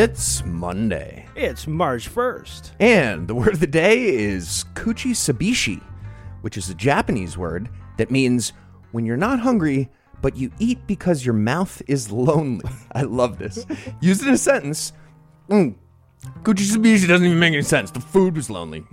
It's 0.00 0.44
Monday. 0.44 1.26
It's 1.34 1.66
March 1.66 2.08
1st. 2.08 2.70
And 2.78 3.26
the 3.26 3.34
word 3.34 3.54
of 3.54 3.58
the 3.58 3.66
day 3.66 4.14
is 4.14 4.64
kuchi 4.74 5.10
sabishi, 5.10 5.82
which 6.42 6.56
is 6.56 6.70
a 6.70 6.74
Japanese 6.76 7.36
word 7.36 7.68
that 7.96 8.08
means 8.08 8.52
when 8.92 9.04
you're 9.04 9.16
not 9.16 9.40
hungry, 9.40 9.90
but 10.22 10.36
you 10.36 10.52
eat 10.60 10.86
because 10.86 11.24
your 11.24 11.34
mouth 11.34 11.82
is 11.88 12.12
lonely. 12.12 12.70
I 12.92 13.02
love 13.02 13.38
this. 13.38 13.66
Use 14.00 14.22
it 14.22 14.28
in 14.28 14.34
a 14.34 14.38
sentence. 14.38 14.92
Mm. 15.50 15.74
Kuchi 16.42 16.64
sabishi 16.64 17.06
doesn't 17.06 17.26
even 17.26 17.38
make 17.38 17.52
any 17.52 17.62
sense. 17.62 17.90
The 17.90 18.00
food 18.00 18.34
was 18.34 18.50
lonely. 18.50 18.84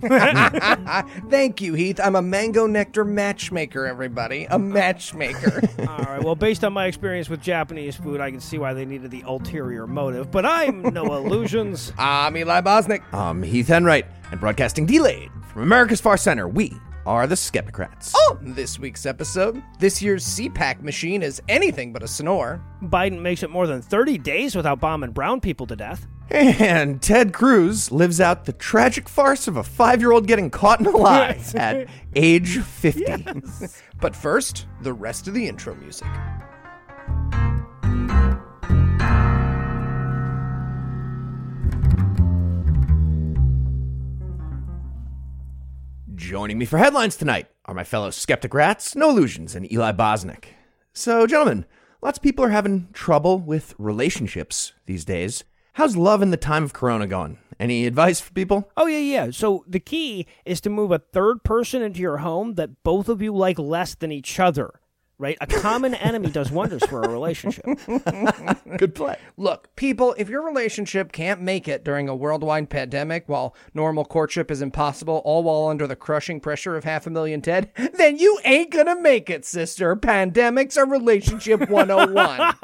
Thank 1.28 1.60
you, 1.60 1.74
Heath. 1.74 1.98
I'm 2.02 2.14
a 2.14 2.22
mango 2.22 2.66
nectar 2.66 3.04
matchmaker, 3.04 3.86
everybody. 3.86 4.46
A 4.50 4.58
matchmaker. 4.58 5.60
All 5.88 6.04
right, 6.04 6.22
well, 6.22 6.36
based 6.36 6.64
on 6.64 6.72
my 6.72 6.86
experience 6.86 7.28
with 7.28 7.40
Japanese 7.40 7.96
food, 7.96 8.20
I 8.20 8.30
can 8.30 8.40
see 8.40 8.58
why 8.58 8.74
they 8.74 8.84
needed 8.84 9.10
the 9.10 9.22
ulterior 9.26 9.86
motive, 9.86 10.30
but 10.30 10.46
I'm 10.46 10.82
Noah 10.82 11.28
Lugeons. 11.28 11.92
I'm 11.98 12.36
Eli 12.36 12.60
Bosnick. 12.60 13.02
I'm 13.12 13.42
Heath 13.42 13.70
Enright, 13.70 14.06
and 14.30 14.40
broadcasting 14.40 14.86
delayed 14.86 15.30
from 15.52 15.62
America's 15.62 16.00
Far 16.00 16.16
Center, 16.16 16.46
we 16.46 16.74
are 17.06 17.26
the 17.26 17.34
Skepticrats. 17.34 18.14
On 18.14 18.20
oh, 18.20 18.38
this 18.40 18.78
week's 18.78 19.06
episode, 19.06 19.62
this 19.78 20.02
year's 20.02 20.24
CPAC 20.24 20.82
machine 20.82 21.22
is 21.22 21.40
anything 21.48 21.92
but 21.92 22.02
a 22.02 22.08
snore. 22.08 22.62
Biden 22.82 23.20
makes 23.20 23.42
it 23.42 23.50
more 23.50 23.66
than 23.66 23.80
30 23.80 24.18
days 24.18 24.54
without 24.54 24.80
bombing 24.80 25.12
brown 25.12 25.40
people 25.40 25.66
to 25.66 25.76
death. 25.76 26.06
And 26.28 27.00
Ted 27.00 27.32
Cruz 27.32 27.92
lives 27.92 28.20
out 28.20 28.46
the 28.46 28.52
tragic 28.52 29.08
farce 29.08 29.46
of 29.46 29.56
a 29.56 29.62
five 29.62 30.00
year 30.00 30.10
old 30.12 30.26
getting 30.26 30.50
caught 30.50 30.80
in 30.80 30.86
a 30.86 30.90
lie 30.90 31.40
at 31.54 31.88
age 32.14 32.58
50. 32.58 33.04
But 34.00 34.16
first, 34.16 34.66
the 34.82 34.92
rest 34.92 35.28
of 35.28 35.34
the 35.34 35.46
intro 35.46 35.74
music. 35.76 36.08
Joining 46.14 46.58
me 46.58 46.64
for 46.64 46.78
headlines 46.78 47.16
tonight 47.16 47.46
are 47.66 47.74
my 47.74 47.84
fellow 47.84 48.10
skeptic 48.10 48.52
rats, 48.52 48.96
Noah 48.96 49.12
Lugeons, 49.12 49.54
and 49.54 49.70
Eli 49.70 49.92
Bosnick. 49.92 50.46
So, 50.92 51.26
gentlemen, 51.26 51.66
lots 52.02 52.18
of 52.18 52.22
people 52.22 52.44
are 52.44 52.50
having 52.50 52.88
trouble 52.92 53.38
with 53.38 53.74
relationships 53.78 54.72
these 54.86 55.04
days. 55.04 55.44
How's 55.76 55.94
love 55.94 56.22
in 56.22 56.30
the 56.30 56.38
time 56.38 56.64
of 56.64 56.72
Corona 56.72 57.06
going? 57.06 57.36
Any 57.60 57.84
advice 57.84 58.18
for 58.18 58.32
people? 58.32 58.70
Oh, 58.78 58.86
yeah, 58.86 58.96
yeah. 58.96 59.30
So 59.30 59.62
the 59.68 59.78
key 59.78 60.26
is 60.46 60.58
to 60.62 60.70
move 60.70 60.90
a 60.90 61.00
third 61.00 61.44
person 61.44 61.82
into 61.82 62.00
your 62.00 62.16
home 62.16 62.54
that 62.54 62.82
both 62.82 63.10
of 63.10 63.20
you 63.20 63.36
like 63.36 63.58
less 63.58 63.94
than 63.94 64.10
each 64.10 64.40
other, 64.40 64.80
right? 65.18 65.36
A 65.38 65.46
common 65.46 65.92
enemy 65.94 66.30
does 66.30 66.50
wonders 66.50 66.82
for 66.86 67.02
a 67.02 67.10
relationship. 67.10 67.66
Good 68.78 68.94
play. 68.94 69.18
Look, 69.36 69.76
people, 69.76 70.14
if 70.16 70.30
your 70.30 70.46
relationship 70.46 71.12
can't 71.12 71.42
make 71.42 71.68
it 71.68 71.84
during 71.84 72.08
a 72.08 72.16
worldwide 72.16 72.70
pandemic 72.70 73.24
while 73.28 73.54
normal 73.74 74.06
courtship 74.06 74.50
is 74.50 74.62
impossible, 74.62 75.20
all 75.26 75.42
while 75.42 75.68
under 75.68 75.86
the 75.86 75.94
crushing 75.94 76.40
pressure 76.40 76.78
of 76.78 76.84
half 76.84 77.06
a 77.06 77.10
million 77.10 77.42
Ted, 77.42 77.70
then 77.98 78.16
you 78.16 78.40
ain't 78.46 78.70
gonna 78.70 78.98
make 78.98 79.28
it, 79.28 79.44
sister. 79.44 79.94
Pandemics 79.94 80.78
are 80.78 80.88
relationship 80.88 81.68
101. 81.68 82.54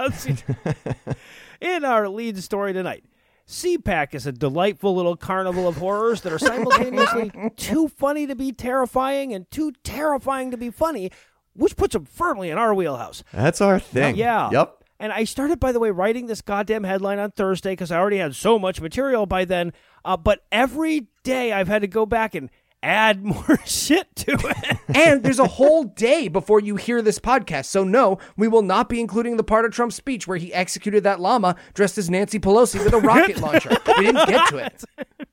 In 1.63 1.85
our 1.85 2.09
lead 2.09 2.43
story 2.43 2.73
tonight, 2.73 3.05
CPAC 3.47 4.17
is 4.17 4.27
a 4.27 4.33
delightful 4.33 4.97
little 4.97 5.15
carnival 5.15 5.69
of 5.69 5.77
horrors 5.77 6.23
that 6.23 6.33
are 6.33 6.39
simultaneously 6.39 7.31
too 7.57 7.87
funny 7.87 8.27
to 8.27 8.35
be 8.35 8.51
terrifying 8.51 9.33
and 9.33 9.49
too 9.49 9.71
terrifying 9.85 10.51
to 10.51 10.57
be 10.57 10.71
funny, 10.71 11.13
which 11.55 11.77
puts 11.77 11.93
them 11.93 12.05
firmly 12.05 12.51
in 12.51 12.59
our 12.59 12.75
wheelhouse. 12.75 13.23
That's 13.33 13.61
our 13.61 13.79
thing. 13.79 14.17
Yeah. 14.17 14.51
Yep. 14.51 14.83
And 14.99 15.13
I 15.13 15.23
started, 15.23 15.61
by 15.61 15.71
the 15.71 15.79
way, 15.79 15.93
writing 15.93 16.27
this 16.27 16.43
goddamn 16.43 16.83
headline 16.83 17.21
on 17.21 17.31
Thursday 17.31 17.71
because 17.71 17.93
I 17.93 17.99
already 17.99 18.19
had 18.19 18.35
so 18.35 18.59
much 18.59 18.81
material 18.81 19.27
by 19.27 19.45
then. 19.45 19.73
Uh, 20.05 20.17
but 20.17 20.41
every 20.51 21.07
day 21.23 21.53
I've 21.53 21.69
had 21.69 21.83
to 21.83 21.89
go 21.89 22.07
back 22.07 22.35
and 22.35 22.51
add 22.83 23.25
more 23.25 23.59
shit 23.65 24.15
to 24.17 24.33
it. 24.33 24.79
and 24.95 25.23
there's 25.23 25.39
a 25.39 25.47
whole 25.47 25.85
day 25.85 26.29
before 26.29 26.61
you 26.61 26.77
hear 26.77 27.01
this 27.03 27.19
podcast. 27.19 27.67
So, 27.67 27.85
no, 27.85 28.19
we 28.37 28.49
will 28.49 28.63
not 28.63 28.89
be 28.89 29.01
including 29.01 29.37
the 29.37 29.45
part 29.45 29.65
of 29.65 29.73
Trump's 29.73 29.97
speech 29.97 30.27
where 30.27 30.39
he 30.39 30.53
executed 30.53 31.05
that 31.05 31.21
llama 31.21 31.57
dressed 31.75 31.99
as 31.99 32.11
Nancy 32.11 32.39
Pelosi 32.39 32.83
with 32.83 32.93
a 32.93 32.99
rocket 33.01 33.39
launcher. 33.39 33.71
We 33.99 34.07
didn't 34.07 34.27
get 34.29 34.49
to 34.49 34.57
it. 34.59 34.85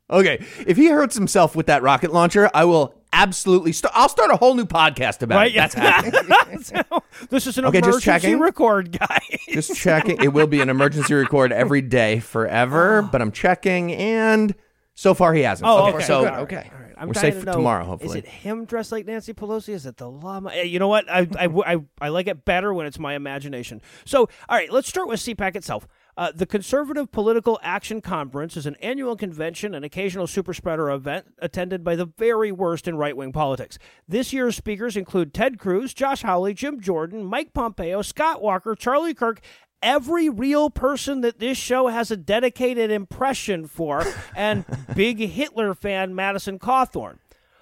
Okay. 0.10 0.44
If 0.66 0.78
he 0.78 0.88
hurts 0.88 1.16
himself 1.16 1.56
with 1.56 1.68
that 1.68 1.82
rocket 1.84 2.12
launcher, 2.12 2.50
I 2.54 2.66
will 2.66 2.96
absolutely 3.14 3.72
start. 3.74 3.94
I'll 3.96 4.10
start 4.10 4.32
a 4.32 4.36
whole 4.38 4.54
new 4.56 4.66
podcast 4.66 5.22
about 5.24 5.36
Right, 5.38 5.52
it. 5.52 5.56
yeah. 5.56 5.68
That's 5.68 5.76
happening. 5.76 6.62
So, 6.64 6.82
this 7.30 7.48
is 7.48 7.58
an 7.58 7.66
Okay, 7.66 7.80
just 7.80 7.88
emergency 7.88 8.06
checking. 8.06 8.40
record, 8.40 8.98
guy. 8.98 9.20
Just 9.50 9.76
checking. 9.76 10.22
It 10.22 10.34
will 10.34 10.48
be 10.48 10.62
an 10.62 10.70
emergency 10.70 11.14
record 11.14 11.52
every 11.52 11.82
day 11.82 12.20
forever, 12.20 13.04
oh. 13.04 13.10
but 13.12 13.22
I'm 13.22 13.32
checking, 13.32 13.92
and 13.94 14.54
so 14.96 15.14
far 15.14 15.34
he 15.34 15.42
hasn't. 15.42 15.68
Oh, 15.68 15.88
okay. 15.94 16.04
So 16.04 16.24
good, 16.24 16.34
okay. 16.42 16.72
I'm 17.00 17.08
We're 17.08 17.14
dying 17.14 17.32
safe 17.32 17.34
to 17.36 17.40
for 17.40 17.46
know, 17.48 17.54
tomorrow, 17.54 17.86
hopefully. 17.86 18.20
Is 18.20 18.24
it 18.26 18.28
him 18.28 18.66
dressed 18.66 18.92
like 18.92 19.06
Nancy 19.06 19.34
Pelosi? 19.34 19.70
Is 19.70 19.86
it 19.86 19.98
the 19.98 20.10
llama? 20.10 20.52
Eh, 20.52 20.64
You 20.64 20.80
know 20.80 20.88
what? 20.88 21.10
I, 21.10 21.28
I, 21.40 21.48
I, 21.66 21.78
I 22.02 22.10
like 22.10 22.28
it 22.28 22.44
better 22.46 22.74
when 22.74 22.86
it's 22.86 23.00
my 23.00 23.16
imagination. 23.16 23.82
So, 24.06 24.30
all 24.50 24.58
right, 24.58 24.72
let's 24.72 24.90
start 24.90 25.08
with 25.08 25.20
CPAC 25.22 25.56
itself. 25.56 25.88
Uh, 26.18 26.34
the 26.36 26.46
Conservative 26.46 27.10
Political 27.14 27.58
Action 27.64 28.02
Conference 28.02 28.58
is 28.58 28.66
an 28.66 28.76
annual 28.82 29.16
convention 29.16 29.74
and 29.74 29.86
occasional 29.86 30.28
super 30.28 30.54
spreader 30.54 30.90
event 30.90 31.28
attended 31.40 31.82
by 31.82 31.96
the 31.96 32.06
very 32.06 32.52
worst 32.52 32.90
in 32.90 32.98
right 32.98 33.16
wing 33.16 33.32
politics. 33.32 33.80
This 34.06 34.34
year's 34.34 34.58
speakers 34.58 34.98
include 34.98 35.34
Ted 35.34 35.58
Cruz, 35.58 35.94
Josh 35.94 36.24
Hawley, 36.24 36.54
Jim 36.54 36.82
Jordan, 36.82 37.24
Mike 37.24 37.54
Pompeo, 37.54 38.02
Scott 38.02 38.42
Walker, 38.42 38.76
Charlie 38.76 39.14
Kirk, 39.14 39.40
every 39.82 40.30
real 40.30 40.70
person 40.70 41.22
that 41.22 41.40
this 41.40 41.58
show 41.58 41.88
has 41.88 42.12
a 42.12 42.18
dedicated 42.18 42.92
impression 42.92 43.68
for, 43.68 44.04
and 44.36 44.66
big 44.96 45.20
Hitler 45.20 45.74
fan 45.74 46.16
Madison 46.16 46.60
Cawthorn. 46.60 47.18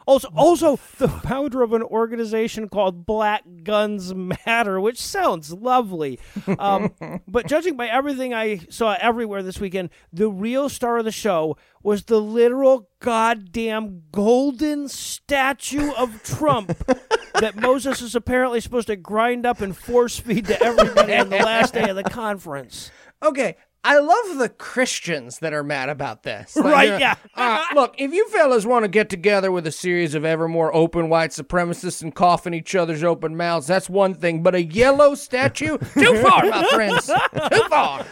Also, 0.07 0.29
also 0.38 0.79
the 1.00 1.09
founder 1.09 1.61
of 1.63 1.73
an 1.73 1.83
organization 1.83 2.69
called 2.69 3.06
Black 3.06 3.44
Guns 3.63 4.16
Matter, 4.16 4.79
which 4.79 5.01
sounds 5.01 5.51
lovely. 5.51 6.17
Um, 6.57 6.94
but 7.27 7.45
judging 7.45 7.75
by 7.75 7.88
everything 7.88 8.33
I 8.33 8.59
saw 8.69 8.95
everywhere 9.01 9.44
this 9.44 9.59
weekend, 9.59 9.89
the 10.13 10.29
real 10.29 10.69
star 10.69 11.00
of 11.00 11.03
the 11.03 11.11
show 11.11 11.57
was 11.83 12.06
the 12.06 12.22
literal 12.22 12.88
goddamn 13.01 14.03
golden 14.13 14.88
statue 14.88 15.91
of 15.91 16.23
Trump 16.23 16.72
that 17.41 17.55
Moses 17.55 18.01
is 18.01 18.15
apparently 18.15 18.59
supposed 18.61 18.87
to 18.87 18.95
grind 18.95 19.45
up 19.45 19.61
and 19.61 19.75
force 19.75 20.19
feed 20.19 20.45
to 20.47 20.61
everybody 20.61 21.15
on 21.15 21.29
the 21.29 21.37
last 21.37 21.73
day 21.73 21.89
of 21.89 21.95
the 21.95 22.03
conference. 22.03 22.91
Okay. 23.23 23.55
I 23.83 23.99
love 23.99 24.37
the 24.39 24.49
Christians 24.49 25.39
that 25.39 25.53
are 25.53 25.63
mad 25.63 25.87
about 25.87 26.23
this. 26.23 26.57
Like, 26.57 26.65
Right, 26.65 26.99
yeah. 26.99 27.15
uh, 27.35 27.63
look, 27.73 27.95
if 27.97 28.11
you 28.11 28.27
fellas 28.29 28.65
want 28.65 28.83
to 28.83 28.89
get 28.89 29.07
together 29.09 29.49
with 29.49 29.65
a 29.65 29.71
series 29.71 30.13
of 30.13 30.25
ever 30.25 30.49
more 30.49 30.75
open 30.75 31.07
white 31.07 31.29
supremacists 31.29 32.01
and 32.01 32.13
cough 32.13 32.45
in 32.45 32.53
each 32.53 32.75
other's 32.75 33.03
open 33.03 33.37
mouths, 33.37 33.65
that's 33.67 33.89
one 33.89 34.13
thing. 34.13 34.43
But 34.43 34.55
a 34.55 34.63
yellow 34.63 35.15
statue? 35.15 35.77
Too 35.93 36.21
far, 36.21 36.43
my 36.47 36.67
friends. 36.73 37.05
Too 37.05 37.63
far. 37.69 38.05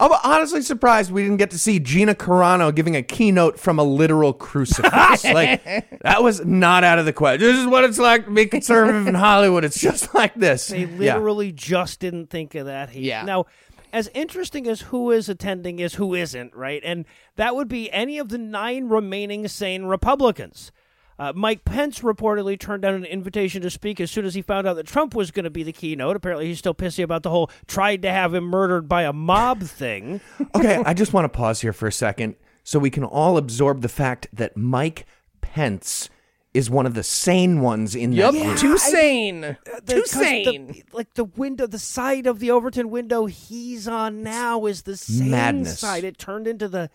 I'm 0.00 0.12
honestly 0.22 0.62
surprised 0.62 1.10
we 1.10 1.22
didn't 1.22 1.38
get 1.38 1.50
to 1.50 1.58
see 1.58 1.80
Gina 1.80 2.14
Carano 2.14 2.72
giving 2.74 2.94
a 2.94 3.02
keynote 3.02 3.58
from 3.58 3.78
a 3.78 3.82
literal 3.82 4.32
crucifix. 4.32 5.24
like 5.24 5.64
that 6.02 6.22
was 6.22 6.44
not 6.44 6.84
out 6.84 6.98
of 7.00 7.04
the 7.04 7.12
question. 7.12 7.40
This 7.40 7.58
is 7.58 7.66
what 7.66 7.82
it's 7.84 7.98
like 7.98 8.24
to 8.26 8.30
be 8.30 8.46
conservative 8.46 9.06
in 9.08 9.14
Hollywood. 9.14 9.64
It's 9.64 9.80
just 9.80 10.14
like 10.14 10.34
this. 10.34 10.68
They 10.68 10.84
Yeah. 10.84 11.14
literally 11.14 11.50
just 11.52 11.98
didn't 12.00 12.30
think 12.30 12.54
of 12.54 12.66
that. 12.66 12.90
Heath. 12.90 13.02
Yeah. 13.02 13.24
Now, 13.24 13.46
as 13.92 14.08
interesting 14.14 14.68
as 14.68 14.82
who 14.82 15.10
is 15.10 15.28
attending 15.28 15.78
is 15.80 15.94
who 15.94 16.14
isn't, 16.14 16.54
right? 16.54 16.82
And 16.84 17.04
that 17.36 17.56
would 17.56 17.68
be 17.68 17.90
any 17.90 18.18
of 18.18 18.28
the 18.28 18.38
nine 18.38 18.88
remaining 18.88 19.48
sane 19.48 19.84
Republicans. 19.86 20.70
Uh, 21.18 21.32
Mike 21.34 21.64
Pence 21.64 22.00
reportedly 22.00 22.58
turned 22.58 22.82
down 22.82 22.94
an 22.94 23.04
invitation 23.04 23.60
to 23.62 23.70
speak 23.70 24.00
as 24.00 24.10
soon 24.10 24.24
as 24.24 24.34
he 24.34 24.42
found 24.42 24.68
out 24.68 24.74
that 24.74 24.86
Trump 24.86 25.14
was 25.14 25.30
going 25.32 25.44
to 25.44 25.50
be 25.50 25.64
the 25.64 25.72
keynote. 25.72 26.14
Apparently, 26.14 26.46
he's 26.46 26.58
still 26.58 26.74
pissy 26.74 27.02
about 27.02 27.24
the 27.24 27.30
whole 27.30 27.50
tried 27.66 28.02
to 28.02 28.10
have 28.10 28.34
him 28.34 28.44
murdered 28.44 28.88
by 28.88 29.02
a 29.02 29.12
mob 29.12 29.62
thing. 29.62 30.20
okay, 30.54 30.80
I 30.86 30.94
just 30.94 31.12
want 31.12 31.24
to 31.24 31.28
pause 31.28 31.60
here 31.60 31.72
for 31.72 31.88
a 31.88 31.92
second 31.92 32.36
so 32.62 32.78
we 32.78 32.90
can 32.90 33.02
all 33.02 33.36
absorb 33.36 33.80
the 33.80 33.88
fact 33.88 34.28
that 34.32 34.56
Mike 34.56 35.06
Pence 35.40 36.08
is 36.54 36.70
one 36.70 36.86
of 36.86 36.94
the 36.94 37.02
sane 37.02 37.60
ones 37.60 37.94
in 37.94 38.12
Yup, 38.12 38.34
that 38.34 38.42
group. 38.42 38.58
too 38.58 38.78
sane. 38.78 39.56
Too 39.86 40.06
sane. 40.06 40.68
The, 40.68 40.84
like 40.92 41.14
the 41.14 41.24
window, 41.24 41.66
the 41.66 41.78
side 41.78 42.26
of 42.26 42.38
the 42.38 42.50
Overton 42.50 42.90
window 42.90 43.26
he's 43.26 43.86
on 43.88 44.22
now 44.22 44.66
is 44.66 44.82
the 44.82 44.96
same 44.96 45.30
Madness. 45.30 45.78
side. 45.78 46.04
It 46.04 46.16
turned 46.16 46.46
into 46.46 46.68
the. 46.68 46.90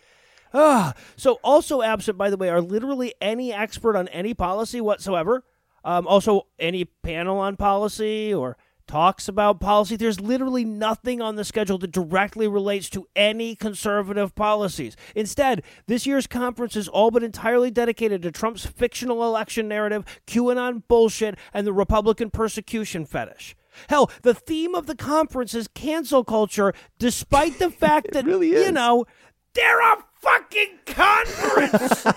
Ah, 0.54 0.94
so 1.16 1.40
also 1.44 1.82
absent, 1.82 2.18
by 2.18 2.30
the 2.30 2.38
way, 2.38 2.50
are 2.50 2.62
literally 2.62 3.14
any 3.20 3.52
expert 3.52 3.96
on 3.96 4.08
any 4.10 4.34
policy 4.34 4.80
whatsoever. 4.80 5.44
Um, 5.84 6.08
also, 6.08 6.48
any 6.60 6.86
panel 6.86 7.40
on 7.40 7.58
policy 7.58 8.34
or 8.34 8.58
talks 8.88 9.28
about 9.28 9.60
policy. 9.60 9.96
There's 9.96 10.20
literally 10.20 10.66
nothing 10.66 11.22
on 11.22 11.36
the 11.36 11.46
schedule 11.46 11.78
that 11.80 11.92
directly 11.92 12.48
relates 12.48 12.90
to 12.92 13.08
any 13.16 13.56
conservative 13.56 14.36
policies. 14.36 14.96
Instead, 15.16 15.64
this 15.88 16.06
year's 16.06 16.28
conference 16.28 16.76
is 16.76 16.88
all 16.88 17.12
but 17.12 17.24
entirely 17.24 17.72
dedicated 17.72 18.22
to 18.22 18.32
Trump's 18.32 18.66
fictional 18.66 19.24
election 19.24 19.68
narrative, 19.68 20.06
QAnon 20.28 20.84
bullshit, 20.88 21.38
and 21.54 21.66
the 21.66 21.74
Republican 21.74 22.30
persecution 22.30 23.06
fetish. 23.06 23.56
Hell, 23.90 24.12
the 24.22 24.36
theme 24.36 24.76
of 24.76 24.86
the 24.86 24.96
conference 24.96 25.56
is 25.56 25.68
cancel 25.68 26.24
culture, 26.24 26.74
despite 27.00 27.58
the 27.60 27.72
fact 27.72 28.12
that, 28.12 28.26
really 28.26 28.50
you 28.50 28.72
know, 28.72 29.06
They're 29.56 29.94
a 29.94 29.98
fucking 30.22 30.80
conference. 30.86 32.06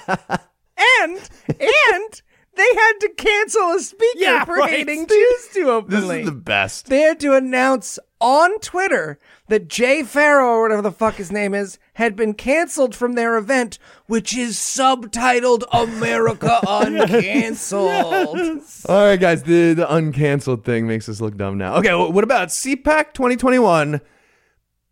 And 0.98 1.16
and 1.48 2.22
they 2.54 2.68
had 2.74 2.92
to 3.00 3.08
cancel 3.16 3.62
a 3.72 3.80
speaker 3.80 4.18
Yeah, 4.18 4.44
for 4.44 4.56
right. 4.56 4.68
hating 4.70 5.06
Jews 5.06 5.48
too 5.54 5.70
openly. 5.70 6.18
This 6.18 6.20
is 6.20 6.26
the 6.26 6.32
best. 6.32 6.86
they 6.88 7.00
had 7.00 7.18
to 7.20 7.32
announce 7.34 7.98
on 8.20 8.58
Twitter 8.60 9.18
that 9.48 9.68
Jay 9.68 10.02
Farrow, 10.02 10.48
or 10.48 10.62
whatever 10.62 10.82
the 10.82 10.92
fuck 10.92 11.14
his 11.14 11.32
name 11.32 11.54
is, 11.54 11.78
had 11.94 12.14
been 12.14 12.34
canceled 12.34 12.94
from 12.94 13.14
their 13.14 13.36
event, 13.38 13.78
which 14.06 14.36
is 14.36 14.56
subtitled 14.58 15.62
America 15.72 16.60
Uncanceled. 16.66 18.86
All 18.88 19.06
right, 19.06 19.20
guys, 19.20 19.42
the, 19.44 19.72
the 19.74 19.86
uncanceled 19.86 20.64
thing 20.64 20.86
makes 20.86 21.08
us 21.08 21.20
look 21.22 21.36
dumb 21.38 21.56
now. 21.58 21.76
Okay, 21.76 21.90
wh- 21.92 22.12
what 22.12 22.22
about 22.24 22.48
CPAC 22.48 23.12
2021? 23.14 24.00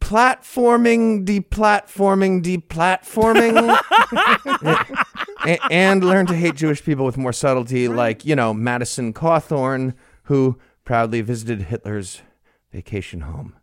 Platforming, 0.05 1.25
deplatforming, 1.25 2.43
deplatforming, 2.43 3.57
A- 5.47 5.73
and 5.73 6.05
learn 6.05 6.27
to 6.27 6.35
hate 6.35 6.55
Jewish 6.57 6.85
people 6.85 7.07
with 7.07 7.17
more 7.17 7.33
subtlety, 7.33 7.89
like, 7.89 8.25
you 8.25 8.37
know, 8.37 8.53
Madison 8.53 9.15
Cawthorn, 9.15 9.95
who 10.25 10.59
proudly 10.85 11.23
visited 11.23 11.63
Hitler's 11.63 12.21
vacation 12.71 13.23
home. 13.23 13.55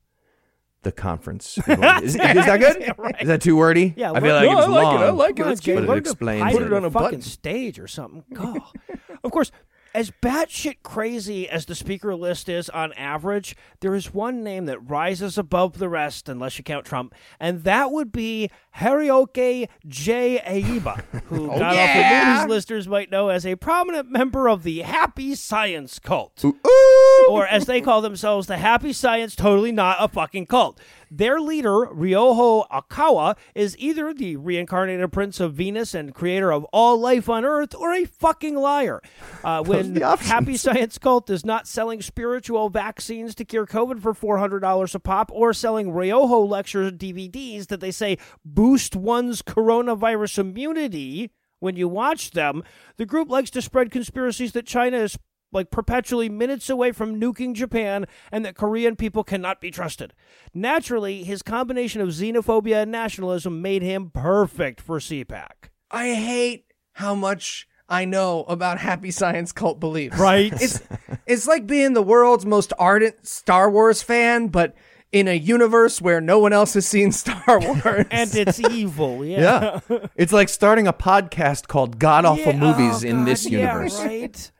The 0.83 0.91
conference. 0.91 1.59
is, 1.59 1.67
is 1.67 2.15
that 2.15 2.59
good? 2.59 2.95
Is 3.21 3.27
that 3.27 3.41
too 3.43 3.55
wordy? 3.55 3.93
Yeah, 3.95 4.11
I 4.13 4.19
feel 4.19 4.33
like 4.33 4.49
no, 4.49 4.57
it's 4.57 4.67
I 4.67 4.69
like 4.71 4.81
it, 4.81 4.85
long. 4.85 4.97
I 4.97 5.09
like 5.11 5.29
it. 5.31 5.35
Come 5.37 5.45
on, 5.45 5.51
It's 5.51 5.61
Jay, 5.61 5.75
good. 5.75 5.85
But 5.85 5.97
it 5.99 6.03
to 6.05 6.09
explains 6.09 6.41
hide 6.41 6.53
it. 6.53 6.55
it 6.55 6.57
Put 6.57 6.65
it 6.65 6.73
on 6.73 6.77
on 6.77 6.83
a 6.85 6.87
a 6.87 6.91
fucking 6.91 7.05
button. 7.19 7.21
stage 7.21 7.79
or 7.79 7.87
something. 7.87 8.23
God. 8.33 8.59
of 9.23 9.29
course, 9.31 9.51
as 9.93 10.11
batshit 10.21 10.77
crazy 10.83 11.49
as 11.49 11.65
the 11.65 11.75
speaker 11.75 12.15
list 12.15 12.49
is 12.49 12.69
on 12.69 12.93
average, 12.93 13.55
there 13.81 13.95
is 13.95 14.13
one 14.13 14.43
name 14.43 14.65
that 14.65 14.79
rises 14.79 15.37
above 15.37 15.77
the 15.77 15.89
rest, 15.89 16.29
unless 16.29 16.57
you 16.57 16.63
count 16.63 16.85
Trump, 16.85 17.13
and 17.39 17.63
that 17.63 17.91
would 17.91 18.11
be 18.11 18.49
Harioke 18.77 19.67
J. 19.87 20.41
Aeba, 20.45 21.03
who 21.25 21.51
oh, 21.51 21.59
got 21.59 21.61
off 21.61 21.75
yeah. 21.75 22.35
what 22.35 22.37
movies 22.37 22.55
listeners 22.55 22.87
might 22.87 23.11
know 23.11 23.29
as 23.29 23.45
a 23.45 23.55
prominent 23.55 24.09
member 24.09 24.47
of 24.47 24.63
the 24.63 24.79
Happy 24.79 25.35
Science 25.35 25.99
cult 25.99 26.43
Ooh. 26.43 27.27
or 27.29 27.45
as 27.47 27.65
they 27.65 27.81
call 27.81 28.01
themselves, 28.01 28.47
the 28.47 28.57
Happy 28.57 28.93
Science 28.93 29.35
Totally 29.35 29.71
Not 29.71 29.97
a 29.99 30.07
Fucking 30.07 30.45
Cult. 30.45 30.79
Their 31.13 31.41
leader, 31.41 31.87
Ryuho 31.87 32.69
Okawa, 32.69 33.37
is 33.53 33.77
either 33.77 34.13
the 34.13 34.37
reincarnated 34.37 35.11
prince 35.11 35.41
of 35.41 35.53
Venus 35.53 35.93
and 35.93 36.15
creator 36.15 36.53
of 36.53 36.63
all 36.71 36.97
life 36.97 37.27
on 37.27 37.43
Earth, 37.43 37.75
or 37.75 37.93
a 37.93 38.05
fucking 38.05 38.55
liar. 38.55 39.01
Uh, 39.43 39.61
when 39.61 39.95
the. 39.95 40.15
Happy 40.15 40.55
Science 40.55 40.97
Cult 40.97 41.29
is 41.29 41.45
not 41.45 41.67
selling 41.67 42.01
spiritual 42.01 42.69
vaccines 42.69 43.35
to 43.35 43.43
cure 43.43 43.65
COVID 43.65 44.01
for 44.01 44.13
$400 44.13 44.95
a 44.95 44.99
pop, 44.99 45.29
or 45.33 45.53
selling 45.53 45.91
Ryuho 45.91 46.47
lecture 46.47 46.89
DVDs 46.89 47.67
that 47.67 47.81
they 47.81 47.91
say 47.91 48.17
boost 48.45 48.95
one's 48.95 49.41
coronavirus 49.41 50.39
immunity 50.39 51.31
when 51.59 51.75
you 51.75 51.87
watch 51.87 52.31
them, 52.31 52.63
the 52.97 53.05
group 53.05 53.29
likes 53.29 53.51
to 53.51 53.61
spread 53.61 53.91
conspiracies 53.91 54.51
that 54.53 54.65
China 54.65 54.97
is 54.97 55.17
like 55.51 55.69
perpetually 55.71 56.29
minutes 56.29 56.69
away 56.69 56.91
from 56.91 57.19
nuking 57.19 57.53
Japan 57.53 58.05
and 58.31 58.45
that 58.45 58.55
Korean 58.55 58.95
people 58.95 59.23
cannot 59.23 59.59
be 59.61 59.71
trusted. 59.71 60.13
Naturally, 60.53 61.23
his 61.23 61.41
combination 61.41 62.01
of 62.01 62.09
xenophobia 62.09 62.83
and 62.83 62.91
nationalism 62.91 63.61
made 63.61 63.81
him 63.81 64.09
perfect 64.11 64.79
for 64.81 64.99
CPAC. 64.99 65.69
I 65.89 66.13
hate 66.13 66.65
how 66.93 67.15
much 67.15 67.67
I 67.89 68.05
know 68.05 68.43
about 68.43 68.77
happy 68.79 69.11
science 69.11 69.51
cult 69.51 69.79
beliefs. 69.79 70.17
Right. 70.17 70.53
It's 70.61 70.81
it's 71.27 71.47
like 71.47 71.67
being 71.67 71.93
the 71.93 72.01
world's 72.01 72.45
most 72.45 72.71
ardent 72.79 73.27
Star 73.27 73.69
Wars 73.69 74.01
fan, 74.01 74.47
but 74.47 74.73
in 75.11 75.27
a 75.27 75.37
universe 75.37 76.01
where 76.01 76.21
no 76.21 76.39
one 76.39 76.53
else 76.53 76.73
has 76.75 76.87
seen 76.87 77.11
Star 77.11 77.59
Wars. 77.59 78.05
and 78.09 78.33
it's 78.33 78.61
evil, 78.61 79.25
yeah. 79.25 79.79
Yeah. 79.89 79.97
it's 80.15 80.31
like 80.31 80.47
starting 80.47 80.87
a 80.87 80.93
podcast 80.93 81.67
called 81.67 81.99
God 81.99 82.23
Awful 82.23 82.53
Yeah, 82.53 82.59
Movies 82.59 83.03
oh, 83.03 83.07
in 83.09 83.25
this 83.25 83.43
God, 83.43 83.51
yeah, 83.51 83.59
universe. 83.59 83.99
right. 83.99 84.51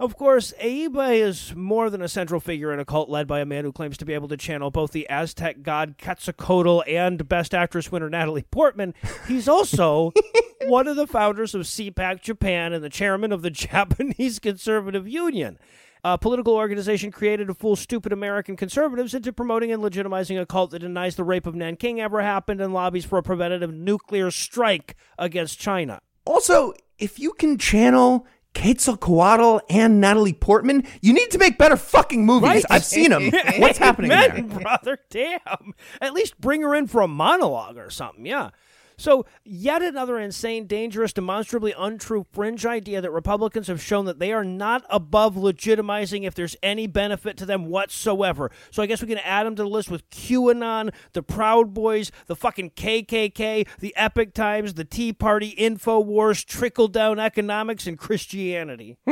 Of 0.00 0.16
course, 0.16 0.52
Aeba 0.60 1.14
is 1.14 1.54
more 1.54 1.88
than 1.88 2.02
a 2.02 2.08
central 2.08 2.40
figure 2.40 2.72
in 2.72 2.80
a 2.80 2.84
cult 2.84 3.08
led 3.08 3.28
by 3.28 3.40
a 3.40 3.46
man 3.46 3.64
who 3.64 3.72
claims 3.72 3.96
to 3.98 4.04
be 4.04 4.12
able 4.12 4.28
to 4.28 4.36
channel 4.36 4.70
both 4.70 4.90
the 4.90 5.08
Aztec 5.08 5.62
god 5.62 5.96
Quetzalcoatl 6.02 6.82
and 6.88 7.28
Best 7.28 7.54
Actress 7.54 7.92
winner 7.92 8.10
Natalie 8.10 8.44
Portman. 8.50 8.94
He's 9.28 9.46
also 9.48 10.12
one 10.66 10.88
of 10.88 10.96
the 10.96 11.06
founders 11.06 11.54
of 11.54 11.62
CPAC 11.62 12.22
Japan 12.22 12.72
and 12.72 12.82
the 12.82 12.88
chairman 12.88 13.30
of 13.30 13.42
the 13.42 13.50
Japanese 13.50 14.40
Conservative 14.40 15.06
Union. 15.06 15.58
A 16.02 16.18
political 16.18 16.54
organization 16.54 17.10
created 17.10 17.46
to 17.46 17.54
fool 17.54 17.76
stupid 17.76 18.12
American 18.12 18.56
conservatives 18.56 19.14
into 19.14 19.32
promoting 19.32 19.72
and 19.72 19.82
legitimizing 19.82 20.38
a 20.38 20.44
cult 20.44 20.72
that 20.72 20.80
denies 20.80 21.16
the 21.16 21.24
rape 21.24 21.46
of 21.46 21.54
Nanking 21.54 21.98
ever 21.98 22.20
happened 22.20 22.60
and 22.60 22.74
lobbies 22.74 23.06
for 23.06 23.16
a 23.16 23.22
preventative 23.22 23.72
nuclear 23.72 24.30
strike 24.30 24.96
against 25.18 25.58
China. 25.58 26.00
Also, 26.26 26.74
if 26.98 27.18
you 27.18 27.32
can 27.32 27.56
channel 27.56 28.26
Quetzalcoatl 28.54 29.58
and 29.68 30.00
Natalie 30.00 30.32
Portman, 30.32 30.84
you 31.00 31.12
need 31.12 31.30
to 31.32 31.38
make 31.38 31.58
better 31.58 31.76
fucking 31.76 32.24
movies. 32.24 32.48
Right. 32.48 32.64
I've 32.70 32.84
seen 32.84 33.10
them. 33.10 33.30
What's 33.58 33.78
happening 33.78 34.10
there? 34.10 34.42
brother? 34.42 34.98
Damn. 35.10 35.74
At 36.00 36.14
least 36.14 36.40
bring 36.40 36.62
her 36.62 36.74
in 36.74 36.86
for 36.86 37.02
a 37.02 37.08
monologue 37.08 37.76
or 37.76 37.90
something. 37.90 38.24
Yeah. 38.24 38.50
So, 38.96 39.26
yet 39.44 39.82
another 39.82 40.18
insane, 40.18 40.66
dangerous, 40.66 41.12
demonstrably 41.12 41.74
untrue 41.76 42.26
fringe 42.32 42.64
idea 42.66 43.00
that 43.00 43.10
Republicans 43.10 43.66
have 43.68 43.82
shown 43.82 44.04
that 44.06 44.18
they 44.18 44.32
are 44.32 44.44
not 44.44 44.84
above 44.88 45.34
legitimizing 45.34 46.24
if 46.24 46.34
there's 46.34 46.56
any 46.62 46.86
benefit 46.86 47.36
to 47.38 47.46
them 47.46 47.66
whatsoever. 47.66 48.50
So, 48.70 48.82
I 48.82 48.86
guess 48.86 49.02
we 49.02 49.08
can 49.08 49.18
add 49.18 49.46
them 49.46 49.56
to 49.56 49.62
the 49.62 49.68
list 49.68 49.90
with 49.90 50.08
QAnon, 50.10 50.92
the 51.12 51.22
Proud 51.22 51.74
Boys, 51.74 52.12
the 52.26 52.36
fucking 52.36 52.70
KKK, 52.70 53.66
the 53.78 53.94
Epoch 53.96 54.34
Times, 54.34 54.74
the 54.74 54.84
Tea 54.84 55.12
Party, 55.12 55.54
InfoWars, 55.58 56.44
trickle 56.44 56.88
down 56.88 57.18
economics, 57.18 57.86
and 57.86 57.98
Christianity. 57.98 58.96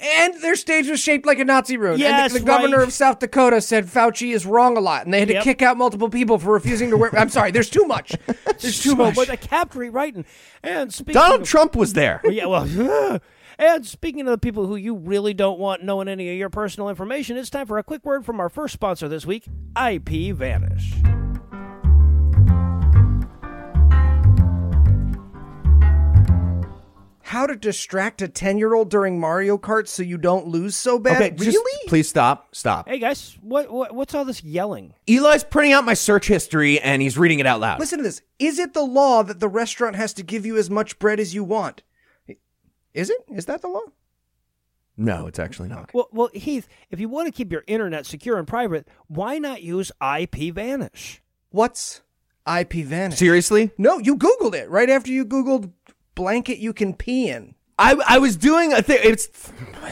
And 0.00 0.40
their 0.42 0.54
stage 0.54 0.88
was 0.88 1.00
shaped 1.00 1.26
like 1.26 1.40
a 1.40 1.44
Nazi 1.44 1.76
rune. 1.76 1.98
Yes, 1.98 2.30
and 2.30 2.36
the, 2.36 2.38
the 2.38 2.44
governor 2.46 2.80
of 2.80 2.92
South 2.92 3.18
Dakota 3.18 3.60
said 3.60 3.86
Fauci 3.86 4.32
is 4.32 4.46
wrong 4.46 4.76
a 4.76 4.80
lot, 4.80 5.04
and 5.04 5.12
they 5.12 5.18
had 5.18 5.28
to 5.28 5.34
Yep. 5.34 5.42
kick 5.44 5.62
out 5.62 5.76
multiple 5.76 6.08
people 6.08 6.38
for 6.38 6.52
refusing 6.52 6.90
to 6.90 6.96
wear. 6.96 7.10
I'm 7.18 7.28
sorry, 7.30 7.50
there's 7.50 7.68
too 7.70 7.84
much. 7.84 8.12
There's 8.60 8.80
too 8.80 8.90
So, 8.90 8.94
much. 8.94 9.16
But 9.16 9.28
I 9.30 9.34
kept 9.36 9.74
rewriting. 9.74 10.24
And 10.62 10.94
speaking 10.94 11.14
Donald 11.20 11.40
of- 11.42 11.48
Trump 11.48 11.74
was 11.74 11.94
there. 11.94 12.20
Yeah, 12.24 12.46
well, 12.46 13.20
and 13.58 13.84
speaking 13.86 14.20
of 14.20 14.26
the 14.28 14.38
people 14.38 14.66
who 14.66 14.76
you 14.76 14.94
really 14.94 15.34
don't 15.34 15.58
want 15.58 15.82
knowing 15.82 16.06
any 16.06 16.30
of 16.30 16.36
your 16.36 16.48
personal 16.50 16.88
information, 16.88 17.36
it's 17.36 17.50
time 17.50 17.66
for 17.66 17.76
a 17.78 17.82
quick 17.82 18.04
word 18.04 18.24
from 18.24 18.38
our 18.38 18.48
first 18.48 18.74
sponsor 18.74 19.08
this 19.08 19.26
week, 19.26 19.46
IP 19.76 20.32
Vanish. 20.32 20.92
How 27.28 27.46
to 27.46 27.56
distract 27.56 28.22
a 28.22 28.28
10 28.28 28.56
year 28.56 28.72
old 28.72 28.88
during 28.88 29.20
Mario 29.20 29.58
Kart 29.58 29.86
so 29.86 30.02
you 30.02 30.16
don't 30.16 30.46
lose 30.46 30.74
so 30.74 30.98
bad? 30.98 31.20
Okay, 31.20 31.30
just 31.36 31.58
really? 31.58 31.86
please 31.86 32.08
stop. 32.08 32.54
Stop. 32.54 32.88
Hey 32.88 32.98
guys, 32.98 33.36
what, 33.42 33.70
what 33.70 33.94
what's 33.94 34.14
all 34.14 34.24
this 34.24 34.42
yelling? 34.42 34.94
Eli's 35.06 35.44
printing 35.44 35.74
out 35.74 35.84
my 35.84 35.92
search 35.92 36.26
history 36.26 36.80
and 36.80 37.02
he's 37.02 37.18
reading 37.18 37.38
it 37.38 37.44
out 37.44 37.60
loud. 37.60 37.80
Listen 37.80 37.98
to 37.98 38.02
this. 38.02 38.22
Is 38.38 38.58
it 38.58 38.72
the 38.72 38.82
law 38.82 39.22
that 39.22 39.40
the 39.40 39.48
restaurant 39.48 39.94
has 39.96 40.14
to 40.14 40.22
give 40.22 40.46
you 40.46 40.56
as 40.56 40.70
much 40.70 40.98
bread 40.98 41.20
as 41.20 41.34
you 41.34 41.44
want? 41.44 41.82
Is 42.94 43.10
it? 43.10 43.22
Is 43.30 43.44
that 43.44 43.60
the 43.60 43.68
law? 43.68 43.82
No, 44.96 45.26
it's 45.26 45.38
actually 45.38 45.68
not. 45.68 45.90
Well, 45.92 46.08
well, 46.10 46.30
Heath, 46.32 46.66
if 46.88 46.98
you 46.98 47.10
want 47.10 47.26
to 47.26 47.32
keep 47.32 47.52
your 47.52 47.62
internet 47.66 48.06
secure 48.06 48.38
and 48.38 48.48
private, 48.48 48.88
why 49.06 49.38
not 49.38 49.62
use 49.62 49.92
IP 50.02 50.54
Vanish? 50.54 51.20
What's 51.50 52.00
IP 52.48 52.72
Vanish? 52.86 53.18
Seriously? 53.18 53.70
No, 53.76 53.98
you 53.98 54.16
Googled 54.16 54.54
it 54.54 54.70
right 54.70 54.88
after 54.88 55.10
you 55.10 55.26
Googled 55.26 55.72
blanket 56.18 56.58
you 56.58 56.72
can 56.72 56.94
pee 56.94 57.30
in. 57.30 57.54
I, 57.78 57.94
I 58.08 58.18
was 58.18 58.36
doing 58.36 58.72
a 58.72 58.82
thing. 58.82 58.98
It's 59.04 59.28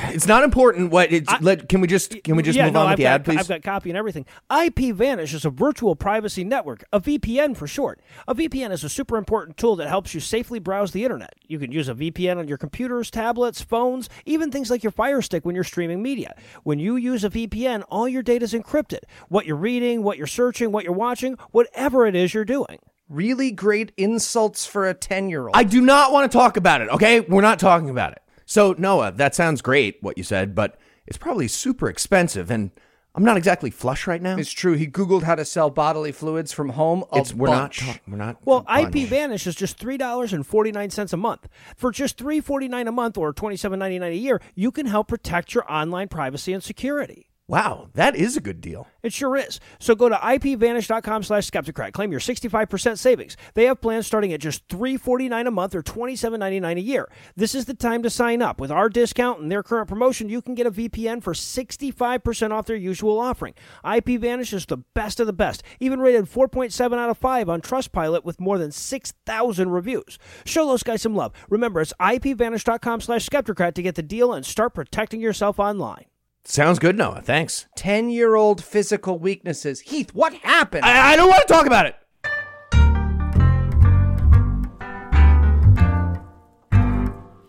it's 0.08 0.26
not 0.26 0.42
important. 0.42 0.90
What 0.90 1.12
it's 1.12 1.32
let, 1.40 1.68
can 1.68 1.80
we 1.80 1.86
just 1.86 2.20
can 2.24 2.34
we 2.34 2.42
just 2.42 2.56
yeah, 2.56 2.64
move 2.64 2.74
no, 2.74 2.80
on 2.80 2.86
with 2.86 2.92
I've 2.94 2.96
the 2.96 3.02
got, 3.04 3.14
ad, 3.14 3.24
please? 3.24 3.38
I've 3.38 3.48
got 3.48 3.62
copy 3.62 3.90
and 3.90 3.96
everything. 3.96 4.26
IP 4.50 4.92
Vanish 4.92 5.32
is 5.32 5.44
a 5.44 5.50
virtual 5.50 5.94
privacy 5.94 6.42
network, 6.42 6.82
a 6.92 7.00
VPN 7.00 7.56
for 7.56 7.68
short. 7.68 8.00
A 8.26 8.34
VPN 8.34 8.72
is 8.72 8.82
a 8.82 8.88
super 8.88 9.16
important 9.16 9.56
tool 9.56 9.76
that 9.76 9.86
helps 9.86 10.14
you 10.14 10.20
safely 10.20 10.58
browse 10.58 10.90
the 10.90 11.04
internet. 11.04 11.34
You 11.46 11.60
can 11.60 11.70
use 11.70 11.88
a 11.88 11.94
VPN 11.94 12.38
on 12.38 12.48
your 12.48 12.58
computers, 12.58 13.08
tablets, 13.08 13.62
phones, 13.62 14.08
even 14.24 14.50
things 14.50 14.68
like 14.68 14.82
your 14.82 14.90
Fire 14.90 15.22
Stick 15.22 15.44
when 15.46 15.54
you're 15.54 15.62
streaming 15.62 16.02
media. 16.02 16.34
When 16.64 16.80
you 16.80 16.96
use 16.96 17.22
a 17.22 17.30
VPN, 17.30 17.84
all 17.88 18.08
your 18.08 18.24
data 18.24 18.44
is 18.44 18.52
encrypted. 18.52 19.04
What 19.28 19.46
you're 19.46 19.54
reading, 19.54 20.02
what 20.02 20.18
you're 20.18 20.26
searching, 20.26 20.72
what 20.72 20.82
you're 20.82 20.92
watching, 20.92 21.34
whatever 21.52 22.04
it 22.04 22.16
is 22.16 22.34
you're 22.34 22.44
doing. 22.44 22.78
Really 23.08 23.52
great 23.52 23.92
insults 23.96 24.66
for 24.66 24.88
a 24.88 24.94
10 24.94 25.28
year 25.28 25.42
old. 25.46 25.52
I 25.56 25.62
do 25.64 25.80
not 25.80 26.12
want 26.12 26.30
to 26.30 26.36
talk 26.36 26.56
about 26.56 26.80
it. 26.80 26.88
Okay, 26.88 27.20
we're 27.20 27.40
not 27.40 27.58
talking 27.60 27.88
about 27.88 28.12
it. 28.12 28.22
So 28.46 28.74
Noah, 28.78 29.12
that 29.12 29.34
sounds 29.34 29.62
great 29.62 29.98
what 30.02 30.18
you 30.18 30.24
said, 30.24 30.54
but 30.54 30.78
it's 31.06 31.18
probably 31.18 31.46
super 31.48 31.88
expensive, 31.88 32.50
and 32.50 32.70
I'm 33.14 33.24
not 33.24 33.36
exactly 33.36 33.70
flush 33.70 34.06
right 34.08 34.20
now. 34.20 34.36
It's 34.36 34.50
true. 34.52 34.74
He 34.74 34.86
Googled 34.88 35.22
how 35.22 35.36
to 35.36 35.44
sell 35.44 35.70
bodily 35.70 36.12
fluids 36.12 36.52
from 36.52 36.70
home. 36.70 37.04
A 37.12 37.18
It's 37.18 37.32
we're 37.32 37.46
bunch. 37.46 37.80
not 37.82 37.92
talk- 37.94 38.02
we're 38.08 38.16
not. 38.16 38.36
Well, 38.44 38.64
a 38.68 38.82
IP. 38.82 39.08
Vanish 39.08 39.46
is 39.46 39.54
just 39.54 39.78
three 39.78 39.96
dollars 39.96 40.32
and 40.32 40.44
forty 40.46 40.72
nine 40.72 40.90
cents 40.90 41.12
a 41.12 41.16
month. 41.16 41.48
For 41.76 41.90
just 41.92 42.18
three 42.18 42.40
forty 42.40 42.66
nine 42.68 42.88
a 42.88 42.92
month 42.92 43.16
or 43.16 43.32
twenty 43.32 43.56
seven 43.56 43.78
ninety 43.78 43.98
nine 44.00 44.12
a 44.12 44.16
year, 44.16 44.40
you 44.56 44.70
can 44.72 44.86
help 44.86 45.08
protect 45.08 45.54
your 45.54 45.70
online 45.72 46.08
privacy 46.08 46.52
and 46.52 46.62
security. 46.62 47.28
Wow, 47.48 47.90
that 47.94 48.16
is 48.16 48.36
a 48.36 48.40
good 48.40 48.60
deal. 48.60 48.88
It 49.04 49.12
sure 49.12 49.36
is. 49.36 49.60
So 49.78 49.94
go 49.94 50.08
to 50.08 50.16
ipvanish.com 50.16 51.22
slash 51.22 51.48
skepticrat. 51.48 51.92
Claim 51.92 52.10
your 52.10 52.18
65% 52.18 52.98
savings. 52.98 53.36
They 53.54 53.66
have 53.66 53.80
plans 53.80 54.04
starting 54.04 54.32
at 54.32 54.40
just 54.40 54.66
349 54.68 55.46
a 55.46 55.50
month 55.52 55.76
or 55.76 55.82
$27.99 55.84 56.76
a 56.76 56.80
year. 56.80 57.08
This 57.36 57.54
is 57.54 57.66
the 57.66 57.74
time 57.74 58.02
to 58.02 58.10
sign 58.10 58.42
up. 58.42 58.60
With 58.60 58.72
our 58.72 58.88
discount 58.88 59.38
and 59.38 59.52
their 59.52 59.62
current 59.62 59.88
promotion, 59.88 60.28
you 60.28 60.42
can 60.42 60.56
get 60.56 60.66
a 60.66 60.72
VPN 60.72 61.22
for 61.22 61.34
65% 61.34 62.50
off 62.50 62.66
their 62.66 62.74
usual 62.74 63.20
offering. 63.20 63.54
IPVanish 63.84 64.52
is 64.52 64.66
the 64.66 64.78
best 64.78 65.20
of 65.20 65.28
the 65.28 65.32
best, 65.32 65.62
even 65.78 66.00
rated 66.00 66.24
4.7 66.24 66.98
out 66.98 67.10
of 67.10 67.18
5 67.18 67.48
on 67.48 67.60
Trustpilot 67.60 68.24
with 68.24 68.40
more 68.40 68.58
than 68.58 68.72
6,000 68.72 69.70
reviews. 69.70 70.18
Show 70.44 70.66
those 70.66 70.82
guys 70.82 71.02
some 71.02 71.14
love. 71.14 71.32
Remember, 71.48 71.80
it's 71.80 71.92
ipvanish.com 72.00 73.02
slash 73.02 73.28
skepticrat 73.28 73.74
to 73.74 73.82
get 73.82 73.94
the 73.94 74.02
deal 74.02 74.32
and 74.32 74.44
start 74.44 74.74
protecting 74.74 75.20
yourself 75.20 75.60
online. 75.60 76.06
Sounds 76.48 76.78
good, 76.78 76.96
Noah. 76.96 77.22
Thanks. 77.22 77.66
10 77.74 78.08
year 78.08 78.36
old 78.36 78.62
physical 78.62 79.18
weaknesses. 79.18 79.80
Heath, 79.80 80.14
what 80.14 80.32
happened? 80.32 80.84
I, 80.84 81.12
I 81.12 81.16
don't 81.16 81.28
want 81.28 81.44
to 81.44 81.52
talk 81.52 81.66
about 81.66 81.86
it. 81.86 81.96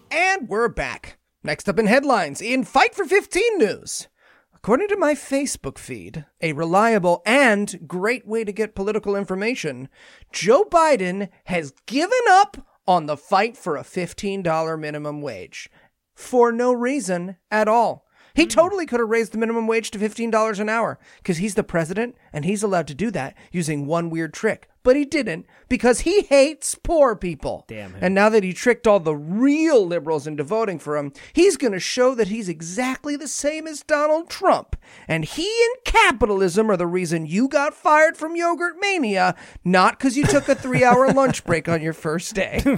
And 0.10 0.50
we're 0.50 0.68
back. 0.68 1.20
Next 1.44 1.70
up 1.70 1.78
in 1.78 1.86
headlines 1.86 2.42
in 2.42 2.64
Fight 2.64 2.96
for 2.96 3.06
15 3.06 3.60
news. 3.60 4.08
According 4.56 4.88
to 4.88 4.98
my 4.98 5.14
Facebook 5.14 5.78
feed, 5.78 6.26
a 6.42 6.54
reliable 6.54 7.22
and 7.24 7.88
great 7.88 8.28
way 8.28 8.44
to 8.44 8.52
get 8.52 8.74
political 8.74 9.16
information, 9.16 9.90
Joe 10.34 10.64
Biden 10.64 11.30
has 11.46 11.72
given 11.86 12.18
up 12.30 12.66
on 12.88 13.06
the 13.06 13.16
fight 13.16 13.56
for 13.56 13.78
a 13.78 13.84
$15 13.84 14.80
minimum 14.80 15.22
wage 15.22 15.70
for 16.16 16.52
no 16.52 16.74
reason 16.74 17.38
at 17.52 17.68
all. 17.68 18.07
He 18.38 18.46
mm. 18.46 18.50
totally 18.52 18.86
could 18.86 19.00
have 19.00 19.10
raised 19.10 19.32
the 19.32 19.40
minimum 19.40 19.66
wage 19.66 19.90
to 19.92 19.98
$15 19.98 20.60
an 20.60 20.70
hour 20.70 21.00
because 21.18 21.38
he's 21.38 21.56
the 21.56 21.64
president 21.64 22.16
and 22.32 22.46
he's 22.46 22.62
allowed 22.62 22.88
to 22.88 22.94
do 22.94 23.10
that 23.12 23.36
using 23.52 23.88
one 23.88 24.12
weird 24.12 24.32
trick. 24.32 24.70
But 24.84 24.96
he 24.96 25.06
didn't 25.06 25.48
because 25.68 26.02
he 26.02 26.22
hates 26.22 26.76
poor 26.76 27.16
people. 27.16 27.66
Damn 27.68 27.94
him. 27.94 28.00
And 28.00 28.14
now 28.14 28.30
that 28.30 28.44
he 28.44 28.54
tricked 28.54 28.86
all 28.86 29.00
the 29.00 29.16
real 29.16 29.86
liberals 29.86 30.28
into 30.28 30.44
voting 30.44 30.78
for 30.78 30.96
him, 30.96 31.14
he's 31.34 31.58
going 31.58 31.74
to 31.74 31.80
show 31.80 32.14
that 32.14 32.28
he's 32.28 32.48
exactly 32.48 33.16
the 33.16 33.28
same 33.28 33.66
as 33.68 33.82
Donald 33.82 34.30
Trump. 34.30 34.76
And 35.08 35.26
he 35.26 35.48
and 35.48 35.84
capitalism 35.84 36.70
are 36.70 36.78
the 36.78 36.86
reason 36.86 37.26
you 37.26 37.48
got 37.48 37.74
fired 37.74 38.16
from 38.16 38.36
Yogurt 38.36 38.76
Mania, 38.80 39.36
not 39.66 39.98
because 39.98 40.16
you 40.16 40.26
took 40.26 40.48
a 40.48 40.54
three 40.54 40.84
hour 40.84 41.08
lunch 41.12 41.44
break 41.44 41.68
on 41.68 41.82
your 41.82 41.94
first 41.94 42.36
day. 42.36 42.64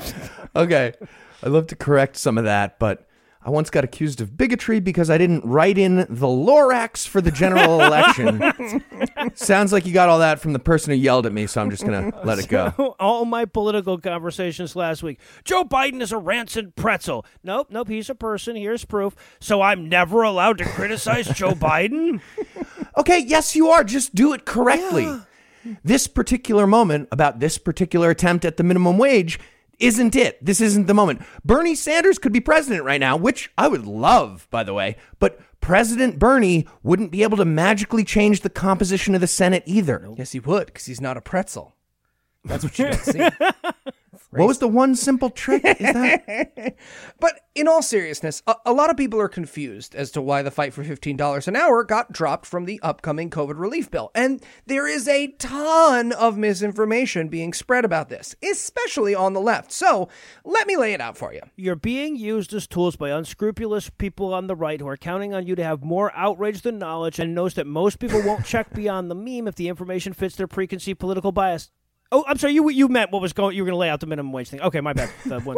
Okay. 0.55 0.93
I'd 1.43 1.51
love 1.51 1.67
to 1.67 1.75
correct 1.75 2.17
some 2.17 2.37
of 2.37 2.45
that, 2.45 2.79
but 2.79 3.08
I 3.41 3.51
once 3.51 3.69
got 3.69 3.85
accused 3.85 4.19
of 4.19 4.35
bigotry 4.35 4.81
because 4.81 5.09
I 5.09 5.17
didn't 5.17 5.45
write 5.45 5.77
in 5.77 5.95
the 5.97 6.27
Lorax 6.27 7.07
for 7.07 7.21
the 7.21 7.31
general 7.31 7.79
election. 7.85 8.53
Sounds 9.33 9.71
like 9.71 9.85
you 9.85 9.93
got 9.93 10.09
all 10.09 10.19
that 10.19 10.41
from 10.41 10.51
the 10.51 10.59
person 10.59 10.91
who 10.91 10.97
yelled 10.97 11.25
at 11.25 11.31
me, 11.31 11.47
so 11.47 11.61
I'm 11.61 11.71
just 11.71 11.85
going 11.85 12.11
to 12.11 12.19
let 12.25 12.39
it 12.39 12.49
go. 12.49 12.95
All 12.99 13.23
my 13.23 13.45
political 13.45 13.97
conversations 13.97 14.75
last 14.75 15.03
week. 15.03 15.19
Joe 15.45 15.63
Biden 15.63 16.01
is 16.01 16.11
a 16.11 16.17
rancid 16.17 16.75
pretzel. 16.75 17.25
Nope, 17.41 17.67
nope, 17.71 17.87
he's 17.87 18.09
a 18.09 18.15
person. 18.15 18.57
Here's 18.57 18.83
proof. 18.83 19.15
So 19.39 19.61
I'm 19.61 19.87
never 19.87 20.21
allowed 20.23 20.57
to 20.57 20.65
criticize 20.65 21.27
Joe 21.29 21.51
Biden? 21.51 22.19
Okay, 22.97 23.19
yes, 23.19 23.55
you 23.55 23.69
are. 23.69 23.85
Just 23.85 24.13
do 24.13 24.33
it 24.33 24.45
correctly. 24.45 25.07
This 25.83 26.07
particular 26.07 26.67
moment 26.67 27.07
about 27.11 27.39
this 27.39 27.57
particular 27.57 28.09
attempt 28.09 28.43
at 28.43 28.57
the 28.57 28.63
minimum 28.63 28.97
wage 28.97 29.39
isn't 29.79 30.15
it. 30.15 30.43
This 30.43 30.61
isn't 30.61 30.87
the 30.87 30.93
moment. 30.93 31.21
Bernie 31.43 31.75
Sanders 31.75 32.19
could 32.19 32.33
be 32.33 32.39
president 32.39 32.83
right 32.83 32.99
now, 32.99 33.15
which 33.17 33.51
I 33.57 33.67
would 33.67 33.85
love, 33.85 34.47
by 34.51 34.63
the 34.63 34.73
way, 34.73 34.95
but 35.19 35.39
President 35.61 36.19
Bernie 36.19 36.67
wouldn't 36.83 37.11
be 37.11 37.23
able 37.23 37.37
to 37.37 37.45
magically 37.45 38.03
change 38.03 38.41
the 38.41 38.49
composition 38.49 39.15
of 39.15 39.21
the 39.21 39.27
Senate 39.27 39.63
either. 39.65 40.07
yes, 40.17 40.31
he 40.31 40.39
would 40.39 40.67
because 40.67 40.85
he's 40.85 41.01
not 41.01 41.17
a 41.17 41.21
pretzel. 41.21 41.75
That's 42.45 42.63
what 42.63 42.79
you 42.79 42.85
don't 42.85 42.95
see. 43.01 43.27
What 44.31 44.47
was 44.47 44.59
the 44.59 44.67
one 44.67 44.95
simple 44.95 45.31
trick? 45.31 45.63
Is 45.65 45.93
that 45.93 46.75
But 47.19 47.41
in 47.55 47.67
all 47.67 47.81
seriousness, 47.81 48.43
a, 48.45 48.55
a 48.67 48.73
lot 48.73 48.91
of 48.91 48.97
people 48.97 49.19
are 49.19 49.27
confused 49.27 49.95
as 49.95 50.11
to 50.11 50.21
why 50.21 50.43
the 50.43 50.51
fight 50.51 50.71
for 50.71 50.83
$15 50.83 51.47
an 51.47 51.55
hour 51.55 51.83
got 51.83 52.11
dropped 52.11 52.45
from 52.45 52.65
the 52.65 52.79
upcoming 52.83 53.31
COVID 53.31 53.59
relief 53.59 53.89
bill. 53.89 54.11
And 54.13 54.43
there 54.67 54.87
is 54.87 55.07
a 55.07 55.31
ton 55.39 56.11
of 56.11 56.37
misinformation 56.37 57.27
being 57.27 57.53
spread 57.53 57.85
about 57.85 58.09
this, 58.09 58.35
especially 58.43 59.15
on 59.15 59.33
the 59.33 59.41
left. 59.41 59.71
So 59.71 60.09
let 60.45 60.67
me 60.67 60.77
lay 60.77 60.93
it 60.93 61.01
out 61.01 61.17
for 61.17 61.33
you. 61.33 61.41
You're 61.55 61.75
being 61.75 62.15
used 62.15 62.53
as 62.53 62.67
tools 62.67 62.95
by 62.95 63.09
unscrupulous 63.09 63.89
people 63.89 64.35
on 64.35 64.45
the 64.45 64.55
right 64.55 64.79
who 64.79 64.87
are 64.87 64.97
counting 64.97 65.33
on 65.33 65.47
you 65.47 65.55
to 65.55 65.63
have 65.63 65.83
more 65.83 66.15
outrage 66.15 66.61
than 66.61 66.77
knowledge 66.77 67.17
and 67.17 67.33
knows 67.33 67.55
that 67.55 67.65
most 67.65 67.97
people 67.97 68.21
won't 68.21 68.45
check 68.45 68.73
beyond 68.75 69.09
the 69.09 69.15
meme 69.15 69.47
if 69.47 69.55
the 69.55 69.69
information 69.69 70.13
fits 70.13 70.35
their 70.35 70.47
preconceived 70.47 70.99
political 70.99 71.31
bias. 71.31 71.71
Oh, 72.11 72.25
I'm 72.27 72.37
sorry. 72.37 72.53
You 72.53 72.69
you 72.69 72.87
meant 72.87 73.11
what 73.11 73.21
was 73.21 73.33
going? 73.33 73.55
You 73.55 73.63
were 73.63 73.67
going 73.67 73.75
to 73.75 73.79
lay 73.79 73.89
out 73.89 73.99
the 73.99 74.07
minimum 74.07 74.31
wage 74.31 74.49
thing. 74.49 74.61
Okay, 74.61 74.81
my 74.81 74.93
bad. 74.93 75.11
The 75.25 75.39
Well, 75.45 75.57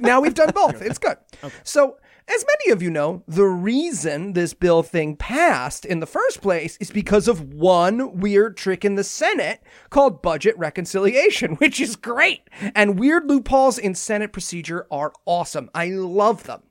now 0.00 0.20
we've 0.20 0.34
done 0.34 0.50
both. 0.54 0.80
It's 0.80 0.98
good. 0.98 1.18
So, 1.64 1.98
as 2.28 2.44
many 2.46 2.72
of 2.72 2.82
you 2.82 2.90
know, 2.90 3.24
the 3.28 3.44
reason 3.44 4.32
this 4.32 4.54
bill 4.54 4.82
thing 4.82 5.16
passed 5.16 5.84
in 5.84 6.00
the 6.00 6.06
first 6.06 6.40
place 6.40 6.78
is 6.78 6.90
because 6.90 7.28
of 7.28 7.52
one 7.52 8.18
weird 8.20 8.56
trick 8.56 8.84
in 8.84 8.94
the 8.94 9.04
Senate 9.04 9.60
called 9.90 10.22
budget 10.22 10.56
reconciliation, 10.56 11.54
which 11.56 11.78
is 11.78 11.96
great. 11.96 12.48
And 12.74 12.98
weird 12.98 13.28
loopholes 13.28 13.76
in 13.76 13.94
Senate 13.94 14.32
procedure 14.32 14.86
are 14.90 15.12
awesome. 15.26 15.68
I 15.74 15.88
love 15.88 16.44
them. 16.44 16.62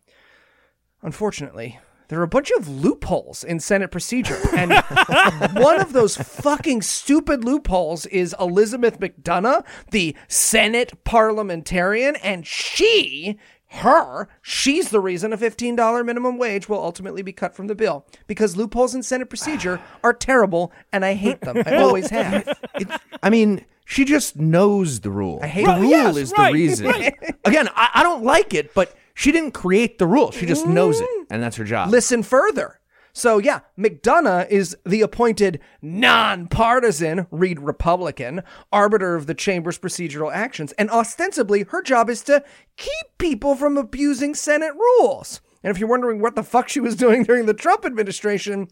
Unfortunately, 1.04 1.80
there 2.12 2.20
are 2.20 2.24
a 2.24 2.28
bunch 2.28 2.52
of 2.52 2.68
loopholes 2.68 3.42
in 3.42 3.62
Senate 3.62 3.90
procedure. 3.90 4.38
And 4.54 4.74
one 5.54 5.80
of 5.80 5.94
those 5.94 6.18
fucking 6.18 6.82
stupid 6.82 7.46
loopholes 7.46 8.06
is 8.08 8.36
Elizabeth 8.38 9.00
MacDonough, 9.00 9.64
the 9.92 10.14
Senate 10.28 11.06
parliamentarian, 11.06 12.18
and 12.18 12.46
she. 12.46 13.40
Her, 13.68 14.28
she's 14.42 14.90
the 14.90 15.00
reason 15.00 15.32
a 15.32 15.38
$15 15.38 16.06
minimum 16.06 16.38
wage 16.38 16.68
will 16.68 16.84
ultimately 16.84 17.22
be 17.22 17.32
cut 17.32 17.56
from 17.56 17.68
the 17.68 17.76
bill 17.76 18.06
because 18.28 18.58
loopholes 18.58 18.94
in 18.94 19.04
Senate 19.04 19.30
procedure 19.30 19.80
are 20.04 20.12
terrible 20.12 20.74
and 20.92 21.06
I 21.06 21.14
hate 21.14 21.40
them. 21.40 21.64
I 21.66 21.78
always 21.78 22.10
have. 22.10 22.46
it, 22.76 22.90
I 23.24 23.30
mean, 23.30 23.64
she 23.86 24.04
just 24.04 24.36
knows 24.36 25.00
the 25.00 25.12
rule. 25.12 25.40
I 25.42 25.48
hate 25.48 25.66
the 25.66 25.76
rule 25.76 25.90
Yes, 25.90 26.18
is 26.18 26.34
right, 26.38 26.48
the 26.48 26.54
reason. 26.54 26.88
right. 26.88 27.16
Again, 27.46 27.70
I, 27.74 27.90
I 27.94 28.04
don't 28.04 28.26
like 28.26 28.54
it, 28.54 28.74
but 28.74 28.94
she 29.14 29.32
didn't 29.32 29.52
create 29.52 29.98
the 29.98 30.08
rule. 30.08 30.32
She 30.32 30.46
just 30.46 30.66
knows 30.66 31.00
it, 31.00 31.10
mm. 31.10 31.26
and 31.30 31.42
that's 31.42 31.58
her 31.58 31.64
job. 31.64 31.90
Listen 31.90 32.24
further. 32.24 32.80
So, 33.14 33.40
yeah, 33.40 33.60
MacDonough 33.78 34.50
is 34.50 34.78
the 34.86 35.02
appointed 35.02 35.60
nonpartisan, 35.82 37.28
read 37.30 37.60
Republican, 37.60 38.42
arbiter 38.72 39.16
of 39.16 39.28
the 39.28 39.34
chamber's 39.34 39.78
procedural 39.78 40.34
actions, 40.34 40.72
and 40.74 40.90
ostensibly 40.90 41.64
her 41.64 41.82
job 41.82 42.10
is 42.10 42.24
to 42.24 42.44
keep 42.78 43.18
people 43.18 43.56
from 43.56 43.78
abusing 43.78 44.34
Senate 44.34 44.74
rules. 44.74 45.42
And 45.64 45.70
if 45.72 45.78
you're 45.78 45.90
wondering 45.90 46.22
what 46.22 46.36
the 46.36 46.44
fuck 46.44 46.70
she 46.70 46.80
was 46.80 46.96
doing 46.96 47.24
during 47.26 47.46
the 47.46 47.54
Trump 47.54 47.86
administration, 47.86 48.68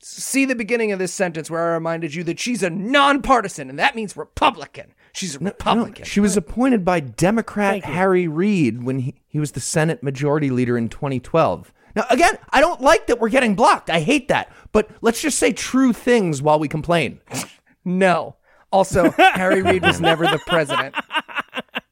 see 0.00 0.44
the 0.44 0.56
beginning 0.56 0.92
of 0.92 0.98
this 0.98 1.12
sentence 1.12 1.50
where 1.50 1.70
I 1.70 1.74
reminded 1.74 2.14
you 2.14 2.24
that 2.24 2.40
she's 2.40 2.62
a 2.62 2.70
nonpartisan, 2.70 3.70
and 3.70 3.78
that 3.78 3.94
means 3.94 4.16
Republican. 4.16 4.92
She's 5.14 5.36
a 5.36 5.40
No, 5.42 5.50
Republican. 5.50 6.04
she 6.04 6.20
was 6.20 6.36
appointed 6.36 6.84
by 6.84 7.00
Democrat 7.00 7.84
Harry 7.84 8.26
Reid 8.28 8.82
when 8.82 8.98
he, 8.98 9.14
he 9.26 9.38
was 9.38 9.52
the 9.52 9.60
Senate 9.60 10.02
Majority 10.02 10.50
Leader 10.50 10.76
in 10.76 10.88
2012. 10.88 11.72
Now, 11.96 12.04
again, 12.10 12.36
I 12.50 12.60
don't 12.60 12.80
like 12.80 13.06
that 13.06 13.20
we're 13.20 13.28
getting 13.28 13.54
blocked. 13.54 13.88
I 13.90 14.00
hate 14.00 14.26
that. 14.28 14.52
But 14.72 14.90
let's 15.00 15.22
just 15.22 15.38
say 15.38 15.52
true 15.52 15.92
things 15.92 16.42
while 16.42 16.58
we 16.58 16.68
complain. 16.68 17.20
No. 17.86 18.36
Also, 18.72 19.10
Harry 19.18 19.60
Reid 19.62 19.82
was 19.82 20.00
never 20.00 20.24
the 20.24 20.40
president. 20.46 20.94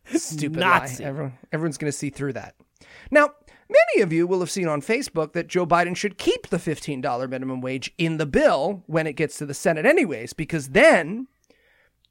Stupid 0.06 0.58
Nazi. 0.58 1.02
lie. 1.02 1.08
Everyone, 1.10 1.38
everyone's 1.52 1.76
going 1.78 1.92
to 1.92 1.96
see 1.96 2.08
through 2.08 2.32
that. 2.32 2.54
Now, 3.10 3.34
many 3.68 4.02
of 4.02 4.10
you 4.12 4.26
will 4.26 4.40
have 4.40 4.50
seen 4.50 4.68
on 4.68 4.80
Facebook 4.80 5.34
that 5.34 5.48
Joe 5.48 5.66
Biden 5.66 5.94
should 5.94 6.16
keep 6.18 6.48
the 6.48 6.56
$15 6.56 7.28
minimum 7.28 7.60
wage 7.60 7.92
in 7.98 8.16
the 8.16 8.24
bill 8.24 8.82
when 8.86 9.06
it 9.06 9.12
gets 9.16 9.36
to 9.36 9.44
the 9.44 9.52
Senate, 9.54 9.84
anyways, 9.86 10.32
because 10.32 10.70
then 10.70 11.26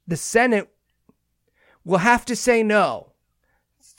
the 0.06 0.16
Senate 0.16 0.71
will 1.84 1.98
have 1.98 2.24
to 2.26 2.36
say 2.36 2.62
no. 2.62 3.12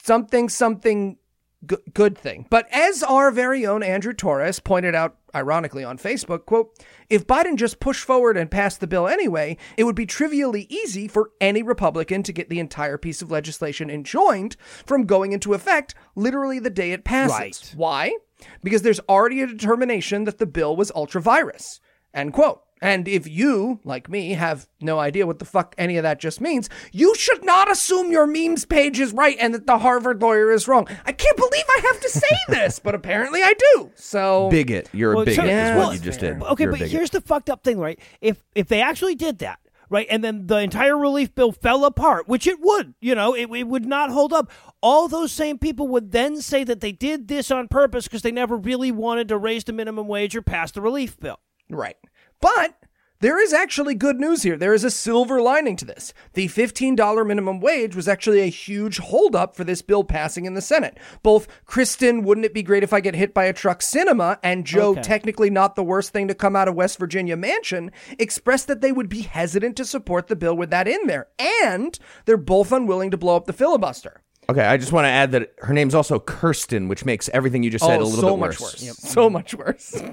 Something, 0.02 0.48
something 0.48 1.18
g- 1.66 1.76
good 1.92 2.16
thing. 2.16 2.46
But 2.50 2.66
as 2.72 3.02
our 3.02 3.30
very 3.30 3.66
own 3.66 3.82
Andrew 3.82 4.12
Torrez 4.12 4.62
pointed 4.62 4.94
out, 4.94 5.16
ironically 5.34 5.82
on 5.82 5.98
Facebook, 5.98 6.46
quote, 6.46 6.78
if 7.10 7.26
Biden 7.26 7.56
just 7.56 7.80
pushed 7.80 8.04
forward 8.04 8.36
and 8.36 8.50
passed 8.50 8.80
the 8.80 8.86
bill 8.86 9.08
anyway, 9.08 9.56
it 9.76 9.84
would 9.84 9.96
be 9.96 10.06
trivially 10.06 10.66
easy 10.68 11.08
for 11.08 11.30
any 11.40 11.62
Republican 11.62 12.22
to 12.22 12.32
get 12.32 12.48
the 12.48 12.60
entire 12.60 12.98
piece 12.98 13.20
of 13.20 13.30
legislation 13.30 13.90
enjoined 13.90 14.56
from 14.86 15.06
going 15.06 15.32
into 15.32 15.54
effect 15.54 15.94
literally 16.14 16.58
the 16.58 16.70
day 16.70 16.92
it 16.92 17.04
passes. 17.04 17.32
Right. 17.34 17.72
Why? 17.76 18.16
Because 18.62 18.82
there's 18.82 19.00
already 19.08 19.40
a 19.40 19.46
determination 19.46 20.24
that 20.24 20.38
the 20.38 20.46
bill 20.46 20.76
was 20.76 20.92
ultra 20.94 21.20
vires. 21.20 21.80
End 22.12 22.32
quote. 22.32 22.62
And 22.84 23.08
if 23.08 23.26
you, 23.26 23.80
like 23.82 24.10
me, 24.10 24.32
have 24.34 24.68
no 24.78 24.98
idea 24.98 25.26
what 25.26 25.38
the 25.38 25.46
fuck 25.46 25.74
any 25.78 25.96
of 25.96 26.02
that 26.02 26.20
just 26.20 26.38
means, 26.38 26.68
you 26.92 27.14
should 27.14 27.42
not 27.42 27.70
assume 27.70 28.12
your 28.12 28.26
memes 28.26 28.66
page 28.66 29.00
is 29.00 29.10
right 29.14 29.38
and 29.40 29.54
that 29.54 29.66
the 29.66 29.78
Harvard 29.78 30.20
lawyer 30.20 30.52
is 30.52 30.68
wrong. 30.68 30.86
I 31.06 31.12
can't 31.12 31.36
believe 31.38 31.64
I 31.66 31.80
have 31.86 32.00
to 32.00 32.08
say 32.10 32.28
this, 32.50 32.78
but 32.78 32.94
apparently 32.94 33.40
I 33.42 33.54
do. 33.74 33.90
So 33.94 34.50
Bigot. 34.50 34.90
You're 34.92 35.12
a 35.12 35.16
Well, 35.16 35.24
bigot. 35.24 35.36
so- 35.40 35.46
is 35.46 35.68
what 35.70 35.78
well, 35.78 35.94
you 35.94 35.98
just 36.00 36.20
did. 36.20 36.42
Okay, 36.42 36.64
You're 36.64 36.72
but 36.72 36.80
here's 36.82 37.08
the 37.08 37.22
fucked 37.22 37.48
up 37.48 37.64
thing, 37.64 37.78
right? 37.78 37.98
If 38.20 38.44
if 38.54 38.68
they 38.68 38.82
actually 38.82 39.14
did 39.14 39.38
that, 39.38 39.60
right, 39.88 40.06
and 40.10 40.22
then 40.22 40.46
the 40.46 40.58
entire 40.58 40.98
relief 40.98 41.34
bill 41.34 41.52
fell 41.52 41.86
apart, 41.86 42.28
which 42.28 42.46
it 42.46 42.58
would, 42.60 42.92
you 43.00 43.14
know, 43.14 43.32
it, 43.34 43.48
it 43.50 43.66
would 43.66 43.86
not 43.86 44.10
hold 44.10 44.34
up. 44.34 44.50
All 44.82 45.08
those 45.08 45.32
same 45.32 45.56
people 45.58 45.88
would 45.88 46.12
then 46.12 46.42
say 46.42 46.64
that 46.64 46.82
they 46.82 46.92
did 46.92 47.28
this 47.28 47.50
on 47.50 47.66
purpose 47.68 48.04
because 48.04 48.20
they 48.20 48.30
never 48.30 48.58
really 48.58 48.92
wanted 48.92 49.28
to 49.28 49.38
raise 49.38 49.64
the 49.64 49.72
minimum 49.72 50.06
wage 50.06 50.36
or 50.36 50.42
pass 50.42 50.70
the 50.70 50.82
relief 50.82 51.18
bill. 51.18 51.38
Right. 51.70 51.96
But 52.44 52.76
there 53.20 53.42
is 53.42 53.54
actually 53.54 53.94
good 53.94 54.20
news 54.20 54.42
here. 54.42 54.58
There 54.58 54.74
is 54.74 54.84
a 54.84 54.90
silver 54.90 55.40
lining 55.40 55.76
to 55.76 55.86
this. 55.86 56.12
The 56.34 56.46
$15 56.48 57.26
minimum 57.26 57.58
wage 57.58 57.96
was 57.96 58.06
actually 58.06 58.40
a 58.42 58.50
huge 58.50 58.98
holdup 58.98 59.56
for 59.56 59.64
this 59.64 59.80
bill 59.80 60.04
passing 60.04 60.44
in 60.44 60.52
the 60.52 60.60
Senate. 60.60 60.98
Both 61.22 61.48
Kristen, 61.64 62.22
wouldn't 62.22 62.44
it 62.44 62.52
be 62.52 62.62
great 62.62 62.82
if 62.82 62.92
I 62.92 63.00
get 63.00 63.14
hit 63.14 63.32
by 63.32 63.44
a 63.44 63.54
truck 63.54 63.80
Sinema, 63.80 64.38
and 64.42 64.66
Joe, 64.66 64.90
Okay. 64.90 65.00
technically 65.00 65.48
not 65.48 65.74
the 65.74 65.82
worst 65.82 66.12
thing 66.12 66.28
to 66.28 66.34
come 66.34 66.54
out 66.54 66.68
of 66.68 66.74
West 66.74 66.98
Virginia 66.98 67.34
Manchin, 67.34 67.90
expressed 68.18 68.66
that 68.68 68.82
they 68.82 68.92
would 68.92 69.08
be 69.08 69.22
hesitant 69.22 69.74
to 69.78 69.86
support 69.86 70.26
the 70.26 70.36
bill 70.36 70.54
with 70.54 70.68
that 70.68 70.86
in 70.86 71.06
there. 71.06 71.28
And 71.64 71.98
they're 72.26 72.36
both 72.36 72.72
unwilling 72.72 73.10
to 73.12 73.16
blow 73.16 73.36
up 73.36 73.46
the 73.46 73.54
filibuster. 73.54 74.20
Okay, 74.50 74.66
I 74.66 74.76
just 74.76 74.92
want 74.92 75.06
to 75.06 75.08
add 75.10 75.32
that 75.32 75.54
her 75.60 75.72
name's 75.72 75.94
also 75.94 76.18
Kirsten, 76.18 76.88
which 76.88 77.06
makes 77.06 77.30
everything 77.30 77.62
you 77.62 77.70
just 77.70 77.86
said 77.86 78.00
oh, 78.00 78.02
a 78.02 78.04
little 78.04 78.26
Oh, 78.26 78.28
so 78.32 78.36
bit 78.36 78.40
much 78.40 78.60
worse. 78.60 78.82
worse. 78.82 78.98
So 78.98 79.30
much 79.30 79.54
worse. 79.54 80.02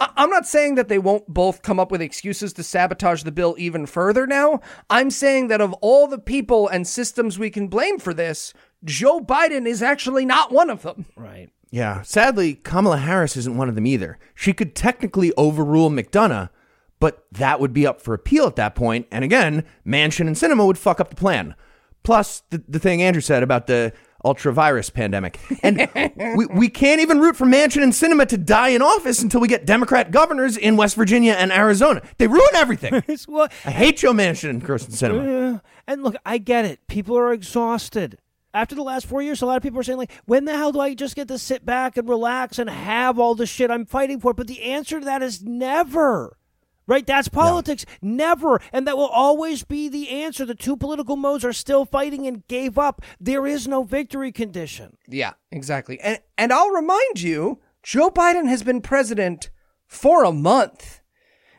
I- 0.00 0.10
I'm 0.16 0.30
not 0.30 0.46
saying 0.46 0.74
that 0.76 0.88
they 0.88 0.98
won't 0.98 1.26
both 1.28 1.62
come 1.62 1.78
up 1.80 1.90
with 1.90 2.00
excuses 2.02 2.52
to 2.54 2.62
sabotage 2.62 3.22
the 3.22 3.32
bill 3.32 3.54
even 3.58 3.86
further 3.86 4.26
now. 4.26 4.60
I'm 4.90 5.10
saying 5.10 5.48
that 5.48 5.60
of 5.60 5.72
all 5.74 6.06
the 6.06 6.18
people 6.18 6.68
and 6.68 6.86
systems 6.86 7.38
we 7.38 7.50
can 7.50 7.68
blame 7.68 7.98
for 7.98 8.14
this, 8.14 8.52
Joe 8.84 9.20
Biden 9.20 9.66
is 9.66 9.82
actually 9.82 10.24
not 10.24 10.52
one 10.52 10.70
of 10.70 10.82
them. 10.82 11.06
Right. 11.16 11.48
Yeah, 11.70 12.02
sadly, 12.02 12.54
Kamala 12.56 12.98
Harris 12.98 13.36
isn't 13.36 13.56
one 13.56 13.68
of 13.68 13.74
them 13.74 13.86
either. 13.86 14.18
She 14.34 14.52
could 14.52 14.74
technically 14.74 15.32
overrule 15.38 15.88
MacDonough, 15.90 16.50
but 17.00 17.24
that 17.32 17.60
would 17.60 17.72
be 17.72 17.86
up 17.86 18.02
for 18.02 18.12
appeal 18.12 18.46
at 18.46 18.56
that 18.56 18.74
point. 18.74 19.06
And 19.10 19.24
again, 19.24 19.64
Manchin 19.86 20.26
and 20.26 20.36
Sinema 20.36 20.66
would 20.66 20.76
fuck 20.78 21.00
up 21.00 21.08
the 21.08 21.16
plan. 21.16 21.54
Plus, 22.02 22.42
the, 22.50 22.62
the 22.68 22.78
thing 22.78 23.00
Andrew 23.00 23.22
said 23.22 23.42
about 23.42 23.68
the 23.68 23.92
ultra 24.24 24.52
virus 24.52 24.90
pandemic. 24.90 25.38
And 25.62 25.88
we, 26.36 26.46
we 26.46 26.68
can't 26.68 27.00
even 27.00 27.20
root 27.20 27.36
for 27.36 27.46
Manchin 27.46 27.82
and 27.82 27.92
Sinema 27.92 28.26
to 28.28 28.38
die 28.38 28.68
in 28.68 28.82
office 28.82 29.22
until 29.22 29.40
we 29.40 29.48
get 29.48 29.66
Democrat 29.66 30.10
governors 30.10 30.56
in 30.56 30.76
West 30.76 30.96
Virginia 30.96 31.32
and 31.32 31.52
Arizona. 31.52 32.02
They 32.18 32.26
ruin 32.26 32.54
everything. 32.54 32.94
I 33.64 33.70
hate 33.70 33.98
Joe 33.98 34.12
Manchin 34.12 34.50
and 34.50 34.64
Kirsten 34.64 34.94
Sinema. 34.94 35.52
Yeah. 35.54 35.58
And 35.86 36.02
look, 36.02 36.16
I 36.24 36.38
get 36.38 36.64
it. 36.64 36.86
People 36.86 37.16
are 37.18 37.32
exhausted. 37.32 38.18
After 38.54 38.74
the 38.74 38.82
last 38.82 39.06
four 39.06 39.22
years, 39.22 39.40
a 39.40 39.46
lot 39.46 39.56
of 39.56 39.62
people 39.62 39.80
are 39.80 39.82
saying, 39.82 39.98
like, 39.98 40.12
when 40.26 40.44
the 40.44 40.52
hell 40.52 40.72
do 40.72 40.80
I 40.80 40.92
just 40.92 41.16
get 41.16 41.28
to 41.28 41.38
sit 41.38 41.64
back 41.64 41.96
and 41.96 42.06
relax 42.06 42.58
and 42.58 42.68
have 42.68 43.18
all 43.18 43.34
the 43.34 43.46
shit 43.46 43.70
I'm 43.70 43.86
fighting 43.86 44.20
for? 44.20 44.34
But 44.34 44.46
the 44.46 44.62
answer 44.62 45.00
to 45.00 45.06
that 45.06 45.22
is 45.22 45.42
never. 45.42 46.36
Right? 46.86 47.06
That's 47.06 47.28
politics. 47.28 47.86
Never. 48.00 48.60
And 48.72 48.86
that 48.86 48.96
will 48.96 49.06
always 49.06 49.62
be 49.64 49.88
the 49.88 50.08
answer. 50.10 50.44
The 50.44 50.54
two 50.54 50.76
political 50.76 51.16
modes 51.16 51.44
are 51.44 51.52
still 51.52 51.84
fighting 51.84 52.26
and 52.26 52.46
gave 52.48 52.76
up. 52.76 53.02
There 53.20 53.46
is 53.46 53.68
no 53.68 53.84
victory 53.84 54.32
condition. 54.32 54.96
Yeah, 55.06 55.34
exactly. 55.50 56.00
And 56.00 56.18
and 56.36 56.52
I'll 56.52 56.70
remind 56.70 57.20
you, 57.22 57.60
Joe 57.82 58.10
Biden 58.10 58.48
has 58.48 58.62
been 58.62 58.80
president 58.80 59.50
for 59.86 60.24
a 60.24 60.32
month. 60.32 61.00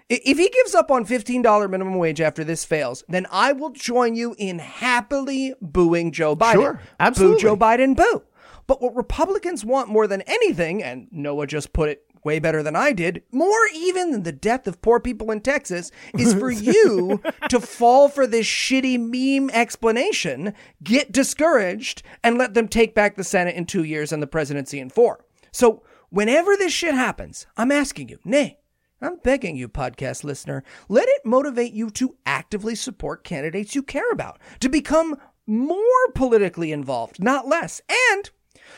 If 0.10 0.38
he 0.38 0.50
gives 0.50 0.75
up 0.75 0.92
on 0.92 1.06
$15 1.06 1.70
minimum 1.70 1.96
wage 1.96 2.22
after 2.22 2.44
this 2.44 2.65
fails, 2.65 3.03
then 3.08 3.25
I 3.32 3.53
will 3.53 3.72
join 3.72 4.15
you 4.15 4.36
in 4.38 4.60
happily 4.60 5.53
booing 5.62 6.12
Joe 6.12 6.36
Biden. 6.36 6.53
Sure, 6.53 6.82
absolutely. 7.00 7.38
Boo 7.38 7.42
Joe 7.42 7.58
Biden, 7.58 7.96
boo. 7.96 8.24
But 8.68 8.82
what 8.82 8.96
Republicans 8.96 9.65
want 9.65 9.89
more 9.89 10.06
than 10.06 10.22
anything, 10.22 10.84
and 10.84 11.08
Noah 11.12 11.48
just 11.48 11.74
put 11.74 11.89
it 11.89 12.03
way 12.24 12.40
better 12.40 12.64
than 12.64 12.75
I 12.75 12.92
did, 12.92 13.24
more 13.31 13.68
even 13.74 14.12
than 14.12 14.24
the 14.24 14.31
death 14.31 14.68
of 14.68 14.81
poor 14.81 15.00
people 15.00 15.31
in 15.31 15.42
Texas, 15.42 15.92
is 16.18 16.33
for 16.33 16.51
you 16.51 17.22
to 17.50 17.59
fall 17.59 18.09
for 18.09 18.27
this 18.27 18.46
shitty 18.46 19.00
meme 19.00 19.50
explanation, 19.51 20.53
get 20.83 21.12
discouraged, 21.12 22.03
and 22.24 22.38
let 22.38 22.53
them 22.53 22.68
take 22.68 22.96
back 22.96 23.16
the 23.16 23.24
Senate 23.24 23.55
in 23.55 23.66
two 23.66 23.83
years 23.83 24.12
and 24.12 24.22
the 24.22 24.27
presidency 24.27 24.79
in 24.79 24.90
four. 24.90 25.25
So 25.51 25.83
whenever 26.09 26.55
this 26.55 26.74
shit 26.74 26.96
happens, 26.96 27.46
I'm 27.57 27.72
asking 27.72 28.09
you, 28.09 28.20
nay, 28.24 28.59
I'm 29.01 29.18
begging 29.18 29.57
you, 29.57 29.68
podcast 29.68 30.24
listener, 30.24 30.64
let 30.88 31.09
it 31.09 31.25
motivate 31.25 31.74
you 31.74 31.90
to 31.92 32.16
actively 32.25 32.74
support 32.74 33.25
candidates 33.25 33.75
you 33.75 33.83
care 33.83 34.09
about, 34.12 34.40
to 34.62 34.70
become 34.70 35.18
more 35.46 36.07
politically 36.16 36.72
involved, 36.72 37.22
not 37.22 37.48
less, 37.48 37.81
and 38.12 38.29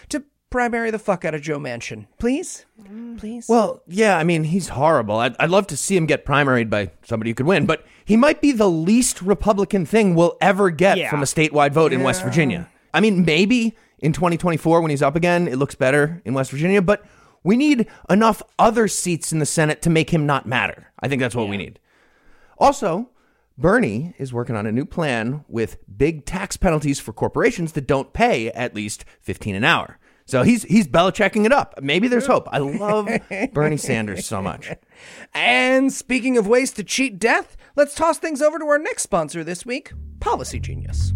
to 0.10 0.24
primary 0.56 0.90
the 0.90 0.98
fuck 0.98 1.26
out 1.26 1.36
of 1.36 1.42
Joe 1.42 1.60
Manchin. 1.60 2.06
Please? 2.18 2.66
Please? 3.18 3.46
Well, 3.50 3.82
yeah, 3.88 4.18
I 4.18 4.24
mean, 4.24 4.46
he's 4.46 4.70
horrible. 4.70 5.18
I'd, 5.18 5.36
I'd 5.38 5.50
love 5.50 5.68
to 5.68 5.76
see 5.76 5.98
him 5.98 6.06
get 6.06 6.26
primaried 6.26 6.70
by 6.70 6.92
somebody 7.04 7.30
who 7.32 7.36
could 7.36 7.46
win, 7.46 7.66
but 7.66 7.86
he 8.06 8.16
might 8.16 8.40
be 8.40 8.54
the 8.54 8.70
least 8.70 9.22
Republican 9.22 9.86
thing 9.86 10.16
we'll 10.16 10.38
ever 10.40 10.70
get 10.70 10.98
Yeah. 10.98 11.10
from 11.10 11.22
a 11.22 11.26
statewide 11.26 11.74
vote 11.74 11.92
in 11.92 12.04
West 12.04 12.24
Virginia. 12.24 12.70
I 12.94 13.02
mean, 13.02 13.26
maybe 13.26 13.76
in 14.00 14.14
2024 14.14 14.80
when 14.80 14.92
he's 14.92 15.02
up 15.02 15.18
again, 15.18 15.50
it 15.50 15.58
looks 15.58 15.76
better 15.76 16.22
in 16.24 16.34
West 16.34 16.52
Virginia, 16.52 16.82
but 16.82 17.04
we 17.44 17.58
need 17.58 17.88
enough 18.10 18.42
other 18.58 18.88
seats 18.88 19.34
in 19.34 19.40
the 19.40 19.46
Senate 19.46 19.82
to 19.82 19.90
make 19.90 20.12
him 20.12 20.26
not 20.26 20.46
matter. 20.46 20.90
I 21.02 21.10
think 21.10 21.20
that's 21.20 21.36
what 21.36 21.50
we 21.50 21.58
need. 21.58 21.82
Also, 22.58 23.10
Bernie 23.58 24.14
is 24.18 24.32
working 24.32 24.56
on 24.56 24.66
a 24.66 24.72
new 24.72 24.86
plan 24.86 25.44
with 25.50 25.78
big 25.98 26.24
tax 26.26 26.56
penalties 26.56 27.02
for 27.02 27.12
corporations 27.12 27.74
that 27.74 27.86
don't 27.88 28.14
pay 28.14 28.50
at 28.52 28.74
least 28.74 29.04
15 29.20 29.54
an 29.54 29.66
hour. 29.66 30.00
So 30.28 30.42
he's 30.42 30.64
he's 30.64 30.88
Belichicking 30.88 31.46
it 31.46 31.52
up. 31.52 31.76
Maybe 31.82 32.08
there's 32.08 32.26
hope. 32.26 32.48
I 32.52 32.58
love 32.60 33.08
Bernie 33.54 33.78
Sanders 33.78 34.26
so 34.26 34.42
much. 34.42 34.72
And 35.34 35.94
speaking 35.94 36.38
of 36.38 36.48
ways 36.48 36.72
to 36.74 36.84
cheat 36.84 37.20
death, 37.20 37.56
let's 37.76 37.94
toss 37.94 38.18
things 38.18 38.42
over 38.42 38.58
to 38.58 38.66
our 38.66 38.80
next 38.80 39.04
sponsor 39.04 39.44
this 39.44 39.66
week, 39.66 39.92
Policy 40.20 40.60
Genius. 40.60 41.14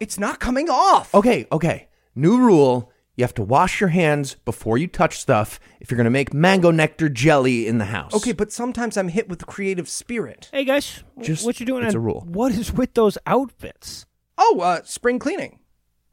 It's 0.00 0.18
not 0.18 0.40
coming 0.40 0.68
off. 0.70 1.14
Okay, 1.14 1.46
okay. 1.52 1.88
New 2.14 2.38
rule. 2.38 2.90
You 3.16 3.24
have 3.24 3.34
to 3.34 3.42
wash 3.42 3.80
your 3.80 3.88
hands 3.88 4.34
before 4.44 4.76
you 4.76 4.86
touch 4.86 5.18
stuff 5.18 5.58
if 5.80 5.90
you're 5.90 5.96
going 5.96 6.04
to 6.04 6.10
make 6.10 6.34
mango 6.34 6.70
nectar 6.70 7.08
jelly 7.08 7.66
in 7.66 7.78
the 7.78 7.86
house. 7.86 8.12
Okay, 8.14 8.32
but 8.32 8.52
sometimes 8.52 8.96
I'm 8.98 9.08
hit 9.08 9.28
with 9.28 9.38
the 9.38 9.46
creative 9.46 9.88
spirit. 9.88 10.50
Hey, 10.52 10.64
guys, 10.64 11.02
Just- 11.22 11.44
what 11.46 11.58
you 11.58 11.64
doing? 11.64 11.82
it's 11.84 11.94
on- 11.94 12.00
a 12.00 12.04
rule. 12.04 12.24
What 12.28 12.52
is 12.52 12.72
with 12.74 12.92
those 12.94 13.16
outfits? 13.26 14.04
Oh, 14.36 14.60
uh, 14.60 14.82
spring 14.84 15.18
cleaning. 15.18 15.60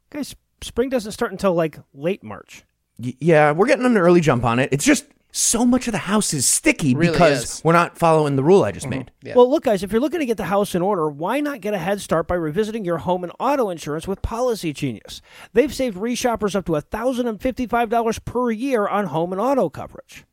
Guys, 0.08 0.34
spring 0.62 0.88
doesn't 0.88 1.12
start 1.12 1.30
until 1.30 1.52
like 1.52 1.78
late 1.92 2.22
March. 2.24 2.64
Y- 2.98 3.14
yeah, 3.20 3.52
we're 3.52 3.66
getting 3.66 3.84
an 3.84 3.98
early 3.98 4.22
jump 4.22 4.44
on 4.44 4.58
it. 4.58 4.70
It's 4.72 4.84
just 4.84 5.04
so 5.36 5.66
much 5.66 5.88
of 5.88 5.92
the 5.92 5.98
house 5.98 6.32
is 6.32 6.46
sticky 6.46 6.94
Really 6.94 7.10
because 7.10 7.56
is. 7.56 7.64
we're 7.64 7.72
not 7.72 7.98
following 7.98 8.36
the 8.36 8.44
rule 8.44 8.62
I 8.62 8.70
just 8.70 8.86
mm-hmm. 8.86 8.98
made. 8.98 9.10
Yeah. 9.20 9.34
Well, 9.34 9.50
look, 9.50 9.64
guys, 9.64 9.82
if 9.82 9.90
you're 9.90 10.00
looking 10.00 10.20
to 10.20 10.26
get 10.26 10.36
the 10.36 10.44
house 10.44 10.76
in 10.76 10.82
order, 10.82 11.10
why 11.10 11.40
not 11.40 11.60
get 11.60 11.74
a 11.74 11.78
head 11.78 12.00
start 12.00 12.28
by 12.28 12.36
revisiting 12.36 12.84
your 12.84 12.98
home 12.98 13.24
and 13.24 13.32
auto 13.40 13.68
insurance 13.68 14.06
with 14.06 14.22
Policy 14.22 14.72
Genius? 14.72 15.20
They've 15.52 15.74
saved 15.74 15.96
reshoppers 15.96 16.54
up 16.54 16.66
to 16.66 16.72
$1,055 16.72 18.24
per 18.24 18.50
year 18.52 18.86
on 18.86 19.06
home 19.06 19.32
and 19.32 19.40
auto 19.40 19.68
coverage. 19.68 20.24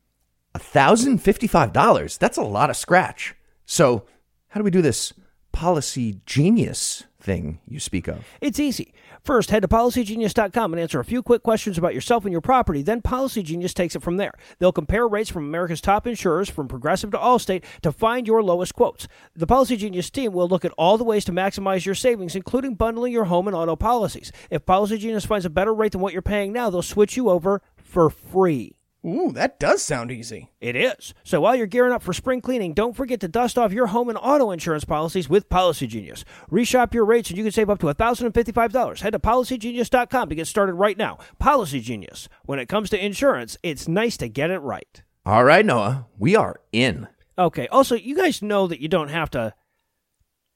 $1,055. 0.54 2.18
That's 2.18 2.36
a 2.36 2.42
lot 2.42 2.70
of 2.70 2.76
scratch. 2.76 3.34
So, 3.66 4.06
how 4.48 4.60
do 4.60 4.64
we 4.64 4.70
do 4.70 4.82
this 4.82 5.12
policy 5.50 6.20
genius 6.26 7.04
thing 7.18 7.58
you 7.66 7.80
speak 7.80 8.06
of? 8.06 8.24
It's 8.40 8.60
easy. 8.60 8.94
First, 9.24 9.50
head 9.50 9.62
to 9.62 9.68
policygenius.com 9.68 10.72
and 10.72 10.80
answer 10.80 10.98
a 10.98 11.04
few 11.04 11.22
quick 11.22 11.44
questions 11.44 11.78
about 11.78 11.94
yourself 11.94 12.24
and 12.24 12.32
your 12.32 12.40
property. 12.40 12.82
Then 12.82 13.02
Policy 13.02 13.44
Genius 13.44 13.72
takes 13.72 13.94
it 13.94 14.02
from 14.02 14.16
there. 14.16 14.32
They'll 14.58 14.72
compare 14.72 15.06
rates 15.06 15.30
from 15.30 15.44
America's 15.44 15.80
top 15.80 16.08
insurers, 16.08 16.50
from 16.50 16.66
Progressive 16.66 17.12
to 17.12 17.18
Allstate, 17.18 17.62
to 17.82 17.92
find 17.92 18.26
your 18.26 18.42
lowest 18.42 18.74
quotes. 18.74 19.06
The 19.36 19.46
Policy 19.46 19.76
Genius 19.76 20.10
team 20.10 20.32
will 20.32 20.48
look 20.48 20.64
at 20.64 20.72
all 20.72 20.98
the 20.98 21.04
ways 21.04 21.24
to 21.26 21.32
maximize 21.32 21.86
your 21.86 21.94
savings, 21.94 22.34
including 22.34 22.74
bundling 22.74 23.12
your 23.12 23.26
home 23.26 23.46
and 23.46 23.54
auto 23.54 23.76
policies. 23.76 24.32
If 24.50 24.66
Policy 24.66 24.98
Genius 24.98 25.24
finds 25.24 25.46
a 25.46 25.50
better 25.50 25.72
rate 25.72 25.92
than 25.92 26.00
what 26.00 26.12
you're 26.12 26.22
paying 26.22 26.52
now, 26.52 26.68
they'll 26.68 26.82
switch 26.82 27.16
you 27.16 27.30
over 27.30 27.62
for 27.76 28.10
free. 28.10 28.74
Ooh, 29.04 29.32
that 29.32 29.58
does 29.58 29.82
sound 29.82 30.12
easy. 30.12 30.52
It 30.60 30.76
is. 30.76 31.12
So 31.24 31.40
while 31.40 31.56
you're 31.56 31.66
gearing 31.66 31.92
up 31.92 32.02
for 32.02 32.12
spring 32.12 32.40
cleaning, 32.40 32.72
don't 32.72 32.94
forget 32.94 33.18
to 33.20 33.28
dust 33.28 33.58
off 33.58 33.72
your 33.72 33.88
home 33.88 34.08
and 34.08 34.18
auto 34.18 34.52
insurance 34.52 34.84
policies 34.84 35.28
with 35.28 35.48
Policy 35.48 35.88
Genius. 35.88 36.24
Reshop 36.50 36.94
your 36.94 37.04
rates 37.04 37.28
and 37.28 37.36
you 37.36 37.42
can 37.42 37.50
save 37.50 37.68
up 37.68 37.80
to 37.80 37.86
$1,055. 37.86 39.00
Head 39.00 39.12
to 39.12 39.18
policygenius.com 39.18 40.28
to 40.28 40.34
get 40.36 40.46
started 40.46 40.74
right 40.74 40.96
now. 40.96 41.18
Policy 41.40 41.80
Genius. 41.80 42.28
When 42.44 42.60
it 42.60 42.68
comes 42.68 42.90
to 42.90 43.04
insurance, 43.04 43.56
it's 43.64 43.88
nice 43.88 44.16
to 44.18 44.28
get 44.28 44.50
it 44.50 44.60
right. 44.60 45.02
All 45.26 45.44
right, 45.44 45.66
Noah, 45.66 46.06
we 46.16 46.36
are 46.36 46.60
in. 46.72 47.08
Okay. 47.36 47.66
Also, 47.68 47.96
you 47.96 48.16
guys 48.16 48.40
know 48.40 48.68
that 48.68 48.80
you 48.80 48.88
don't 48.88 49.08
have 49.08 49.30
to 49.30 49.52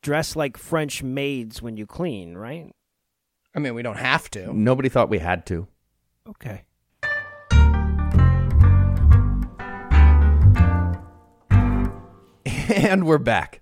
dress 0.02 0.36
like 0.36 0.56
French 0.56 1.02
maids 1.02 1.60
when 1.60 1.76
you 1.76 1.84
clean, 1.84 2.34
right? 2.34 2.72
I 3.56 3.58
mean, 3.58 3.74
we 3.74 3.82
don't 3.82 3.98
have 3.98 4.30
to. 4.30 4.52
Nobody 4.52 4.88
thought 4.88 5.08
we 5.08 5.18
had 5.18 5.46
to. 5.46 5.66
Okay. 6.28 6.62
And 12.74 13.06
we're 13.06 13.18
back. 13.18 13.60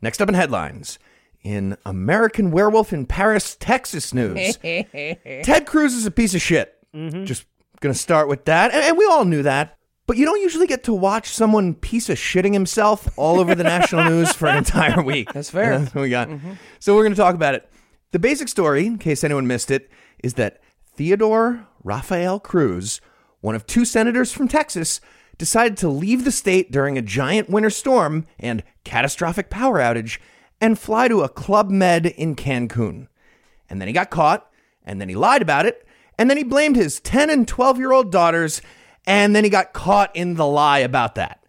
Next 0.00 0.22
up 0.22 0.28
in 0.28 0.34
headlines. 0.34 0.98
In 1.42 1.76
American 1.84 2.50
Werewolf 2.50 2.92
in 2.92 3.06
Paris, 3.06 3.56
Texas 3.60 4.14
news. 4.14 4.56
Ted 4.62 5.66
Cruz 5.66 5.94
is 5.94 6.06
a 6.06 6.10
piece 6.10 6.34
of 6.34 6.40
shit. 6.40 6.74
Mm-hmm. 6.94 7.24
Just 7.24 7.46
gonna 7.80 7.94
start 7.94 8.28
with 8.28 8.46
that. 8.46 8.72
And, 8.72 8.82
and 8.82 8.98
we 8.98 9.04
all 9.06 9.24
knew 9.24 9.42
that. 9.42 9.76
But 10.06 10.16
you 10.16 10.24
don't 10.24 10.40
usually 10.40 10.66
get 10.66 10.84
to 10.84 10.94
watch 10.94 11.28
someone 11.28 11.74
piece 11.74 12.08
of 12.08 12.16
shitting 12.16 12.54
himself 12.54 13.08
all 13.18 13.38
over 13.38 13.54
the 13.54 13.64
national 13.64 14.04
news 14.10 14.32
for 14.32 14.48
an 14.48 14.56
entire 14.56 15.02
week. 15.02 15.32
That's 15.32 15.50
fair. 15.50 15.78
That's 15.78 15.94
what 15.94 16.02
we 16.02 16.10
got. 16.10 16.28
Mm-hmm. 16.28 16.52
So 16.78 16.94
we're 16.94 17.02
gonna 17.02 17.14
talk 17.14 17.34
about 17.34 17.54
it. 17.54 17.68
The 18.12 18.18
basic 18.18 18.48
story, 18.48 18.86
in 18.86 18.98
case 18.98 19.22
anyone 19.22 19.46
missed 19.46 19.70
it, 19.70 19.90
is 20.24 20.34
that 20.34 20.62
Theodore 20.94 21.66
Rafael 21.84 22.40
Cruz, 22.40 23.00
one 23.40 23.54
of 23.54 23.66
two 23.66 23.84
senators 23.84 24.32
from 24.32 24.48
Texas, 24.48 25.00
decided 25.38 25.76
to 25.78 25.88
leave 25.88 26.24
the 26.24 26.32
state 26.32 26.70
during 26.70 26.98
a 26.98 27.02
giant 27.02 27.48
winter 27.48 27.70
storm 27.70 28.26
and 28.38 28.62
catastrophic 28.84 29.48
power 29.48 29.78
outage 29.78 30.18
and 30.60 30.78
fly 30.78 31.08
to 31.08 31.22
a 31.22 31.28
Club 31.28 31.70
Med 31.70 32.06
in 32.06 32.34
Cancun. 32.34 33.06
And 33.70 33.80
then 33.80 33.88
he 33.88 33.94
got 33.94 34.10
caught, 34.10 34.50
and 34.84 35.00
then 35.00 35.08
he 35.08 35.14
lied 35.14 35.42
about 35.42 35.66
it, 35.66 35.86
and 36.18 36.28
then 36.28 36.36
he 36.36 36.44
blamed 36.44 36.76
his 36.76 37.00
10 37.00 37.30
and 37.30 37.46
12 37.46 37.78
year 37.78 37.92
old 37.92 38.10
daughters, 38.10 38.60
and 39.06 39.34
then 39.34 39.44
he 39.44 39.50
got 39.50 39.72
caught 39.72 40.14
in 40.16 40.34
the 40.34 40.46
lie 40.46 40.80
about 40.80 41.14
that. 41.14 41.44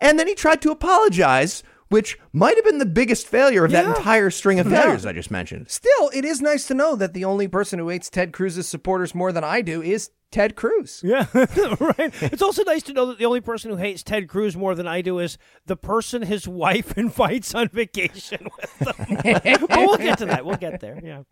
And 0.00 0.18
then 0.18 0.26
he 0.26 0.34
tried 0.34 0.62
to 0.62 0.70
apologize, 0.70 1.62
which 1.94 2.18
might 2.32 2.56
have 2.56 2.64
been 2.64 2.78
the 2.78 2.84
biggest 2.86 3.24
failure 3.28 3.64
of 3.64 3.70
that 3.70 3.84
Yeah. 3.84 3.94
entire 3.96 4.28
string 4.28 4.58
of 4.58 4.66
failures 4.66 5.06
I 5.06 5.12
just 5.12 5.30
mentioned. 5.30 5.70
Still, 5.70 6.10
it 6.12 6.24
is 6.24 6.40
nice 6.42 6.66
to 6.66 6.74
know 6.74 6.96
that 6.96 7.14
the 7.14 7.24
only 7.24 7.46
person 7.46 7.78
who 7.78 7.88
hates 7.88 8.10
Ted 8.10 8.32
Cruz's 8.32 8.66
supporters 8.66 9.14
more 9.14 9.30
than 9.30 9.44
I 9.44 9.60
do 9.60 9.80
is 9.80 10.10
Ted 10.32 10.56
Cruz. 10.56 11.02
Yeah, 11.04 11.26
right. 11.34 12.12
It's 12.20 12.42
also 12.42 12.64
nice 12.64 12.82
to 12.82 12.92
know 12.92 13.06
that 13.06 13.18
the 13.18 13.26
only 13.26 13.40
person 13.40 13.70
who 13.70 13.76
hates 13.76 14.02
Ted 14.02 14.26
Cruz 14.28 14.56
more 14.56 14.74
than 14.74 14.88
I 14.88 15.02
do 15.02 15.20
is 15.20 15.38
the 15.66 15.76
person 15.76 16.22
his 16.22 16.48
wife 16.48 16.98
invites 16.98 17.54
on 17.54 17.68
vacation 17.68 18.48
with 18.58 18.78
them. 18.80 18.96
but 19.68 19.78
we'll 19.78 19.96
get 19.96 20.18
to 20.18 20.26
that. 20.26 20.44
We'll 20.44 20.56
get 20.56 20.80
there. 20.80 21.00
Yeah. 21.00 21.22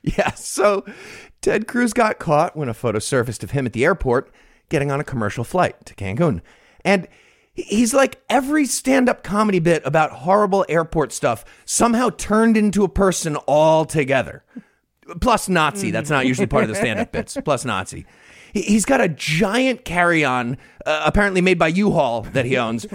Yeah, 0.00 0.30
so 0.32 0.86
Ted 1.42 1.68
Cruz 1.68 1.92
got 1.92 2.18
caught 2.18 2.56
when 2.56 2.70
a 2.70 2.74
photo 2.74 2.98
surfaced 2.98 3.44
of 3.44 3.50
him 3.50 3.66
at 3.66 3.74
the 3.74 3.84
airport 3.84 4.32
getting 4.70 4.90
on 4.90 5.00
a 5.00 5.04
commercial 5.04 5.44
flight 5.44 5.84
to 5.84 5.94
Cancun. 5.94 6.40
And 6.82 7.06
he's 7.66 7.92
like 7.94 8.20
every 8.28 8.64
stand 8.66 9.08
up 9.08 9.22
comedy 9.22 9.58
bit 9.58 9.82
about 9.84 10.10
horrible 10.10 10.64
airport 10.68 11.12
stuff 11.12 11.44
somehow 11.64 12.10
turned 12.10 12.56
into 12.56 12.84
a 12.84 12.88
person 12.88 13.36
altogether. 13.48 14.44
Plus 15.20 15.48
Nazi. 15.48 15.90
That's 15.90 16.10
not 16.10 16.26
usually 16.26 16.46
part 16.46 16.64
of 16.64 16.68
the 16.68 16.74
stand 16.74 17.00
up 17.00 17.12
bits. 17.12 17.36
Plus 17.44 17.64
Nazi. 17.64 18.06
He- 18.52 18.62
He's 18.62 18.84
got 18.86 19.00
a 19.02 19.08
giant 19.08 19.84
carry 19.84 20.24
on, 20.24 20.56
uh, 20.86 21.02
apparently 21.04 21.40
made 21.42 21.58
by 21.58 21.68
U 21.68 21.90
Haul, 21.92 22.22
that 22.32 22.44
he 22.46 22.56
owns. 22.56 22.86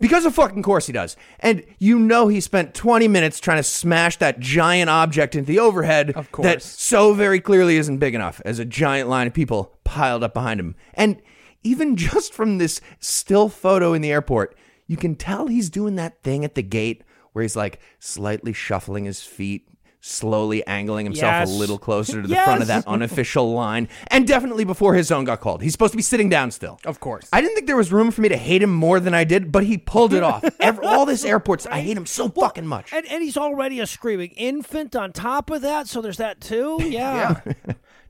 because 0.00 0.24
of 0.24 0.34
fucking 0.34 0.62
course 0.62 0.86
he 0.86 0.92
does. 0.92 1.16
And 1.40 1.64
you 1.78 1.98
know 1.98 2.28
he 2.28 2.40
spent 2.40 2.72
20 2.74 3.08
minutes 3.08 3.40
trying 3.40 3.56
to 3.58 3.62
smash 3.64 4.16
that 4.18 4.38
giant 4.40 4.90
object 4.90 5.34
into 5.34 5.46
the 5.46 5.58
overhead 5.58 6.10
Of 6.12 6.28
that 6.38 6.62
so 6.62 7.14
very 7.14 7.40
clearly 7.40 7.76
isn't 7.76 7.98
big 7.98 8.14
enough 8.14 8.40
as 8.44 8.58
a 8.60 8.64
giant 8.64 9.08
line 9.08 9.26
of 9.26 9.34
people 9.34 9.72
piled 9.84 10.22
up 10.22 10.34
behind 10.34 10.60
him. 10.60 10.74
And 10.94 11.20
even 11.62 11.96
just 11.96 12.32
from 12.34 12.58
this 12.58 12.80
still 13.00 13.48
photo 13.48 13.92
in 13.92 14.02
the 14.02 14.10
airport, 14.12 14.56
you 14.86 14.96
can 14.96 15.14
tell 15.14 15.46
he's 15.46 15.70
doing 15.70 15.96
that 15.96 16.22
thing 16.22 16.44
at 16.44 16.54
the 16.54 16.62
gate 16.62 17.02
where 17.32 17.42
he's 17.42 17.56
like 17.56 17.80
slightly 17.98 18.52
shuffling 18.52 19.04
his 19.06 19.22
feet, 19.22 19.66
slowly 20.00 20.66
angling 20.66 21.06
himself 21.06 21.30
Yes. 21.32 21.48
a 21.48 21.52
little 21.54 21.78
closer 21.78 22.20
to 22.20 22.28
the 22.28 22.34
front 22.34 22.60
of 22.60 22.66
that 22.68 22.86
unofficial 22.88 23.54
line, 23.54 23.88
and 24.08 24.26
definitely 24.26 24.64
before 24.64 24.94
his 24.94 25.06
zone 25.06 25.24
got 25.24 25.40
called. 25.40 25.62
He's 25.62 25.72
supposed 25.72 25.92
to 25.92 25.96
be 25.96 26.02
sitting 26.02 26.28
down 26.28 26.50
still. 26.50 26.78
Of 26.84 27.00
course. 27.00 27.26
I 27.32 27.40
didn't 27.40 27.54
think 27.54 27.68
there 27.68 27.76
was 27.76 27.90
room 27.92 28.10
for 28.10 28.20
me 28.20 28.28
to 28.28 28.36
hate 28.36 28.62
him 28.62 28.74
more 28.74 29.00
than 29.00 29.14
I 29.14 29.24
did, 29.24 29.50
but 29.52 29.64
he 29.64 29.78
pulled 29.78 30.12
it 30.12 30.22
off. 30.22 30.44
Every, 30.60 30.84
all 30.84 31.06
this 31.06 31.24
airports, 31.24 31.66
I 31.66 31.80
hate 31.80 31.96
him 31.96 32.04
so 32.06 32.28
fucking 32.28 32.66
much. 32.66 32.92
And, 32.92 33.06
and 33.06 33.22
he's 33.22 33.36
already 33.38 33.78
a 33.80 33.86
screaming 33.86 34.32
infant 34.32 34.94
on 34.96 35.12
top 35.12 35.48
of 35.50 35.62
that, 35.62 35.86
so 35.86 36.02
there's 36.02 36.18
that 36.18 36.40
too. 36.40 36.78
Yeah. 36.82 37.40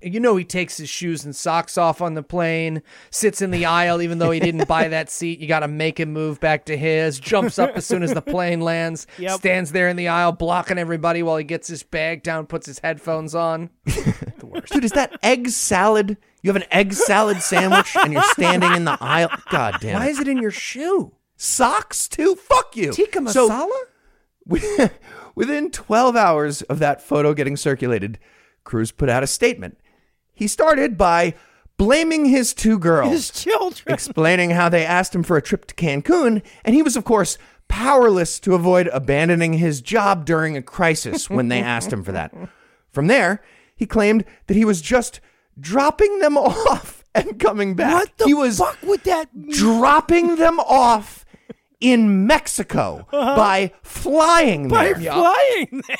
You 0.02 0.20
know 0.20 0.36
he 0.36 0.44
takes 0.44 0.76
his 0.76 0.88
shoes 0.88 1.24
and 1.24 1.34
socks 1.34 1.76
off 1.78 2.00
on 2.00 2.14
the 2.14 2.22
plane, 2.22 2.82
sits 3.10 3.40
in 3.42 3.50
the 3.50 3.64
aisle 3.66 4.02
even 4.02 4.18
though 4.18 4.30
he 4.30 4.40
didn't 4.40 4.68
buy 4.68 4.88
that 4.88 5.10
seat. 5.10 5.40
You 5.40 5.46
got 5.48 5.60
to 5.60 5.68
make 5.68 5.98
him 6.00 6.12
move 6.12 6.40
back 6.40 6.64
to 6.66 6.76
his. 6.76 7.18
Jumps 7.20 7.58
up 7.58 7.70
as 7.76 7.86
soon 7.86 8.02
as 8.02 8.12
the 8.14 8.22
plane 8.22 8.60
lands. 8.60 9.06
Yep. 9.18 9.38
Stands 9.38 9.72
there 9.72 9.88
in 9.88 9.96
the 9.96 10.08
aisle 10.08 10.32
blocking 10.32 10.78
everybody 10.78 11.22
while 11.22 11.36
he 11.36 11.44
gets 11.44 11.68
his 11.68 11.82
bag 11.84 12.22
down, 12.22 12.46
puts 12.46 12.66
his 12.66 12.80
headphones 12.80 13.34
on. 13.34 13.70
the 13.84 14.46
worst. 14.46 14.72
Dude, 14.72 14.84
is 14.84 14.92
that 14.92 15.16
egg 15.22 15.48
salad? 15.48 16.16
You 16.42 16.48
have 16.52 16.60
an 16.60 16.68
egg 16.72 16.92
salad 16.92 17.40
sandwich 17.42 17.94
and 17.96 18.12
you're 18.12 18.22
standing 18.24 18.72
in 18.74 18.84
the 18.84 18.96
aisle. 19.00 19.30
God 19.50 19.76
damn 19.80 19.94
Why 20.00 20.06
it. 20.06 20.10
is 20.10 20.18
it 20.18 20.26
in 20.28 20.38
your 20.38 20.50
shoe? 20.50 21.12
Socks 21.36 22.08
too? 22.08 22.34
Fuck 22.34 22.76
you. 22.76 22.92
Tikka 22.92 23.28
So, 23.30 23.48
masala? 23.48 24.90
within 25.34 25.70
12 25.70 26.16
hours 26.16 26.62
of 26.62 26.78
that 26.80 27.00
photo 27.02 27.34
getting 27.34 27.56
circulated, 27.56 28.18
Cruz 28.64 28.90
put 28.92 29.08
out 29.08 29.22
a 29.22 29.26
statement. 29.26 29.78
He 30.34 30.46
started 30.48 30.96
by 30.98 31.34
blaming 31.76 32.26
his 32.26 32.54
two 32.54 32.78
girls. 32.78 33.10
His 33.10 33.30
children. 33.30 33.92
explaining 33.92 34.50
how 34.50 34.68
they 34.68 34.84
asked 34.84 35.14
him 35.14 35.22
for 35.22 35.36
a 35.36 35.42
trip 35.42 35.66
to 35.66 35.74
Cancun, 35.74 36.42
and 36.64 36.74
he 36.74 36.82
was, 36.82 36.96
of 36.96 37.04
course, 37.04 37.38
powerless 37.68 38.38
to 38.40 38.54
avoid 38.54 38.88
abandoning 38.88 39.54
his 39.54 39.80
job 39.80 40.24
during 40.24 40.56
a 40.56 40.62
crisis 40.62 41.30
when 41.30 41.48
they 41.48 41.60
asked 41.60 41.92
him 41.92 42.02
for 42.04 42.12
that. 42.12 42.32
From 42.90 43.06
there, 43.06 43.42
he 43.74 43.86
claimed 43.86 44.24
that 44.46 44.56
he 44.56 44.64
was 44.64 44.80
just 44.82 45.20
dropping 45.58 46.18
them 46.18 46.36
off 46.38 47.02
and 47.14 47.38
coming 47.38 47.74
back. 47.74 47.92
What 47.94 48.18
the 48.18 48.24
he 48.26 48.34
was 48.34 48.58
fuck 48.58 48.78
would 48.82 49.04
that 49.04 49.34
mean? 49.34 49.50
dropping 49.52 50.36
them 50.36 50.60
off 50.60 51.21
in 51.82 52.26
Mexico 52.26 53.06
by 53.12 53.72
flying 53.82 54.68
By 54.68 54.92
there. 54.92 55.12
flying 55.12 55.82
there. 55.88 55.96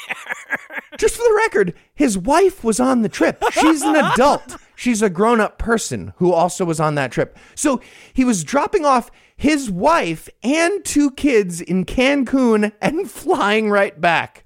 Just 0.99 1.17
for 1.17 1.23
the 1.25 1.35
record, 1.45 1.75
his 1.95 2.17
wife 2.17 2.63
was 2.63 2.79
on 2.81 3.03
the 3.03 3.09
trip. 3.09 3.43
She's 3.53 3.83
an 3.83 3.97
adult. 4.13 4.57
She's 4.77 5.03
a 5.03 5.11
grown 5.11 5.41
up 5.41 5.59
person 5.59 6.13
who 6.17 6.33
also 6.33 6.65
was 6.65 6.81
on 6.81 6.95
that 6.97 7.13
trip. 7.13 7.37
So 7.55 7.81
he 8.13 8.25
was 8.25 8.45
dropping 8.45 8.85
off 8.85 9.11
his 9.37 9.71
wife 9.71 10.29
and 10.43 10.85
two 10.85 11.11
kids 11.13 11.61
in 11.61 11.85
Cancun 11.85 12.73
and 12.81 13.11
flying 13.11 13.71
right 13.71 14.01
back, 14.01 14.45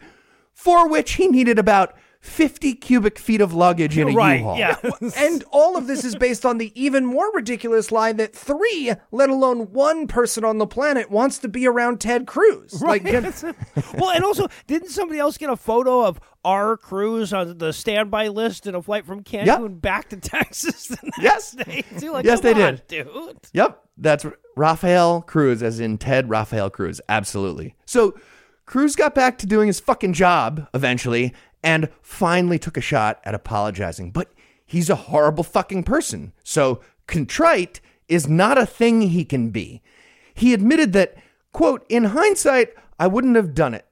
for 0.52 0.88
which 0.88 1.12
he 1.14 1.28
needed 1.28 1.58
about 1.58 1.95
50 2.26 2.74
cubic 2.74 3.18
feet 3.18 3.40
of 3.40 3.54
luggage 3.54 3.96
in 3.96 4.08
a 4.08 4.12
right. 4.12 4.40
U-Haul. 4.40 4.58
Yeah. 4.58 4.76
And 5.16 5.44
all 5.50 5.76
of 5.76 5.86
this 5.86 6.04
is 6.04 6.16
based 6.16 6.44
on 6.44 6.58
the 6.58 6.72
even 6.80 7.06
more 7.06 7.30
ridiculous 7.32 7.90
lie 7.92 8.12
that 8.14 8.34
three, 8.34 8.92
let 9.12 9.30
alone 9.30 9.72
one 9.72 10.06
person 10.06 10.44
on 10.44 10.58
the 10.58 10.66
planet 10.66 11.10
wants 11.10 11.38
to 11.38 11.48
be 11.48 11.66
around 11.66 12.00
Ted 12.00 12.26
Cruz. 12.26 12.82
Like, 12.82 13.04
well, 13.94 14.10
and 14.10 14.24
also, 14.24 14.48
didn't 14.66 14.88
somebody 14.90 15.18
else 15.20 15.38
get 15.38 15.50
a 15.50 15.56
photo 15.56 16.04
of 16.04 16.20
our 16.44 16.76
Cruz 16.76 17.32
on 17.32 17.58
the 17.58 17.72
standby 17.72 18.28
list 18.28 18.66
in 18.66 18.74
a 18.74 18.82
flight 18.82 19.06
from 19.06 19.22
Cancun 19.22 19.46
Yep. 19.46 19.60
back 19.80 20.08
to 20.10 20.16
Texas 20.16 20.88
the 20.88 20.98
next 21.02 21.18
Yes. 21.22 21.50
day? 21.66 21.84
too? 21.98 22.12
Like, 22.12 22.24
Yes, 22.24 22.40
they 22.40 22.52
on, 22.52 22.58
did. 22.58 22.82
dude. 22.88 23.36
Yep, 23.52 23.82
that's 23.98 24.26
Rafael 24.56 25.22
Cruz, 25.22 25.62
as 25.62 25.80
in 25.80 25.98
Ted 25.98 26.28
Rafael 26.28 26.70
Cruz. 26.70 27.00
Absolutely. 27.08 27.74
So 27.86 28.16
Cruz 28.66 28.96
got 28.96 29.14
back 29.14 29.38
to 29.38 29.46
doing 29.46 29.68
his 29.68 29.78
fucking 29.80 30.12
job 30.12 30.66
eventually 30.74 31.32
and 31.62 31.88
finally 32.02 32.58
took 32.58 32.76
a 32.76 32.80
shot 32.80 33.20
at 33.24 33.34
apologizing. 33.34 34.10
But 34.10 34.32
he's 34.64 34.90
a 34.90 34.96
horrible 34.96 35.44
fucking 35.44 35.84
person. 35.84 36.32
So 36.44 36.80
contrite 37.06 37.80
is 38.08 38.28
not 38.28 38.58
a 38.58 38.66
thing 38.66 39.02
he 39.02 39.24
can 39.24 39.50
be. 39.50 39.82
He 40.34 40.52
admitted 40.52 40.92
that, 40.92 41.16
quote, 41.52 41.84
in 41.88 42.04
hindsight, 42.04 42.74
I 42.98 43.06
wouldn't 43.06 43.36
have 43.36 43.54
done 43.54 43.74
it. 43.74 43.86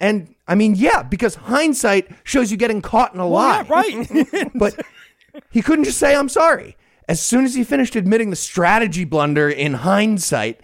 And 0.00 0.34
I 0.46 0.54
mean, 0.54 0.74
yeah, 0.76 1.02
because 1.02 1.34
hindsight 1.34 2.08
shows 2.22 2.50
you 2.50 2.56
getting 2.56 2.80
caught 2.80 3.14
in 3.14 3.20
a 3.20 3.26
lie. 3.26 3.62
Yeah, 3.62 3.72
right. 3.72 4.50
But 4.54 4.80
he 5.50 5.60
couldn't 5.60 5.84
just 5.84 5.98
say, 5.98 6.14
I'm 6.14 6.28
sorry. 6.28 6.76
As 7.08 7.20
soon 7.20 7.44
as 7.44 7.54
he 7.54 7.64
finished 7.64 7.96
admitting 7.96 8.30
the 8.30 8.36
strategy 8.36 9.04
blunder 9.04 9.48
in 9.48 9.74
hindsight, 9.74 10.60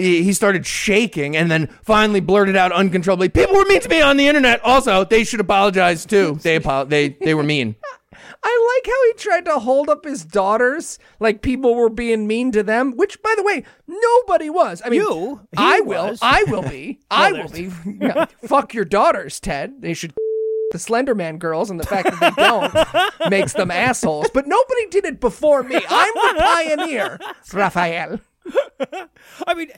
he, 0.00 0.22
he 0.22 0.32
started 0.32 0.66
shaking 0.66 1.36
and 1.36 1.50
then 1.50 1.66
finally 1.82 2.20
blurted 2.20 2.56
out 2.56 2.72
uncontrollably, 2.72 3.28
People 3.28 3.56
were 3.56 3.64
mean 3.64 3.80
to 3.80 3.88
me 3.88 4.00
on 4.00 4.16
the 4.16 4.26
internet. 4.28 4.60
Also, 4.64 5.04
they 5.04 5.24
should 5.24 5.40
apologize 5.40 6.06
too. 6.06 6.38
They, 6.42 6.56
apo- 6.56 6.84
they, 6.86 7.10
they 7.10 7.34
were 7.34 7.42
mean. 7.42 7.76
I 8.40 8.76
like 8.82 8.86
how 8.92 9.06
he 9.06 9.12
tried 9.14 9.44
to 9.46 9.58
hold 9.58 9.88
up 9.88 10.04
his 10.04 10.24
daughters 10.24 10.98
like 11.18 11.42
people 11.42 11.74
were 11.74 11.88
being 11.90 12.26
mean 12.28 12.52
to 12.52 12.62
them, 12.62 12.92
which, 12.96 13.20
by 13.22 13.34
the 13.36 13.42
way, 13.42 13.64
nobody 13.86 14.48
was. 14.48 14.80
I 14.84 14.90
mean, 14.90 15.00
You, 15.00 15.40
he 15.52 15.56
I 15.58 15.80
will. 15.80 16.08
was. 16.10 16.18
I 16.22 16.44
will 16.44 16.62
be. 16.62 17.00
I 17.10 17.32
will 17.32 17.48
be. 17.48 17.70
Yeah, 18.00 18.26
fuck 18.46 18.74
your 18.74 18.84
daughters, 18.84 19.40
Ted. 19.40 19.82
They 19.82 19.94
should. 19.94 20.12
The 20.70 20.76
Slenderman 20.76 21.38
girls, 21.38 21.70
and 21.70 21.80
the 21.80 21.86
fact 21.86 22.10
that 22.10 22.36
they 22.36 22.42
don't 22.42 23.30
makes 23.30 23.54
them 23.54 23.70
assholes. 23.70 24.28
But 24.34 24.46
nobody 24.46 24.86
did 24.90 25.06
it 25.06 25.18
before 25.18 25.62
me. 25.62 25.76
I'm 25.76 26.12
the 26.14 26.42
pioneer, 26.42 27.18
Raphael. 27.54 28.20
I 29.46 29.54
mean, 29.54 29.70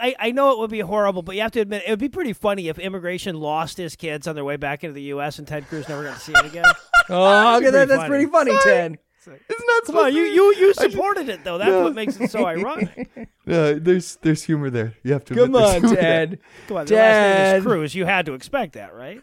I, 0.00 0.14
I 0.18 0.30
know 0.32 0.52
it 0.52 0.58
would 0.58 0.70
be 0.70 0.80
horrible, 0.80 1.22
but 1.22 1.34
you 1.36 1.42
have 1.42 1.52
to 1.52 1.60
admit 1.60 1.82
it 1.86 1.90
would 1.90 1.98
be 1.98 2.08
pretty 2.08 2.32
funny 2.32 2.68
if 2.68 2.78
immigration 2.78 3.36
lost 3.40 3.76
his 3.78 3.96
kids 3.96 4.26
on 4.26 4.34
their 4.34 4.44
way 4.44 4.56
back 4.56 4.84
into 4.84 4.94
the 4.94 5.02
U.S. 5.04 5.38
and 5.38 5.46
Ted 5.48 5.66
Cruz 5.68 5.88
never 5.88 6.04
got 6.04 6.14
to 6.14 6.20
see 6.20 6.32
it 6.32 6.44
again. 6.46 6.64
Oh, 7.08 7.56
okay, 7.56 7.70
that, 7.70 7.88
that's 7.88 7.98
funny. 8.02 8.08
pretty 8.08 8.26
funny, 8.26 8.52
Ted. 8.62 8.96
It's 9.26 9.64
not 9.66 9.84
Come 9.86 9.96
on, 9.96 10.14
you 10.14 10.22
you 10.22 10.54
you 10.54 10.72
supported 10.72 11.28
it 11.28 11.42
though. 11.42 11.58
That's 11.58 11.68
No. 11.70 11.82
what 11.82 11.94
makes 11.96 12.16
it 12.20 12.30
so 12.30 12.46
ironic. 12.46 13.08
Uh, 13.44 13.74
there's 13.76 14.16
there's 14.22 14.44
humor 14.44 14.70
there. 14.70 14.94
You 15.02 15.12
have 15.14 15.24
to 15.24 15.34
Come 15.34 15.56
on. 15.56 15.82
Ted. 15.82 16.38
Come 16.68 16.76
on, 16.76 16.86
the 16.86 16.94
last 16.94 17.52
name 17.52 17.56
is 17.56 17.64
Cruz. 17.66 17.94
You 17.96 18.04
had 18.06 18.26
to 18.26 18.34
expect 18.34 18.74
that, 18.74 18.94
right? 18.94 19.20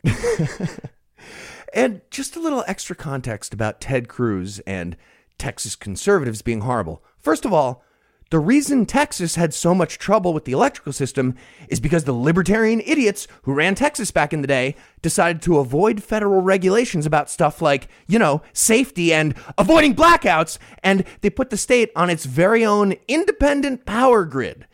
And 1.74 2.02
just 2.10 2.36
a 2.36 2.40
little 2.40 2.64
extra 2.68 2.96
context 2.96 3.54
about 3.54 3.80
Ted 3.80 4.08
Cruz 4.10 4.60
and 4.68 4.98
Texas 5.38 5.76
conservatives 5.76 6.42
being 6.42 6.62
horrible. 6.62 7.04
First 7.20 7.46
of 7.46 7.54
all, 7.54 7.84
the 8.30 8.40
reason 8.40 8.86
Texas 8.86 9.36
had 9.36 9.54
so 9.54 9.74
much 9.74 9.98
trouble 9.98 10.34
with 10.34 10.46
the 10.46 10.52
electrical 10.52 10.94
system 10.94 11.36
is 11.68 11.80
because 11.80 12.04
the 12.04 12.14
libertarian 12.14 12.80
idiots 12.82 13.28
who 13.44 13.54
ran 13.54 13.74
Texas 13.74 14.12
back 14.12 14.34
in 14.34 14.42
the 14.42 14.48
day 14.48 14.76
decided 15.02 15.42
to 15.42 15.58
avoid 15.58 16.04
federal 16.04 16.42
regulations 16.42 17.06
about 17.08 17.30
stuff 17.30 17.62
like, 17.62 17.88
you 18.08 18.20
know, 18.20 18.44
safety 18.54 19.12
and 19.12 19.34
avoiding 19.58 19.96
blackouts, 19.96 20.60
and 20.84 21.04
they 21.22 21.30
put 21.30 21.50
the 21.50 21.58
state 21.58 21.92
on 21.96 22.10
its 22.10 22.26
very 22.26 22.64
own 22.64 22.94
independent 23.08 23.86
power 23.86 24.26
grid. 24.26 24.68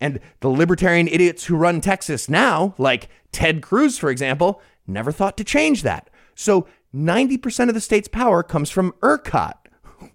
And 0.00 0.18
the 0.40 0.48
libertarian 0.48 1.08
idiots 1.08 1.44
who 1.44 1.56
run 1.56 1.80
Texas 1.80 2.28
now, 2.28 2.74
like 2.78 3.08
Ted 3.30 3.62
Cruz, 3.62 3.98
for 3.98 4.10
example, 4.10 4.60
never 4.86 5.12
thought 5.12 5.36
to 5.36 5.44
change 5.44 5.82
that. 5.82 6.10
So 6.34 6.66
90% 6.94 7.68
of 7.68 7.74
the 7.74 7.80
state's 7.80 8.08
power 8.08 8.42
comes 8.42 8.70
from 8.70 8.92
ERCOT, 9.02 9.54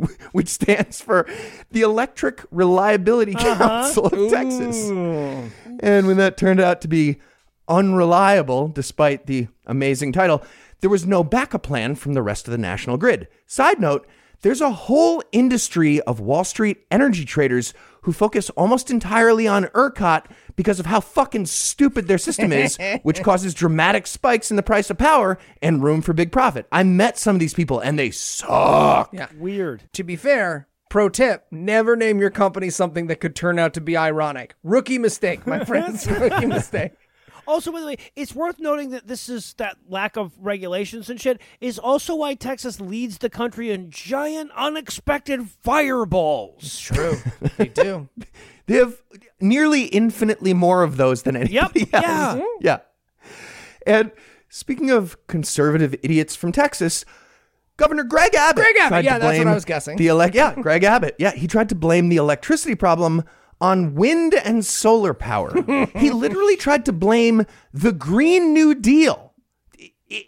which 0.31 0.49
stands 0.49 1.01
for 1.01 1.27
the 1.71 1.81
Electric 1.81 2.45
Reliability 2.51 3.35
uh-huh. 3.35 3.55
Council 3.55 4.05
of 4.07 4.31
Texas. 4.31 4.89
And 5.79 6.07
when 6.07 6.17
that 6.17 6.37
turned 6.37 6.59
out 6.59 6.81
to 6.81 6.87
be 6.87 7.19
unreliable, 7.67 8.67
despite 8.67 9.25
the 9.25 9.47
amazing 9.65 10.11
title, 10.11 10.43
there 10.81 10.89
was 10.89 11.05
no 11.05 11.23
backup 11.23 11.63
plan 11.63 11.95
from 11.95 12.13
the 12.13 12.21
rest 12.21 12.47
of 12.47 12.51
the 12.51 12.57
national 12.57 12.97
grid. 12.97 13.27
Side 13.45 13.79
note, 13.79 14.07
there's 14.41 14.61
a 14.61 14.71
whole 14.71 15.23
industry 15.31 16.01
of 16.01 16.19
Wall 16.19 16.43
Street 16.43 16.85
energy 16.91 17.23
traders 17.23 17.73
who 18.01 18.11
focus 18.11 18.49
almost 18.51 18.91
entirely 18.91 19.47
on 19.47 19.65
ERCOT 19.73 20.25
because 20.55 20.79
of 20.79 20.85
how 20.85 20.99
fucking 20.99 21.45
stupid 21.45 22.07
their 22.07 22.17
system 22.17 22.51
is, 22.51 22.77
which 23.03 23.21
causes 23.23 23.53
dramatic 23.53 24.07
spikes 24.07 24.51
in 24.51 24.57
the 24.57 24.63
price 24.63 24.89
of 24.89 24.97
power 24.97 25.37
and 25.61 25.83
room 25.83 26.01
for 26.01 26.13
big 26.13 26.31
profit. 26.31 26.67
I 26.71 26.83
met 26.83 27.17
some 27.17 27.35
of 27.35 27.39
these 27.39 27.53
people 27.53 27.79
and 27.79 27.97
they 27.97 28.11
suck. 28.11 29.11
Yeah. 29.13 29.27
Weird. 29.37 29.83
To 29.93 30.03
be 30.03 30.15
fair, 30.15 30.67
pro 30.89 31.09
tip: 31.09 31.45
never 31.51 31.95
name 31.95 32.19
your 32.19 32.29
company 32.29 32.69
something 32.69 33.07
that 33.07 33.19
could 33.19 33.35
turn 33.35 33.57
out 33.59 33.73
to 33.73 33.81
be 33.81 33.97
ironic. 33.97 34.55
Rookie 34.63 34.97
mistake, 34.99 35.45
my 35.47 35.63
friends. 35.65 36.07
Rookie 36.09 36.45
mistake. 36.45 36.91
Also, 37.45 37.73
by 37.73 37.81
the 37.81 37.85
way, 37.85 37.97
it's 38.15 38.33
worth 38.33 38.57
noting 38.59 38.91
that 38.91 39.07
this 39.07 39.27
is 39.27 39.53
that 39.55 39.75
lack 39.89 40.15
of 40.15 40.31
regulations 40.39 41.09
and 41.09 41.19
shit 41.19 41.41
is 41.59 41.77
also 41.77 42.15
why 42.15 42.35
Texas 42.35 42.79
leads 42.79 43.17
the 43.17 43.29
country 43.29 43.69
in 43.69 43.89
giant, 43.89 44.49
unexpected 44.55 45.49
fireballs. 45.61 46.79
True, 46.79 47.17
they 47.57 47.67
do. 47.67 48.07
They 48.65 48.75
have 48.75 48.95
nearly 49.43 49.83
infinitely 49.85 50.53
more 50.53 50.81
of 50.83 50.97
those 50.97 51.23
than 51.23 51.35
anybody 51.35 51.81
Yep, 51.81 51.93
else. 51.93 52.03
yeah. 52.03 52.41
yeah. 52.61 52.77
And 53.85 54.11
speaking 54.49 54.89
of 54.89 55.17
conservative 55.27 55.93
idiots 56.01 56.35
from 56.35 56.51
Texas, 56.51 57.05
Governor 57.77 58.03
Greg 58.03 58.33
Abbott. 58.35 58.63
Greg 58.63 58.75
Abbott, 58.77 59.03
yeah, 59.03 59.17
that's 59.19 59.37
what 59.37 59.47
I 59.47 59.53
was 59.53 59.65
guessing. 59.65 59.97
The 59.97 60.07
elec- 60.07 60.33
yeah, 60.33 60.53
Greg 60.55 60.83
Abbott. 60.83 61.15
Yeah, 61.19 61.31
he 61.33 61.47
tried 61.47 61.69
to 61.69 61.75
blame 61.75 62.09
the 62.09 62.17
electricity 62.17 62.75
problem 62.75 63.23
on 63.59 63.95
wind 63.95 64.33
and 64.33 64.65
solar 64.65 65.13
power. 65.13 65.53
he 65.95 66.09
literally 66.11 66.55
tried 66.55 66.85
to 66.85 66.93
blame 66.93 67.45
the 67.73 67.91
Green 67.91 68.53
New 68.53 68.75
Deal 68.75 69.33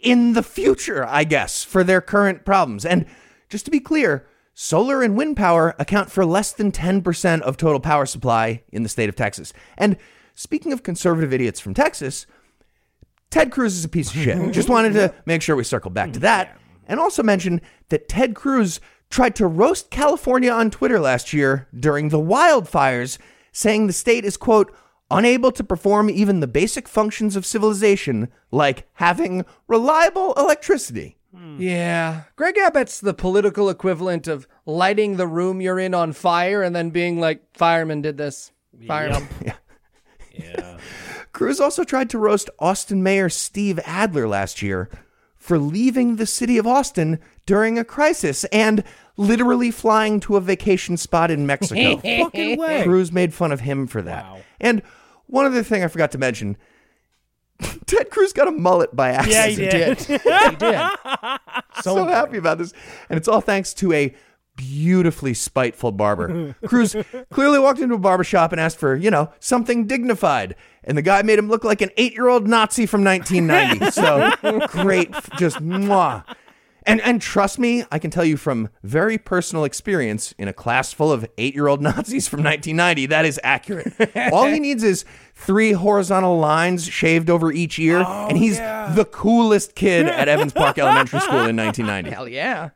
in 0.02 0.32
the 0.32 0.42
future, 0.42 1.04
I 1.06 1.24
guess, 1.24 1.62
for 1.62 1.84
their 1.84 2.00
current 2.00 2.44
problems. 2.44 2.84
And 2.84 3.06
just 3.48 3.64
to 3.66 3.70
be 3.70 3.78
clear, 3.80 4.26
solar 4.58 5.02
and 5.02 5.14
wind 5.18 5.36
power 5.36 5.74
account 5.78 6.10
for 6.10 6.24
less 6.24 6.50
than 6.50 6.72
10% 6.72 7.42
of 7.42 7.58
total 7.58 7.78
power 7.78 8.06
supply 8.06 8.62
in 8.72 8.82
the 8.82 8.88
state 8.88 9.10
of 9.10 9.14
Texas. 9.14 9.52
And 9.76 9.98
speaking 10.34 10.72
of 10.72 10.82
conservative 10.82 11.30
idiots 11.30 11.60
from 11.60 11.74
Texas, 11.74 12.26
Ted 13.30 13.52
Cruz 13.52 13.76
is 13.76 13.84
a 13.84 13.88
piece 13.88 14.08
of 14.08 14.16
shit. 14.16 14.52
Just 14.52 14.70
wanted 14.70 14.94
to 14.94 15.14
make 15.26 15.42
sure 15.42 15.56
we 15.56 15.62
circle 15.62 15.90
back 15.90 16.14
to 16.14 16.20
that. 16.20 16.58
And 16.88 16.98
also 16.98 17.22
mention 17.22 17.60
that 17.90 18.08
Ted 18.08 18.34
Cruz 18.34 18.80
tried 19.10 19.36
to 19.36 19.46
roast 19.46 19.90
California 19.90 20.50
on 20.50 20.70
Twitter 20.70 20.98
last 20.98 21.34
year 21.34 21.68
during 21.78 22.08
the 22.08 22.18
wildfires, 22.18 23.18
saying 23.52 23.86
the 23.86 23.92
state 23.92 24.24
is, 24.24 24.38
quote, 24.38 24.74
unable 25.10 25.52
to 25.52 25.62
perform 25.62 26.08
even 26.08 26.40
the 26.40 26.46
basic 26.46 26.88
functions 26.88 27.36
of 27.36 27.44
civilization, 27.44 28.28
like 28.50 28.88
having 28.94 29.44
reliable 29.68 30.32
electricity. 30.38 31.18
Hmm. 31.34 31.60
Yeah. 31.60 32.22
Greg 32.36 32.56
Abbott's 32.58 33.00
the 33.00 33.14
political 33.14 33.68
equivalent 33.68 34.26
of 34.26 34.46
lighting 34.64 35.16
the 35.16 35.26
room 35.26 35.60
you're 35.60 35.78
in 35.78 35.94
on 35.94 36.12
fire 36.12 36.62
and 36.62 36.74
then 36.74 36.90
being 36.90 37.20
like, 37.20 37.42
fireman 37.54 38.02
did 38.02 38.16
this. 38.16 38.52
Fireman. 38.86 39.28
Cruz 41.36 41.60
also 41.60 41.84
tried 41.84 42.08
to 42.10 42.18
roast 42.18 42.48
Austin 42.58 43.02
Mayor 43.02 43.28
Steve 43.28 43.78
Adler 43.84 44.26
last 44.26 44.62
year 44.62 44.88
for 45.36 45.58
leaving 45.58 46.16
the 46.16 46.24
city 46.24 46.56
of 46.56 46.66
Austin 46.66 47.20
during 47.44 47.78
a 47.78 47.84
crisis 47.84 48.44
and 48.44 48.82
literally 49.18 49.70
flying 49.70 50.18
to 50.20 50.36
a 50.36 50.40
vacation 50.40 50.96
spot 50.96 51.30
in 51.30 51.46
Mexico. 51.46 51.96
Fucking 52.24 52.58
way. 52.58 52.84
Cruz 52.84 53.12
made 53.12 53.34
fun 53.34 53.52
of 53.52 53.60
him 53.60 53.86
for 53.86 54.00
that. 54.00 54.24
Wow. 54.24 54.40
And 54.60 54.82
one 55.26 55.44
other 55.44 55.62
thing 55.62 55.84
I 55.84 55.88
forgot 55.88 56.10
to 56.12 56.18
mention 56.18 56.56
Ted 57.86 58.10
Cruz 58.10 58.32
got 58.32 58.48
a 58.48 58.52
mullet 58.52 58.94
by 58.94 59.10
accident. 59.10 59.58
Yeah, 59.58 59.90
accident. 59.90 60.00
he 60.00 60.28
did. 60.30 60.50
he 60.50 60.56
did. 60.56 61.82
so 61.82 62.04
happy 62.06 62.38
about 62.38 62.58
this. 62.58 62.72
And 63.08 63.16
it's 63.16 63.28
all 63.28 63.40
thanks 63.40 63.72
to 63.74 63.92
a 63.92 64.14
beautifully 64.56 65.34
spiteful 65.34 65.92
barber. 65.92 66.54
Cruz 66.66 66.96
clearly 67.30 67.58
walked 67.58 67.78
into 67.78 67.94
a 67.94 67.98
barber 67.98 68.24
shop 68.24 68.52
and 68.52 68.60
asked 68.60 68.78
for, 68.78 68.96
you 68.96 69.10
know, 69.10 69.30
something 69.38 69.86
dignified. 69.86 70.56
And 70.84 70.96
the 70.96 71.02
guy 71.02 71.22
made 71.22 71.38
him 71.38 71.48
look 71.48 71.64
like 71.64 71.82
an 71.82 71.90
eight 71.96 72.14
year 72.14 72.28
old 72.28 72.48
Nazi 72.48 72.86
from 72.86 73.04
1990. 73.04 73.90
so 73.90 74.66
great. 74.68 75.12
Just 75.38 75.56
mwah. 75.58 76.24
And, 76.86 77.00
and 77.00 77.20
trust 77.20 77.58
me, 77.58 77.84
I 77.90 77.98
can 77.98 78.12
tell 78.12 78.24
you 78.24 78.36
from 78.36 78.68
very 78.84 79.18
personal 79.18 79.64
experience 79.64 80.32
in 80.38 80.46
a 80.46 80.52
class 80.52 80.92
full 80.92 81.10
of 81.10 81.26
eight 81.36 81.54
year 81.54 81.66
old 81.66 81.82
Nazis 81.82 82.28
from 82.28 82.44
1990, 82.44 83.06
that 83.06 83.24
is 83.24 83.40
accurate. 83.42 83.92
All 84.32 84.46
he 84.46 84.60
needs 84.60 84.84
is 84.84 85.04
three 85.34 85.72
horizontal 85.72 86.38
lines 86.38 86.86
shaved 86.86 87.28
over 87.28 87.50
each 87.50 87.78
ear, 87.78 88.04
oh, 88.06 88.26
and 88.28 88.38
he's 88.38 88.58
the 88.58 89.06
coolest 89.10 89.74
kid 89.74 90.06
at 90.06 90.28
Evans 90.28 90.52
Park 90.52 90.78
Elementary 90.78 91.20
School 91.20 91.44
in 91.46 91.56
1990. 91.56 92.10
Hell 92.10 92.28
yeah. 92.28 92.70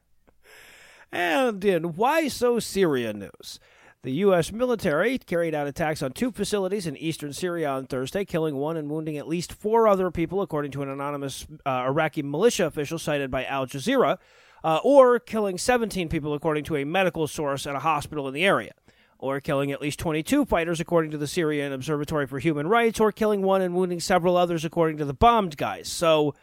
And 1.12 1.64
in 1.64 1.94
Why 1.94 2.28
So 2.28 2.58
Syria 2.58 3.12
news, 3.12 3.60
the 4.02 4.12
U.S. 4.12 4.50
military 4.50 5.18
carried 5.18 5.54
out 5.54 5.66
attacks 5.66 6.02
on 6.02 6.12
two 6.12 6.32
facilities 6.32 6.86
in 6.86 6.96
eastern 6.96 7.34
Syria 7.34 7.68
on 7.68 7.86
Thursday, 7.86 8.24
killing 8.24 8.56
one 8.56 8.78
and 8.78 8.88
wounding 8.88 9.18
at 9.18 9.28
least 9.28 9.52
four 9.52 9.86
other 9.86 10.10
people, 10.10 10.40
according 10.40 10.70
to 10.72 10.82
an 10.82 10.88
anonymous 10.88 11.46
uh, 11.66 11.84
Iraqi 11.86 12.22
militia 12.22 12.66
official 12.66 12.98
cited 12.98 13.30
by 13.30 13.44
Al 13.44 13.66
Jazeera, 13.66 14.16
uh, 14.64 14.78
or 14.82 15.18
killing 15.18 15.58
17 15.58 16.08
people, 16.08 16.32
according 16.32 16.64
to 16.64 16.76
a 16.76 16.84
medical 16.84 17.26
source 17.26 17.66
at 17.66 17.76
a 17.76 17.80
hospital 17.80 18.26
in 18.26 18.32
the 18.32 18.44
area. 18.44 18.72
Or 19.18 19.38
killing 19.38 19.70
at 19.70 19.82
least 19.82 19.98
22 19.98 20.46
fighters, 20.46 20.80
according 20.80 21.10
to 21.10 21.18
the 21.18 21.26
Syrian 21.26 21.74
Observatory 21.74 22.26
for 22.26 22.38
Human 22.38 22.68
Rights, 22.68 23.00
or 23.00 23.12
killing 23.12 23.42
one 23.42 23.60
and 23.60 23.74
wounding 23.74 24.00
several 24.00 24.34
others, 24.38 24.64
according 24.64 24.96
to 24.96 25.04
the 25.04 25.12
bombed 25.12 25.58
guys. 25.58 25.90
So, 25.90 26.34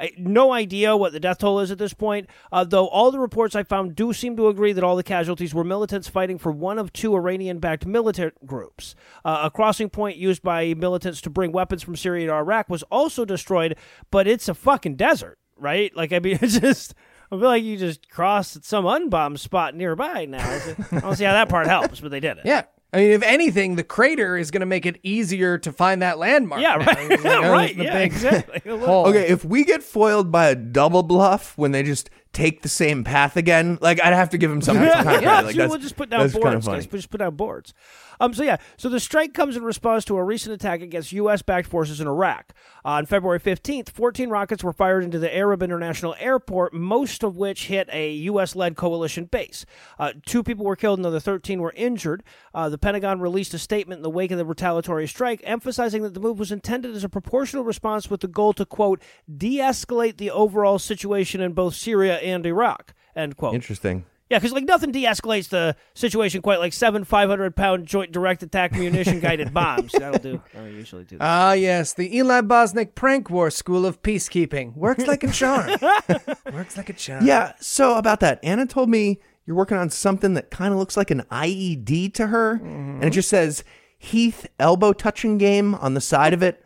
I, 0.00 0.12
no 0.18 0.52
idea 0.52 0.96
what 0.96 1.12
the 1.12 1.20
death 1.20 1.38
toll 1.38 1.60
is 1.60 1.70
at 1.70 1.78
this 1.78 1.94
point, 1.94 2.28
uh, 2.52 2.64
though 2.64 2.88
all 2.88 3.10
the 3.10 3.18
reports 3.18 3.54
I 3.54 3.62
found 3.62 3.96
do 3.96 4.12
seem 4.12 4.36
to 4.36 4.48
agree 4.48 4.72
that 4.72 4.84
all 4.84 4.96
the 4.96 5.02
casualties 5.02 5.54
were 5.54 5.64
militants 5.64 6.08
fighting 6.08 6.38
for 6.38 6.52
one 6.52 6.78
of 6.78 6.92
two 6.92 7.14
Iranian 7.14 7.58
backed 7.58 7.86
militant 7.86 8.46
groups. 8.46 8.94
Uh, 9.24 9.40
a 9.44 9.50
crossing 9.50 9.88
point 9.88 10.16
used 10.16 10.42
by 10.42 10.74
militants 10.74 11.20
to 11.22 11.30
bring 11.30 11.52
weapons 11.52 11.82
from 11.82 11.96
Syria 11.96 12.26
to 12.26 12.32
Iraq 12.34 12.68
was 12.68 12.82
also 12.84 13.24
destroyed, 13.24 13.76
but 14.10 14.26
it's 14.26 14.48
a 14.48 14.54
fucking 14.54 14.96
desert, 14.96 15.38
right? 15.56 15.94
Like, 15.96 16.12
I 16.12 16.18
mean, 16.18 16.38
it's 16.42 16.58
just. 16.58 16.94
I 17.28 17.34
feel 17.34 17.48
like 17.48 17.64
you 17.64 17.76
just 17.76 18.08
crossed 18.08 18.64
some 18.64 18.86
unbombed 18.86 19.40
spot 19.40 19.74
nearby 19.74 20.26
now. 20.26 20.48
I 20.48 21.00
don't 21.00 21.16
see 21.16 21.24
how 21.24 21.32
that 21.32 21.48
part 21.48 21.66
helps, 21.66 21.98
but 21.98 22.12
they 22.12 22.20
did 22.20 22.38
it. 22.38 22.46
Yeah. 22.46 22.62
I 22.92 22.98
mean, 22.98 23.10
if 23.10 23.22
anything, 23.22 23.76
the 23.76 23.84
crater 23.84 24.36
is 24.36 24.50
going 24.50 24.60
to 24.60 24.66
make 24.66 24.86
it 24.86 24.98
easier 25.02 25.58
to 25.58 25.72
find 25.72 26.02
that 26.02 26.18
landmark. 26.18 26.62
Yeah, 26.62 26.76
right. 26.86 27.10
It's 27.10 27.24
like, 27.24 27.44
oh, 27.44 27.50
right. 27.52 27.76
Yeah, 27.76 27.98
exactly. 27.98 28.62
Okay, 28.66 29.28
if 29.28 29.44
we 29.44 29.64
get 29.64 29.82
foiled 29.82 30.30
by 30.30 30.48
a 30.48 30.54
double 30.54 31.02
bluff 31.02 31.56
when 31.58 31.72
they 31.72 31.82
just 31.82 32.10
take 32.36 32.60
the 32.62 32.68
same 32.68 33.02
path 33.02 33.36
again, 33.36 33.78
like 33.80 33.98
I'd 34.04 34.12
have 34.12 34.30
to 34.30 34.38
give 34.38 34.50
him 34.50 34.60
some 34.60 34.76
kind 34.76 34.90
of 34.90 35.02
credit. 35.02 35.22
yeah, 35.22 35.40
Like, 35.40 35.56
so 35.56 35.68
we'll 35.68 35.78
just 35.78 35.96
put 35.96 36.10
down 36.10 36.28
boards, 36.28 36.66
funny. 36.66 36.78
guys. 36.78 36.92
We'll 36.92 36.98
just 36.98 37.10
put 37.10 37.18
down 37.18 37.34
boards. 37.34 37.72
Um, 38.18 38.32
so 38.32 38.42
yeah, 38.44 38.56
so 38.78 38.88
the 38.88 39.00
strike 39.00 39.34
comes 39.34 39.56
in 39.56 39.62
response 39.62 40.04
to 40.06 40.16
a 40.16 40.24
recent 40.24 40.54
attack 40.54 40.80
against 40.80 41.12
U.S.-backed 41.12 41.66
forces 41.66 42.00
in 42.00 42.06
Iraq. 42.06 42.52
on 42.82 43.04
February 43.04 43.38
15th, 43.38 43.90
14 43.90 44.30
rockets 44.30 44.64
were 44.64 44.72
fired 44.72 45.04
into 45.04 45.18
the 45.18 45.28
Erbil 45.28 45.64
International 45.64 46.14
Airport, 46.18 46.72
most 46.72 47.22
of 47.22 47.36
which 47.36 47.66
hit 47.66 47.88
a 47.92 48.10
U.S.-led 48.12 48.74
coalition 48.74 49.26
base. 49.26 49.66
Uh, 49.98 50.12
two 50.24 50.42
people 50.42 50.64
were 50.64 50.76
killed, 50.76 50.98
and 50.98 51.04
another 51.04 51.20
13 51.20 51.60
were 51.60 51.74
injured. 51.76 52.22
Uh, 52.54 52.70
the 52.70 52.78
Pentagon 52.78 53.20
released 53.20 53.52
a 53.52 53.58
statement 53.58 53.98
in 53.98 54.02
the 54.02 54.08
wake 54.10 54.30
of 54.30 54.38
the 54.38 54.46
retaliatory 54.46 55.06
strike, 55.06 55.42
emphasizing 55.44 56.02
that 56.02 56.14
the 56.14 56.20
move 56.20 56.38
was 56.38 56.50
intended 56.52 56.94
as 56.96 57.04
a 57.04 57.10
proportional 57.10 57.64
response 57.64 58.08
with 58.08 58.20
the 58.22 58.28
goal 58.28 58.54
to 58.54 58.64
quote 58.64 59.02
de-escalate 59.36 60.16
the 60.16 60.30
overall 60.30 60.78
situation 60.78 61.40
in 61.42 61.52
both 61.52 61.74
Syria 61.74 62.18
and 62.26 62.44
Iraq. 62.44 62.94
End 63.14 63.36
quote. 63.36 63.54
Interesting. 63.54 64.04
Yeah, 64.28 64.38
because 64.38 64.52
like 64.52 64.64
nothing 64.64 64.90
de-escalates 64.90 65.48
the 65.50 65.76
situation 65.94 66.42
quite 66.42 66.58
like 66.58 66.72
seven 66.72 67.04
500-pound 67.04 67.86
joint 67.86 68.10
direct 68.10 68.42
attack 68.42 68.72
munition 68.72 69.20
guided 69.20 69.54
bombs. 69.54 69.92
That'll 69.92 70.18
do. 70.18 70.42
I 70.58 70.66
usually 70.66 71.04
do. 71.04 71.18
That. 71.18 71.24
Ah, 71.24 71.52
yes, 71.52 71.94
the 71.94 72.14
Eli 72.16 72.40
Bosnick 72.40 72.96
prank 72.96 73.30
war 73.30 73.50
school 73.50 73.86
of 73.86 74.02
peacekeeping 74.02 74.74
works 74.76 75.06
like 75.06 75.22
a 75.22 75.28
charm. 75.30 75.70
works 76.52 76.76
like 76.76 76.88
a 76.88 76.92
charm. 76.94 77.24
Yeah. 77.24 77.52
So 77.60 77.96
about 77.96 78.18
that, 78.20 78.40
Anna 78.42 78.66
told 78.66 78.88
me 78.88 79.20
you're 79.46 79.56
working 79.56 79.76
on 79.76 79.90
something 79.90 80.34
that 80.34 80.50
kind 80.50 80.72
of 80.72 80.80
looks 80.80 80.96
like 80.96 81.12
an 81.12 81.22
IED 81.30 82.12
to 82.14 82.26
her, 82.26 82.54
and 82.54 83.04
it 83.04 83.10
just 83.10 83.28
says 83.28 83.62
Heath 83.96 84.48
elbow 84.58 84.92
touching 84.92 85.38
game 85.38 85.76
on 85.76 85.94
the 85.94 86.00
side 86.00 86.34
of 86.34 86.42
it. 86.42 86.64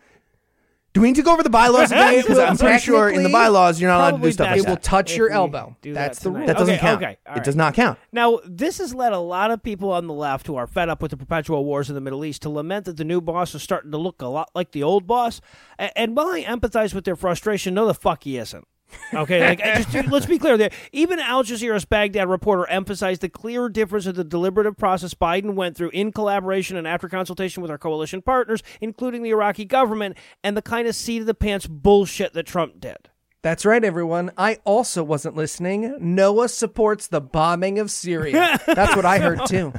Do 0.93 1.01
we 1.01 1.07
need 1.09 1.17
to 1.17 1.23
go 1.23 1.33
over 1.33 1.45
the 1.45 1.51
bylaws 1.51 1.93
again? 1.93 2.17
Because 2.21 2.39
I'm 2.39 2.57
pretty 2.59 2.81
sure 2.81 3.09
in 3.09 3.23
the 3.23 3.29
Technically, 3.29 3.33
bylaws 3.33 3.81
you're 3.81 3.91
not 3.91 3.99
allowed 3.99 4.07
to 4.07 4.13
probably 4.15 4.29
do 4.31 4.33
stuff 4.33 4.47
best 4.47 4.51
like 4.59 4.67
It 4.67 4.69
will 4.69 4.75
that. 4.75 4.83
touch 4.83 5.11
If 5.13 5.17
your 5.19 5.29
we 5.29 5.35
elbow. 5.35 5.77
do 5.83 5.93
That's 5.95 6.19
that 6.19 6.25
the 6.25 6.29
tonight. 6.31 6.39
rule. 6.39 6.47
That 6.49 6.57
doesn't 6.59 6.75
Okay, 6.75 6.81
count. 6.81 7.03
okay, 7.03 7.19
all 7.27 7.33
It 7.33 7.37
right. 7.37 7.45
does 7.45 7.57
not 7.57 7.75
count. 7.75 7.99
Now, 8.13 8.41
this 8.45 8.79
has 8.79 8.93
led 8.93 9.13
a 9.13 9.19
lot 9.21 9.53
of 9.53 9.63
people 9.63 9.93
on 9.93 10.09
the 10.09 10.15
left 10.15 10.49
who 10.49 10.57
are 10.57 10.67
fed 10.67 10.89
up 10.89 11.01
with 11.01 11.13
the 11.13 11.17
perpetual 11.17 11.65
wars 11.65 11.89
in 11.89 11.95
the 11.95 12.01
Middle 12.01 12.25
East 12.25 12.43
to 12.43 12.51
lament 12.51 12.87
that 12.87 12.97
the 12.97 13.05
new 13.05 13.21
boss 13.21 13.55
is 13.55 13.63
starting 13.63 13.93
to 13.93 13.99
look 13.99 14.21
a 14.21 14.27
lot 14.27 14.51
like 14.55 14.73
the 14.73 14.83
old 14.83 15.07
boss. 15.07 15.41
A- 15.79 15.97
And 15.97 16.17
while 16.17 16.27
I 16.29 16.43
empathize 16.43 16.93
with 16.93 17.05
their 17.05 17.17
frustration, 17.17 17.73
no, 17.75 17.87
the 17.87 17.95
fuck 17.95 18.25
he 18.25 18.37
isn't. 18.37 18.67
Okay, 19.13 19.41
like 19.41 19.91
just, 19.91 20.09
let's 20.09 20.27
be 20.27 20.39
clear 20.39 20.57
there. 20.57 20.71
Even 20.93 21.19
Al 21.19 21.43
Jazeera's 21.43 21.85
Baghdad 21.85 22.29
reporter 22.29 22.67
emphasized 22.69 23.21
the 23.21 23.29
clear 23.29 23.69
difference 23.69 24.07
of 24.07 24.15
the 24.15 24.25
deliberative 24.25 24.77
process 24.77 25.15
Biden 25.15 25.55
went 25.55 25.77
through 25.77 25.91
in 25.91 26.13
collaboration 26.13 26.77
and 26.77 26.87
after 26.87 27.09
consultation 27.09 27.61
with 27.63 27.71
our 27.71 27.79
coalition 27.79 28.23
partners, 28.23 28.63
including 28.81 29.23
the 29.23 29.31
Iraqi 29.31 29.65
government, 29.65 30.17
and 30.43 30.57
the 30.57 30.63
kind 30.63 30.89
of 30.89 30.95
seat 30.95 31.21
of 31.21 31.27
the 31.27 31.35
pants 31.35 31.67
bullshit 31.67 32.33
that 32.33 32.47
Trump 32.47 32.81
did. 32.81 33.10
That's 33.43 33.65
right, 33.65 33.83
everyone. 33.83 34.33
I 34.37 34.59
also 34.65 35.03
wasn't 35.03 35.35
listening. 35.35 35.97
Noah 35.99 36.51
supports 36.51 37.07
the 37.07 37.23
bombing 37.23 37.79
of 37.79 37.91
Syria. 37.91 38.61
That's 38.67 38.95
what 38.95 39.07
I 39.07 39.19
heard 39.19 39.47
too. 39.47 39.73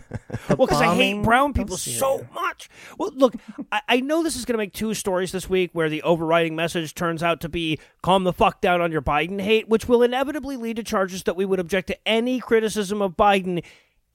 The 0.48 0.56
Well, 0.56 0.66
because 0.66 0.82
I 0.82 0.96
hate 0.96 1.22
brown 1.22 1.54
people 1.54 1.78
so 1.78 2.26
much. 2.34 2.70
Well, 2.98 3.12
look, 3.14 3.36
I, 3.72 3.82
I 3.88 4.00
know 4.00 4.24
this 4.24 4.36
is 4.36 4.46
going 4.46 4.56
to 4.56 4.58
make 4.58 4.74
two 4.74 4.96
stories 4.96 5.32
this 5.32 5.48
week 5.48 5.70
where 5.74 5.90
the 5.90 6.02
overriding 6.02 6.56
message 6.56 6.96
turns 6.96 7.22
out 7.22 7.40
to 7.42 7.50
be 7.50 7.78
calm 8.02 8.24
the 8.24 8.34
fuck 8.34 8.62
down 8.62 8.82
on 8.82 8.92
your 8.92 9.04
Biden 9.04 9.40
hate, 9.40 9.70
which 9.70 9.88
will 9.88 10.02
inevitably 10.02 10.58
lead 10.58 10.78
to 10.78 10.84
charges 10.84 11.22
that 11.24 11.36
we 11.36 11.46
would 11.46 11.60
object 11.60 11.86
to 11.88 12.08
any 12.08 12.40
criticism 12.40 13.00
of 13.00 13.16
Biden, 13.16 13.64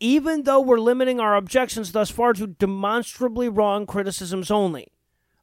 even 0.01 0.43
though 0.43 0.61
we're 0.61 0.81
limiting 0.81 1.21
our 1.21 1.37
objections 1.37 1.93
thus 1.93 2.11
far 2.11 2.33
to 2.33 2.49
demonstrably 2.49 3.49
wrong 3.49 3.87
criticisms 3.87 4.51
only. 4.51 4.89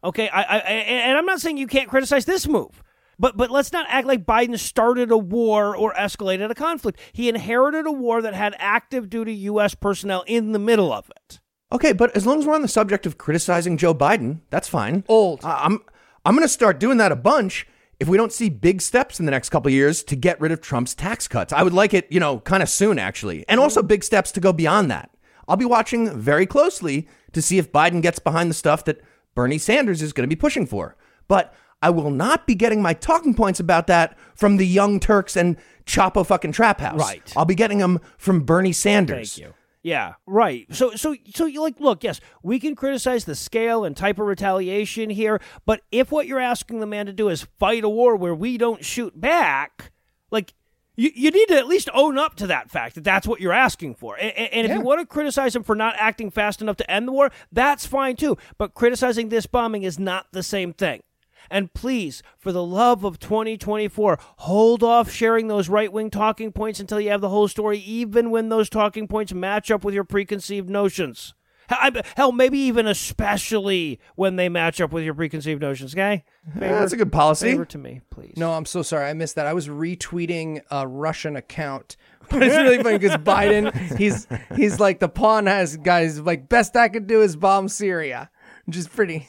Okay, 0.04 0.28
I, 0.28 0.42
I, 0.42 0.58
I 0.58 0.60
and 0.60 1.18
I'm 1.18 1.26
not 1.26 1.40
saying 1.40 1.56
you 1.56 1.68
can't 1.68 1.88
criticize 1.88 2.26
this 2.26 2.50
move. 2.50 2.84
But 3.20 3.38
but 3.38 3.52
let's 3.52 3.72
not 3.72 3.86
act 3.90 4.08
like 4.08 4.26
Biden 4.26 4.58
started 4.58 5.12
a 5.12 5.18
war 5.18 5.76
or 5.76 5.94
escalated 5.94 6.50
a 6.50 6.56
conflict. 6.56 7.00
He 7.12 7.30
inherited 7.30 7.86
a 7.86 7.92
war 7.92 8.22
that 8.22 8.34
had 8.34 8.56
active 8.58 9.10
duty 9.10 9.34
U.S. 9.36 9.76
personnel 9.76 10.24
in 10.28 10.52
the 10.52 10.60
middle 10.60 10.92
of 10.92 11.10
it. 11.16 11.40
Okay, 11.72 11.94
but 11.94 12.16
as 12.16 12.26
long 12.26 12.40
as 12.40 12.46
we're 12.46 12.56
on 12.56 12.62
the 12.62 12.68
subject 12.68 13.06
of 13.06 13.18
criticizing 13.18 13.78
Joe 13.78 13.94
Biden, 13.96 14.42
that's 14.50 14.68
fine. 14.68 15.04
Old. 15.08 15.44
I- 15.44 15.64
I'm 15.66 15.80
I'm 16.26 16.36
going 16.36 16.46
to 16.46 16.50
start 16.50 16.80
doing 16.80 16.98
that 16.98 17.12
a 17.12 17.16
bunch 17.18 17.68
if 18.00 18.08
we 18.08 18.18
don't 18.18 18.32
see 18.34 18.50
big 18.50 18.82
steps 18.82 19.20
in 19.20 19.26
the 19.26 19.32
next 19.32 19.50
couple 19.50 19.70
of 19.70 19.74
years 19.74 20.04
to 20.04 20.16
get 20.16 20.40
rid 20.40 20.52
of 20.52 20.62
Trump's 20.62 20.96
tax 20.96 21.28
cuts. 21.28 21.52
I 21.54 21.64
would 21.64 21.74
like 21.74 21.94
it, 21.94 22.08
you 22.12 22.20
know, 22.20 22.40
kind 22.40 22.64
of 22.64 22.70
soon 22.70 22.98
actually. 23.00 23.46
And 23.48 23.60
also 23.60 23.84
big 23.84 24.04
steps 24.04 24.32
to 24.34 24.40
go 24.40 24.54
beyond 24.54 24.90
that. 24.92 25.10
I'll 25.48 25.58
be 25.58 25.66
watching 25.66 26.18
very 26.18 26.46
closely 26.46 27.08
to 27.34 27.42
see 27.42 27.58
if 27.58 27.72
Biden 27.72 28.02
gets 28.02 28.20
behind 28.20 28.50
the 28.50 28.54
stuff 28.56 28.86
that 28.86 29.02
Bernie 29.36 29.58
Sanders 29.58 30.02
is 30.02 30.14
going 30.14 30.28
to 30.28 30.34
be 30.34 30.40
pushing 30.40 30.66
for. 30.66 30.96
But 31.28 31.54
I 31.84 31.90
will 31.90 32.12
not 32.12 32.48
be 32.48 32.56
getting 32.56 32.82
my 32.82 32.94
talking 32.94 33.34
points 33.34 33.60
about 33.60 33.88
that 33.88 34.18
from 34.36 34.56
the 34.56 34.66
Young 34.66 35.02
Turks 35.02 35.36
and 35.36 35.58
Chapo 35.86 36.26
fucking 36.26 36.54
Trap 36.54 36.80
House. 36.80 36.98
Right. 36.98 37.34
I'll 37.36 37.44
be 37.44 37.56
getting 37.56 37.80
them 37.80 38.00
from 38.18 38.40
Bernie 38.40 38.72
Sanders. 38.72 39.36
Thank 39.36 39.46
you. 39.46 39.54
Yeah, 39.82 40.14
right. 40.26 40.66
So, 40.74 40.96
so, 40.96 41.14
so 41.36 41.46
you 41.46 41.62
like, 41.62 41.82
look, 41.82 42.06
yes, 42.06 42.22
we 42.42 42.58
can 42.58 42.74
criticize 42.74 43.26
the 43.26 43.36
scale 43.36 43.84
and 43.84 43.98
type 43.98 44.18
of 44.18 44.28
retaliation 44.28 45.10
here, 45.10 45.42
but 45.66 45.82
if 45.92 46.10
what 46.10 46.26
you're 46.26 46.40
asking 46.40 46.80
the 46.80 46.86
man 46.86 47.06
to 47.08 47.12
do 47.12 47.28
is 47.28 47.48
fight 47.60 47.84
a 47.84 47.90
war 47.90 48.16
where 48.16 48.34
we 48.34 48.58
don't 48.58 48.86
shoot 48.86 49.20
back, 49.20 49.92
like, 50.32 50.54
you, 50.96 51.12
you 51.14 51.32
need 51.32 51.48
to 51.48 51.58
at 51.58 51.68
least 51.68 51.90
own 51.94 52.18
up 52.18 52.36
to 52.36 52.48
that 52.48 52.72
fact 52.72 52.96
that 52.96 53.04
that's 53.04 53.28
what 53.28 53.42
you're 53.42 53.52
asking 53.52 53.96
for. 53.96 54.16
And, 54.16 54.32
and 54.32 54.66
if 54.66 54.78
you 54.78 54.82
want 54.82 55.02
to 55.02 55.06
criticize 55.06 55.54
him 55.54 55.64
for 55.64 55.76
not 55.76 55.96
acting 55.98 56.32
fast 56.32 56.62
enough 56.62 56.78
to 56.78 56.90
end 56.90 57.10
the 57.10 57.12
war, 57.12 57.30
that's 57.52 57.86
fine 57.86 58.16
too. 58.16 58.38
But 58.58 58.76
criticizing 58.76 59.28
this 59.28 59.48
bombing 59.48 59.84
is 59.84 60.00
not 60.00 60.28
the 60.32 60.44
same 60.44 60.72
thing. 60.72 61.04
And 61.50 61.74
please, 61.74 62.24
for 62.38 62.52
the 62.52 62.64
love 62.64 63.04
of 63.04 63.20
2024, 63.20 64.18
hold 64.38 64.84
off 64.84 65.12
sharing 65.12 65.48
those 65.48 65.70
right 65.70 65.92
wing 65.92 66.10
talking 66.10 66.52
points 66.52 66.80
until 66.80 67.00
you 67.00 67.10
have 67.10 67.22
the 67.22 67.30
whole 67.30 67.48
story, 67.48 67.80
even 67.80 68.32
when 68.32 68.50
those 68.50 68.70
talking 68.70 69.08
points 69.08 69.34
match 69.34 69.72
up 69.72 69.84
with 69.84 69.94
your 69.94 70.04
preconceived 70.04 70.70
notions. 70.70 71.34
Hell, 71.70 72.32
maybe 72.32 72.60
even 72.60 72.88
especially 72.88 74.00
when 74.16 74.36
they 74.36 74.50
match 74.50 74.82
up 74.82 74.92
with 74.92 75.04
your 75.04 75.14
preconceived 75.14 75.62
notions, 75.62 75.94
okay? 75.94 76.24
Yeah, 76.60 76.80
that's 76.80 76.92
a 76.92 76.98
good 76.98 77.12
policy. 77.12 77.52
Favor 77.52 77.64
to 77.66 77.78
me, 77.78 78.02
please. 78.10 78.34
No, 78.36 78.52
I'm 78.52 78.66
so 78.66 78.82
sorry. 78.82 79.10
I 79.10 79.14
missed 79.14 79.36
that. 79.36 79.48
I 79.48 79.54
was 79.54 79.70
retweeting 79.70 80.62
a 80.70 80.86
Russian 80.88 81.36
account. 81.36 81.96
But 82.30 82.42
it's 82.42 82.56
really 82.56 82.82
funny 82.82 82.98
because 82.98 83.18
Biden, 83.18 83.98
he's 83.98 84.28
he's 84.56 84.80
like 84.80 85.00
the 85.00 85.10
pawn 85.10 85.46
has 85.46 85.76
guys 85.76 86.22
like 86.22 86.48
best 86.48 86.74
I 86.78 86.88
could 86.88 87.06
do 87.06 87.22
is 87.22 87.36
bomb 87.36 87.68
Syria, 87.68 88.30
which 88.66 88.78
is 88.78 88.88
pretty. 88.88 89.28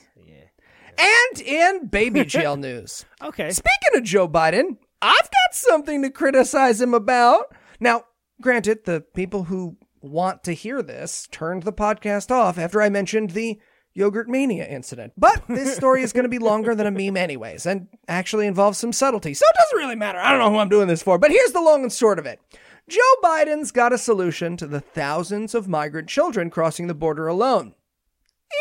And 0.98 1.40
in 1.40 1.86
baby 1.88 2.24
jail 2.24 2.56
news. 2.56 3.04
Okay. 3.22 3.50
Speaking 3.50 3.96
of 3.98 4.04
Joe 4.04 4.28
Biden, 4.28 4.78
I've 5.02 5.30
got 5.30 5.54
something 5.54 6.02
to 6.02 6.10
criticize 6.10 6.80
him 6.80 6.94
about. 6.94 7.54
Now, 7.80 8.04
granted, 8.40 8.84
the 8.84 9.00
people 9.00 9.44
who 9.44 9.76
want 10.00 10.44
to 10.44 10.52
hear 10.52 10.82
this 10.82 11.26
turned 11.30 11.62
the 11.62 11.72
podcast 11.72 12.30
off 12.30 12.58
after 12.58 12.80
I 12.82 12.88
mentioned 12.88 13.30
the 13.30 13.58
yogurt 13.94 14.28
mania 14.28 14.66
incident. 14.66 15.12
But 15.16 15.42
this 15.48 15.74
story 15.76 16.02
is 16.02 16.12
going 16.12 16.24
to 16.24 16.28
be 16.28 16.38
longer 16.38 16.74
than 16.74 16.86
a 16.86 16.90
meme, 16.90 17.16
anyways, 17.16 17.64
and 17.66 17.88
actually 18.08 18.46
involves 18.46 18.78
some 18.78 18.92
subtlety. 18.92 19.34
So 19.34 19.44
it 19.48 19.56
doesn't 19.58 19.78
really 19.78 19.96
matter. 19.96 20.18
I 20.18 20.30
don't 20.30 20.40
know 20.40 20.50
who 20.50 20.58
I'm 20.58 20.68
doing 20.68 20.88
this 20.88 21.02
for, 21.02 21.18
but 21.18 21.30
here's 21.30 21.52
the 21.52 21.60
long 21.60 21.82
and 21.82 21.92
short 21.92 22.18
of 22.18 22.26
it. 22.26 22.40
Joe 22.88 23.00
Biden's 23.22 23.70
got 23.70 23.94
a 23.94 23.98
solution 23.98 24.56
to 24.58 24.66
the 24.66 24.80
thousands 24.80 25.54
of 25.54 25.68
migrant 25.68 26.08
children 26.08 26.50
crossing 26.50 26.86
the 26.86 26.94
border 26.94 27.26
alone. 27.26 27.74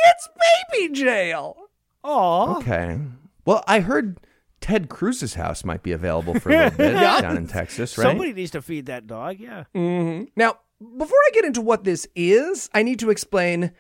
It's 0.06 0.30
baby 0.72 0.94
jail. 0.94 1.58
Aw. 2.04 2.58
Okay. 2.58 3.00
Well, 3.46 3.64
I 3.68 3.80
heard 3.80 4.20
Ted 4.62 4.90
Cruz's 4.90 5.34
house 5.34 5.64
might 5.64 5.84
be 5.84 5.92
available 5.92 6.40
for 6.40 6.50
a 6.50 6.64
little 6.64 6.78
bit 6.78 6.94
down 7.22 7.38
in 7.38 7.48
Texas, 7.48 7.98
right? 7.98 8.06
Somebody 8.06 8.34
needs 8.34 8.52
to 8.52 8.62
feed 8.62 8.86
that 8.86 9.08
dog, 9.08 9.40
yeah. 9.40 9.66
Mm-hmm. 9.76 10.26
Now, 10.36 10.60
before 10.80 11.18
I 11.28 11.32
get 11.34 11.46
into 11.46 11.62
what 11.62 11.84
this 11.84 12.08
is, 12.16 12.70
I 12.74 12.84
need 12.84 13.00
to 13.00 13.10
explain 13.10 13.72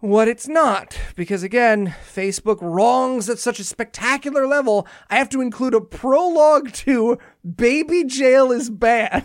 what 0.00 0.28
it's 0.28 0.48
not. 0.48 0.98
Because 1.14 1.42
again, 1.42 1.94
Facebook 2.12 2.58
wrongs 2.60 3.28
at 3.28 3.38
such 3.38 3.58
a 3.58 3.64
spectacular 3.64 4.46
level, 4.46 4.86
I 5.10 5.16
have 5.16 5.28
to 5.30 5.40
include 5.40 5.74
a 5.74 5.80
prologue 5.80 6.72
to 6.72 7.18
Baby 7.44 8.04
Jail 8.04 8.50
is 8.50 8.70
Bad. 8.70 9.24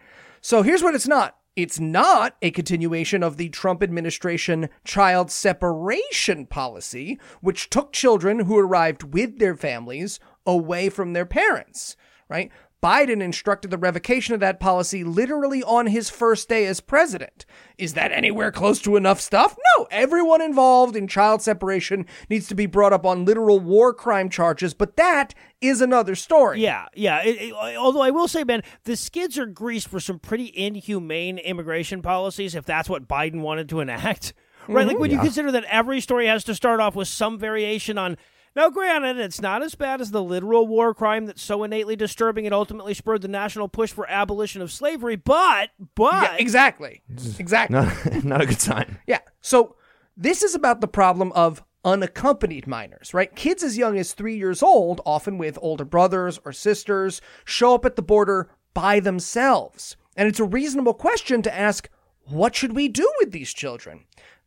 so 0.40 0.62
here's 0.62 0.82
what 0.82 0.94
it's 0.94 1.08
not. 1.08 1.36
It's 1.56 1.80
not 1.80 2.36
a 2.42 2.50
continuation 2.50 3.22
of 3.22 3.38
the 3.38 3.48
Trump 3.48 3.82
administration 3.82 4.68
child 4.84 5.30
separation 5.30 6.44
policy, 6.44 7.18
which 7.40 7.70
took 7.70 7.94
children 7.94 8.40
who 8.40 8.58
arrived 8.58 9.14
with 9.14 9.38
their 9.38 9.56
families 9.56 10.20
away 10.44 10.90
from 10.90 11.14
their 11.14 11.24
parents, 11.24 11.96
right? 12.28 12.50
Biden 12.82 13.22
instructed 13.22 13.70
the 13.70 13.78
revocation 13.78 14.34
of 14.34 14.40
that 14.40 14.60
policy 14.60 15.02
literally 15.02 15.62
on 15.62 15.86
his 15.86 16.10
first 16.10 16.48
day 16.48 16.66
as 16.66 16.80
president. 16.80 17.46
Is 17.78 17.94
that 17.94 18.12
anywhere 18.12 18.52
close 18.52 18.80
to 18.82 18.96
enough 18.96 19.20
stuff? 19.20 19.56
No. 19.78 19.86
Everyone 19.90 20.42
involved 20.42 20.94
in 20.94 21.08
child 21.08 21.42
separation 21.42 22.06
needs 22.28 22.46
to 22.48 22.54
be 22.54 22.66
brought 22.66 22.92
up 22.92 23.06
on 23.06 23.24
literal 23.24 23.58
war 23.58 23.94
crime 23.94 24.28
charges, 24.28 24.74
but 24.74 24.96
that 24.96 25.34
is 25.60 25.80
another 25.80 26.14
story. 26.14 26.60
Yeah, 26.60 26.86
yeah. 26.94 27.22
It- 27.24 27.50
it- 27.50 27.76
although 27.76 28.02
I 28.02 28.10
will 28.10 28.28
say, 28.28 28.44
man, 28.44 28.62
the 28.84 28.96
skids 28.96 29.38
are 29.38 29.46
greased 29.46 29.88
for 29.88 29.98
some 29.98 30.18
pretty 30.18 30.52
inhumane 30.54 31.38
immigration 31.38 32.02
policies 32.02 32.54
if 32.54 32.66
that's 32.66 32.88
what 32.90 33.08
Biden 33.08 33.40
wanted 33.40 33.68
to 33.70 33.80
enact. 33.80 34.32
Right? 34.68 34.84
Like 34.84 34.94
mm-hmm. 34.96 35.00
when 35.02 35.10
you 35.12 35.20
consider 35.20 35.52
that 35.52 35.62
every 35.70 36.00
story 36.00 36.26
has 36.26 36.42
to 36.42 36.54
start 36.54 36.80
off 36.80 36.96
with 36.96 37.06
some 37.06 37.38
variation 37.38 37.98
on. 37.98 38.16
Now, 38.56 38.70
granted, 38.70 39.18
it's 39.18 39.42
not 39.42 39.62
as 39.62 39.74
bad 39.74 40.00
as 40.00 40.12
the 40.12 40.22
literal 40.22 40.66
war 40.66 40.94
crime 40.94 41.26
that's 41.26 41.42
so 41.42 41.62
innately 41.62 41.94
disturbing 41.94 42.46
it 42.46 42.54
ultimately 42.54 42.94
spurred 42.94 43.20
the 43.20 43.28
national 43.28 43.68
push 43.68 43.92
for 43.92 44.08
abolition 44.08 44.62
of 44.62 44.72
slavery, 44.72 45.14
but, 45.14 45.72
but. 45.94 46.22
Yeah, 46.22 46.36
exactly. 46.38 47.02
Exactly. 47.38 47.74
not, 47.76 48.24
not 48.24 48.40
a 48.40 48.46
good 48.46 48.60
sign. 48.60 48.96
Yeah. 49.06 49.20
So 49.42 49.76
this 50.16 50.42
is 50.42 50.54
about 50.54 50.80
the 50.80 50.88
problem 50.88 51.32
of 51.32 51.62
unaccompanied 51.84 52.66
minors, 52.66 53.12
right? 53.12 53.36
Kids 53.36 53.62
as 53.62 53.76
young 53.76 53.98
as 53.98 54.14
three 54.14 54.38
years 54.38 54.62
old, 54.62 55.02
often 55.04 55.36
with 55.36 55.58
older 55.60 55.84
brothers 55.84 56.40
or 56.42 56.52
sisters, 56.54 57.20
show 57.44 57.74
up 57.74 57.84
at 57.84 57.94
the 57.96 58.00
border 58.00 58.48
by 58.72 59.00
themselves. 59.00 59.98
And 60.16 60.28
it's 60.28 60.40
a 60.40 60.44
reasonable 60.44 60.94
question 60.94 61.42
to 61.42 61.54
ask 61.54 61.90
what 62.24 62.56
should 62.56 62.74
we 62.74 62.88
do 62.88 63.08
with 63.20 63.32
these 63.32 63.52
children? 63.52 64.04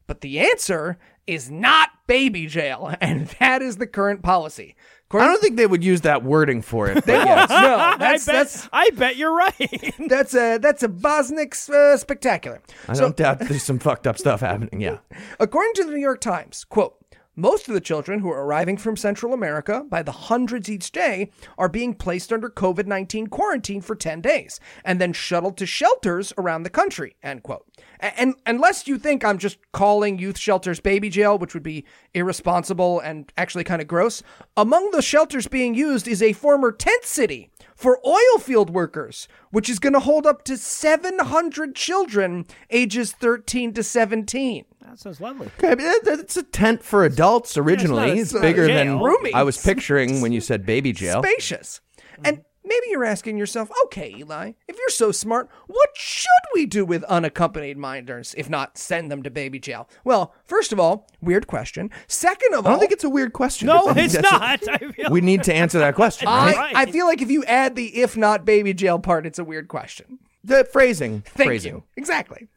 But 0.09 0.21
the 0.21 0.39
answer 0.39 0.97
is 1.27 1.51
not 1.51 1.91
baby 2.07 2.47
jail, 2.47 2.95
and 3.01 3.27
that 3.39 3.61
is 3.61 3.77
the 3.77 3.85
current 3.85 4.23
policy. 4.23 4.75
I 5.11 5.25
don't 5.27 5.39
think 5.39 5.55
they 5.55 5.67
would 5.67 5.83
use 5.83 6.01
that 6.01 6.23
wording 6.23 6.63
for 6.63 6.87
it. 6.89 7.05
They 7.05 7.13
won't. 7.13 7.27
yes. 7.27 7.49
No, 7.49 7.55
that's 7.99 8.27
I 8.27 8.31
bet, 8.31 8.47
that's 8.47 8.69
I 8.73 8.89
bet 8.89 9.17
you're 9.17 9.35
right. 9.35 9.93
that's 10.07 10.33
a 10.33 10.57
that's 10.57 10.81
a 10.81 10.87
Bosnick 10.87 11.69
uh, 11.69 11.95
spectacular. 11.97 12.59
I 12.87 12.95
don't 12.95 13.15
doubt 13.15 13.37
there's 13.37 13.61
some 13.61 13.77
fucked 13.77 14.07
up 14.07 14.17
stuff 14.17 14.39
happening. 14.39 14.81
Yeah. 14.81 14.97
According 15.39 15.73
to 15.75 15.83
the 15.83 15.91
New 15.91 16.01
York 16.01 16.21
Times, 16.21 16.63
quote, 16.63 16.95
most 17.39 17.67
of 17.67 17.73
the 17.73 17.81
children 17.81 18.19
who 18.19 18.29
are 18.29 18.45
arriving 18.45 18.77
from 18.77 18.97
Central 18.97 19.33
America 19.33 19.85
by 19.89 20.03
the 20.03 20.11
hundreds 20.11 20.69
each 20.69 20.91
day 20.91 21.31
are 21.57 21.69
being 21.69 21.93
placed 21.93 22.33
under 22.33 22.49
COVID 22.49 22.85
19 22.85 23.27
quarantine 23.27 23.81
for 23.81 23.95
10 23.95 24.21
days 24.21 24.59
and 24.83 24.99
then 24.99 25.13
shuttled 25.13 25.57
to 25.57 25.65
shelters 25.65 26.33
around 26.37 26.63
the 26.63 26.69
country, 26.69 27.15
end 27.23 27.43
quote. 27.43 27.65
And 27.99 28.35
unless 28.45 28.87
you 28.87 28.97
think 28.97 29.23
I'm 29.23 29.37
just 29.37 29.57
calling 29.71 30.19
youth 30.19 30.37
shelters 30.37 30.79
baby 30.79 31.09
jail, 31.09 31.37
which 31.37 31.53
would 31.53 31.63
be 31.63 31.85
irresponsible 32.13 32.99
and 32.99 33.31
actually 33.37 33.63
kind 33.63 33.81
of 33.81 33.87
gross, 33.87 34.21
among 34.57 34.91
the 34.91 35.01
shelters 35.01 35.47
being 35.47 35.75
used 35.75 36.07
is 36.07 36.21
a 36.21 36.33
former 36.33 36.71
tent 36.71 37.03
city 37.05 37.49
for 37.75 37.99
oil 38.05 38.39
field 38.39 38.69
workers, 38.69 39.27
which 39.51 39.69
is 39.69 39.79
going 39.79 39.93
to 39.93 39.99
hold 39.99 40.25
up 40.25 40.43
to 40.43 40.57
700 40.57 41.75
children 41.75 42.45
ages 42.69 43.13
13 43.13 43.73
to 43.73 43.83
17. 43.83 44.65
That 44.89 44.99
sounds 44.99 45.21
lovely. 45.21 45.47
Okay, 45.61 45.75
it's 45.79 46.37
a 46.37 46.43
tent 46.43 46.83
for 46.83 47.03
adults 47.05 47.57
originally. 47.57 48.11
a- 48.11 48.15
it's 48.21 48.33
bigger 48.33 48.67
than. 48.67 48.99
Roomy. 48.99 49.33
I 49.33 49.43
was 49.43 49.57
picturing 49.57 50.21
when 50.21 50.31
you 50.31 50.41
said 50.41 50.65
baby 50.65 50.91
jail. 51.01 51.21
spacious. 51.23 51.81
And 52.23 52.43
maybe 52.65 52.87
you're 52.89 53.05
asking 53.05 53.37
yourself, 53.37 53.71
okay, 53.85 54.13
Eli, 54.17 54.51
if 54.67 54.77
you're 54.77 54.89
so 54.89 55.11
smart, 55.11 55.49
what 55.67 55.89
should 55.95 56.27
we 56.53 56.65
do 56.65 56.83
with 56.85 57.03
unaccompanied 57.05 57.77
minors 57.77 58.35
if 58.37 58.49
not 58.49 58.77
send 58.77 59.09
them 59.09 59.23
to 59.23 59.29
baby 59.29 59.57
jail? 59.59 59.87
Well, 60.03 60.33
first 60.43 60.73
of 60.73 60.79
all, 60.79 61.07
weird 61.21 61.47
question. 61.47 61.89
Second 62.07 62.53
of 62.55 62.65
all, 62.65 62.67
I 62.67 62.71
don't 62.73 62.79
think 62.81 62.91
it's 62.91 63.03
a 63.05 63.09
weird 63.09 63.31
question. 63.33 63.67
No, 63.67 63.89
it's 63.95 64.15
a- 64.15 64.21
not. 64.21 64.67
I 64.67 64.77
feel 64.77 65.09
we 65.11 65.21
need 65.21 65.43
to 65.43 65.53
answer 65.53 65.79
that 65.79 65.95
question. 65.95 66.27
Right? 66.29 66.57
I, 66.75 66.81
I 66.81 66.85
feel 66.91 67.05
like 67.07 67.21
if 67.21 67.31
you 67.31 67.43
add 67.45 67.75
the 67.75 67.85
if 68.01 68.17
not 68.17 68.43
baby 68.45 68.73
jail 68.73 68.99
part, 68.99 69.25
it's 69.25 69.39
a 69.39 69.43
weird 69.45 69.67
question. 69.69 70.19
the 70.43 70.65
phrasing. 70.65 71.21
Thank 71.21 71.47
phrasing. 71.47 71.75
you. 71.75 71.83
Exactly. 71.95 72.47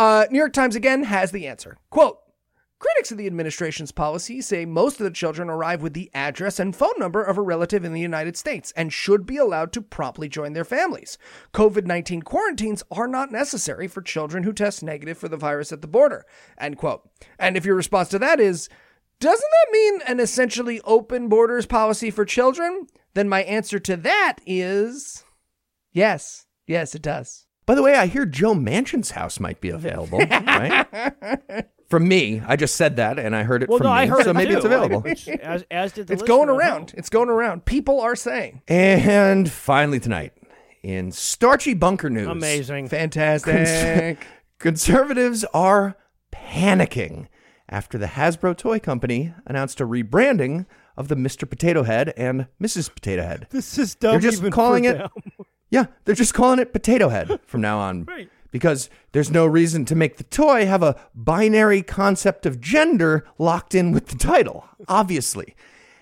Uh, 0.00 0.24
New 0.30 0.38
York 0.38 0.54
Times 0.54 0.76
again 0.76 1.02
has 1.02 1.30
the 1.30 1.46
answer. 1.46 1.76
Quote 1.90 2.20
Critics 2.78 3.12
of 3.12 3.18
the 3.18 3.26
administration's 3.26 3.92
policy 3.92 4.40
say 4.40 4.64
most 4.64 4.98
of 4.98 5.04
the 5.04 5.10
children 5.10 5.50
arrive 5.50 5.82
with 5.82 5.92
the 5.92 6.10
address 6.14 6.58
and 6.58 6.74
phone 6.74 6.94
number 6.96 7.22
of 7.22 7.36
a 7.36 7.42
relative 7.42 7.84
in 7.84 7.92
the 7.92 8.00
United 8.00 8.34
States 8.34 8.72
and 8.74 8.94
should 8.94 9.26
be 9.26 9.36
allowed 9.36 9.74
to 9.74 9.82
promptly 9.82 10.26
join 10.26 10.54
their 10.54 10.64
families. 10.64 11.18
COVID 11.52 11.84
19 11.84 12.22
quarantines 12.22 12.82
are 12.90 13.06
not 13.06 13.30
necessary 13.30 13.86
for 13.86 14.00
children 14.00 14.42
who 14.42 14.54
test 14.54 14.82
negative 14.82 15.18
for 15.18 15.28
the 15.28 15.36
virus 15.36 15.70
at 15.70 15.82
the 15.82 15.86
border. 15.86 16.24
End 16.56 16.78
quote. 16.78 17.06
And 17.38 17.54
if 17.54 17.66
your 17.66 17.76
response 17.76 18.08
to 18.08 18.18
that 18.20 18.40
is, 18.40 18.70
doesn't 19.18 19.50
that 19.50 19.70
mean 19.70 20.00
an 20.06 20.18
essentially 20.18 20.80
open 20.86 21.28
borders 21.28 21.66
policy 21.66 22.10
for 22.10 22.24
children? 22.24 22.86
Then 23.12 23.28
my 23.28 23.42
answer 23.42 23.78
to 23.80 23.98
that 23.98 24.38
is 24.46 25.24
yes. 25.92 26.46
Yes, 26.66 26.94
it 26.94 27.02
does. 27.02 27.44
By 27.70 27.76
the 27.76 27.84
way, 27.84 27.94
I 27.94 28.06
hear 28.06 28.26
Joe 28.26 28.52
Manchin's 28.52 29.12
house 29.12 29.38
might 29.38 29.60
be 29.60 29.68
available. 29.68 30.18
right? 30.18 31.64
From 31.88 32.08
me, 32.08 32.42
I 32.44 32.56
just 32.56 32.74
said 32.74 32.96
that, 32.96 33.16
and 33.16 33.36
I 33.36 33.44
heard 33.44 33.62
it 33.62 33.68
well, 33.68 33.78
from 33.78 33.84
no, 33.86 33.92
me. 33.92 33.98
I 34.00 34.06
heard 34.06 34.24
so 34.24 34.30
it 34.30 34.34
maybe 34.34 34.50
too. 34.50 34.56
it's 34.56 34.64
available. 34.64 35.04
as, 35.40 35.64
as 35.70 35.92
did 35.92 36.08
the 36.08 36.14
It's 36.14 36.24
going 36.24 36.48
around. 36.48 36.90
home. 36.90 36.98
It's 36.98 37.08
going 37.08 37.28
around. 37.28 37.66
People 37.66 38.00
are 38.00 38.16
saying. 38.16 38.62
And 38.66 39.48
finally 39.48 40.00
tonight, 40.00 40.32
in 40.82 41.12
starchy 41.12 41.74
bunker 41.74 42.10
news, 42.10 42.26
Amazing. 42.26 42.88
Fantastic. 42.88 44.18
conservatives 44.58 45.44
are 45.54 45.96
panicking 46.32 47.28
after 47.68 47.98
the 47.98 48.06
Hasbro 48.06 48.56
toy 48.56 48.80
company 48.80 49.32
announced 49.46 49.80
a 49.80 49.86
rebranding 49.86 50.66
of 50.96 51.06
the 51.06 51.14
Mr. 51.14 51.48
Potato 51.48 51.84
Head 51.84 52.12
and 52.16 52.48
Mrs. 52.60 52.92
Potato 52.92 53.22
Head. 53.22 53.46
This 53.50 53.78
is 53.78 53.94
dumb. 53.94 54.10
They're 54.10 54.20
just 54.20 54.38
even 54.38 54.50
calling 54.50 54.84
for 54.84 54.90
it. 54.90 54.98
them. 54.98 55.10
Yeah, 55.70 55.86
they're 56.04 56.14
just 56.14 56.34
calling 56.34 56.58
it 56.58 56.72
Potato 56.72 57.08
Head 57.08 57.40
from 57.46 57.60
now 57.60 57.78
on. 57.78 58.04
Right. 58.04 58.28
Because 58.50 58.90
there's 59.12 59.30
no 59.30 59.46
reason 59.46 59.84
to 59.86 59.94
make 59.94 60.16
the 60.16 60.24
toy 60.24 60.66
have 60.66 60.82
a 60.82 61.00
binary 61.14 61.82
concept 61.82 62.44
of 62.46 62.60
gender 62.60 63.24
locked 63.38 63.76
in 63.76 63.92
with 63.92 64.08
the 64.08 64.18
title, 64.18 64.66
obviously. 64.88 65.54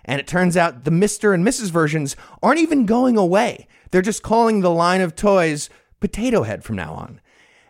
And 0.06 0.18
it 0.18 0.26
turns 0.26 0.56
out 0.56 0.84
the 0.84 0.90
Mr. 0.90 1.34
and 1.34 1.46
Mrs. 1.46 1.70
versions 1.70 2.16
aren't 2.42 2.60
even 2.60 2.86
going 2.86 3.18
away. 3.18 3.68
They're 3.90 4.00
just 4.00 4.22
calling 4.22 4.60
the 4.60 4.70
line 4.70 5.02
of 5.02 5.14
toys 5.14 5.68
Potato 6.00 6.44
Head 6.44 6.64
from 6.64 6.76
now 6.76 6.94
on. 6.94 7.20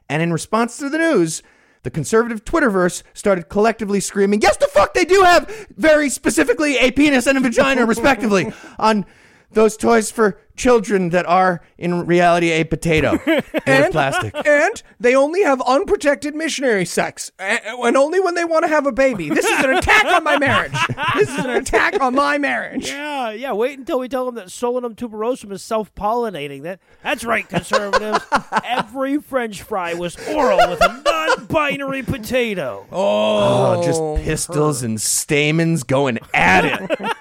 And 0.09 0.23
in 0.23 0.33
response 0.33 0.79
to 0.79 0.89
the 0.89 0.99
news, 0.99 1.43
the 1.83 1.91
conservative 1.91 2.45
Twitterverse 2.45 3.03
started 3.15 3.49
collectively 3.49 3.99
screaming, 3.99 4.41
Yes, 4.41 4.57
the 4.57 4.69
fuck, 4.69 4.95
they 4.95 5.05
do 5.05 5.23
have 5.23 5.67
very 5.77 6.09
specifically 6.09 6.77
a 6.79 6.93
penis 6.93 7.27
and 7.27 7.37
a 7.37 7.41
vagina, 7.41 7.85
respectively, 7.85 8.53
on 8.79 9.07
those 9.53 9.77
toys 9.77 10.11
for 10.11 10.39
children 10.59 11.11
that 11.11 11.25
are 11.27 11.63
in 11.79 12.05
reality 12.05 12.51
a 12.51 12.65
potato 12.65 13.13
made 13.27 13.85
of 13.85 13.93
plastic. 13.93 14.35
and 14.47 14.83
they 15.01 15.15
only 15.15 15.43
have 15.43 15.61
unprotected 15.63 16.35
missionary 16.35 16.85
sex, 16.85 17.31
eh, 17.39 17.59
and 17.65 17.97
only 17.97 18.21
when 18.21 18.35
they 18.35 18.45
want 18.45 18.65
to 18.65 18.69
have 18.69 18.85
a 18.87 18.93
baby. 18.93 19.29
This 19.29 19.47
is 19.47 19.65
an 19.65 19.75
attack 19.75 20.05
on 20.07 20.25
my 20.25 20.39
marriage. 20.39 20.77
This 21.15 21.29
is 21.29 21.39
an 21.39 21.51
attack 21.51 22.01
on 22.01 22.15
my 22.15 22.39
marriage. 22.39 22.89
Yeah, 22.89 23.31
yeah. 23.31 23.53
Wait 23.53 23.79
until 23.79 24.01
we 24.01 24.09
tell 24.09 24.27
them 24.27 24.35
that 24.35 24.49
Solanum 24.49 24.95
tuberosum 24.95 25.53
is 25.53 25.63
self-pollinating. 25.63 26.63
That 26.63 26.81
that's 27.03 27.25
right, 27.25 27.49
conservatives. 27.49 28.25
Every 28.65 29.19
French 29.19 29.63
fry 29.63 29.95
was 29.95 30.17
oral 30.29 30.59
with 30.69 30.83
a 30.83 31.03
non-binary 31.05 32.03
potato. 32.03 32.87
Oh, 32.91 33.83
just 33.85 34.01
oh, 34.01 34.17
pistils 34.17 34.83
and 34.83 35.01
stamens 35.01 35.85
going 35.85 36.19
at 36.35 36.65
it. 36.65 37.01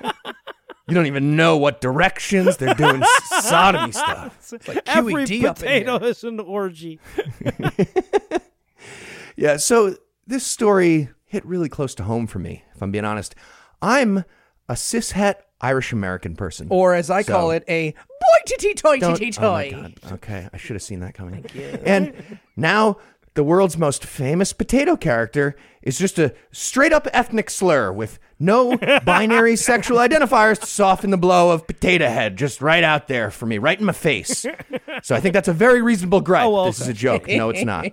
You 0.87 0.93
don't 0.93 1.05
even 1.07 1.35
know 1.35 1.57
what 1.57 1.81
directions 1.81 2.57
they're 2.57 2.73
doing 2.73 3.03
sodomy 3.41 3.91
stuff. 3.91 4.53
Every 4.85 5.13
QED 5.25 5.43
up 5.45 5.57
in 5.57 5.83
potato 5.85 5.95
is 6.05 6.23
an 6.23 6.39
orgy. 6.39 6.99
Yeah, 9.39 9.57
so 9.57 9.95
this 10.25 10.43
story 10.45 11.09
hit 11.25 11.45
really 11.45 11.69
close 11.69 11.93
to 11.95 12.03
home 12.03 12.25
for 12.25 12.39
me, 12.39 12.63
if 12.75 12.81
I'm 12.81 12.89
being 12.91 13.05
honest. 13.05 13.35
I'm 13.83 14.19
a 14.67 14.73
cishet 14.73 15.35
Irish 15.61 15.93
American 15.93 16.35
person. 16.35 16.67
Or 16.71 16.95
as 16.95 17.11
I 17.11 17.21
So- 17.21 17.33
call 17.33 17.51
it, 17.51 17.63
a 17.69 17.91
boy 17.91 18.39
titty 18.47 18.73
toy 18.73 18.99
titty 18.99 19.33
Oh 19.39 19.51
my. 19.51 19.69
God. 19.69 19.93
Okay, 20.13 20.49
I 20.51 20.57
should 20.57 20.75
have 20.75 20.81
seen 20.81 21.01
that 21.01 21.13
coming. 21.13 21.45
And 21.85 22.39
now 22.55 22.97
the 23.37 23.43
world's 23.43 23.77
most 23.77 24.03
famous 24.03 24.51
potato 24.51 24.97
character 24.97 25.55
is 25.83 25.97
just 25.99 26.17
a 26.19 26.33
straight 26.51 26.91
up 26.91 27.07
ethnic 27.13 27.49
slur 27.51 27.91
with 27.91 28.17
no 28.39 28.75
binary 29.05 29.55
sexual 29.55 29.99
identifiers 29.99 30.59
to 30.59 30.65
soften 30.65 31.11
the 31.11 31.17
blow 31.17 31.51
of 31.51 31.65
potato 31.67 32.07
head 32.07 32.35
just 32.35 32.61
right 32.61 32.83
out 32.83 33.07
there 33.07 33.29
for 33.31 33.45
me, 33.45 33.59
right 33.59 33.79
in 33.79 33.85
my 33.85 33.93
face. 33.93 34.45
So 35.03 35.15
I 35.15 35.19
think 35.19 35.33
that's 35.33 35.47
a 35.47 35.53
very 35.53 35.81
reasonable 35.83 36.19
gripe. 36.19 36.45
Oh, 36.47 36.49
well, 36.49 36.65
this 36.65 36.81
is 36.81 36.87
a 36.87 36.93
joke. 36.93 37.27
No, 37.27 37.49
it's 37.49 37.63
not. 37.63 37.85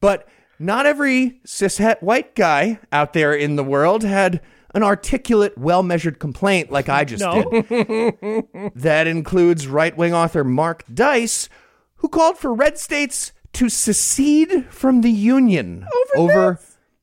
But 0.00 0.28
not 0.58 0.86
every 0.86 1.40
cishet 1.46 2.02
white 2.02 2.34
guy 2.34 2.80
out 2.90 3.12
there 3.12 3.32
in 3.32 3.54
the 3.54 3.64
world 3.64 4.02
had 4.02 4.40
an 4.74 4.82
articulate, 4.82 5.56
well 5.56 5.84
measured 5.84 6.18
complaint 6.18 6.72
like 6.72 6.88
I 6.88 7.04
just 7.04 7.22
No. 7.22 7.42
did. 7.48 8.72
That 8.74 9.06
includes 9.06 9.66
right 9.68 9.96
wing 9.96 10.12
author 10.14 10.42
Mark 10.42 10.82
Dice, 10.92 11.48
who 11.96 12.08
called 12.08 12.38
for 12.38 12.52
red 12.52 12.76
states 12.76 13.30
to 13.54 13.68
secede 13.68 14.66
from 14.70 15.00
the 15.00 15.10
Union 15.10 15.86
over, 16.16 16.60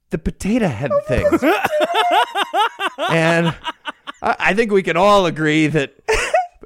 the 0.09 0.17
potato 0.17 0.67
head 0.67 0.91
thing. 1.07 1.25
and 3.09 3.55
I, 4.21 4.35
I 4.39 4.53
think 4.53 4.71
we 4.71 4.83
can 4.83 4.97
all 4.97 5.25
agree 5.25 5.67
that 5.67 5.95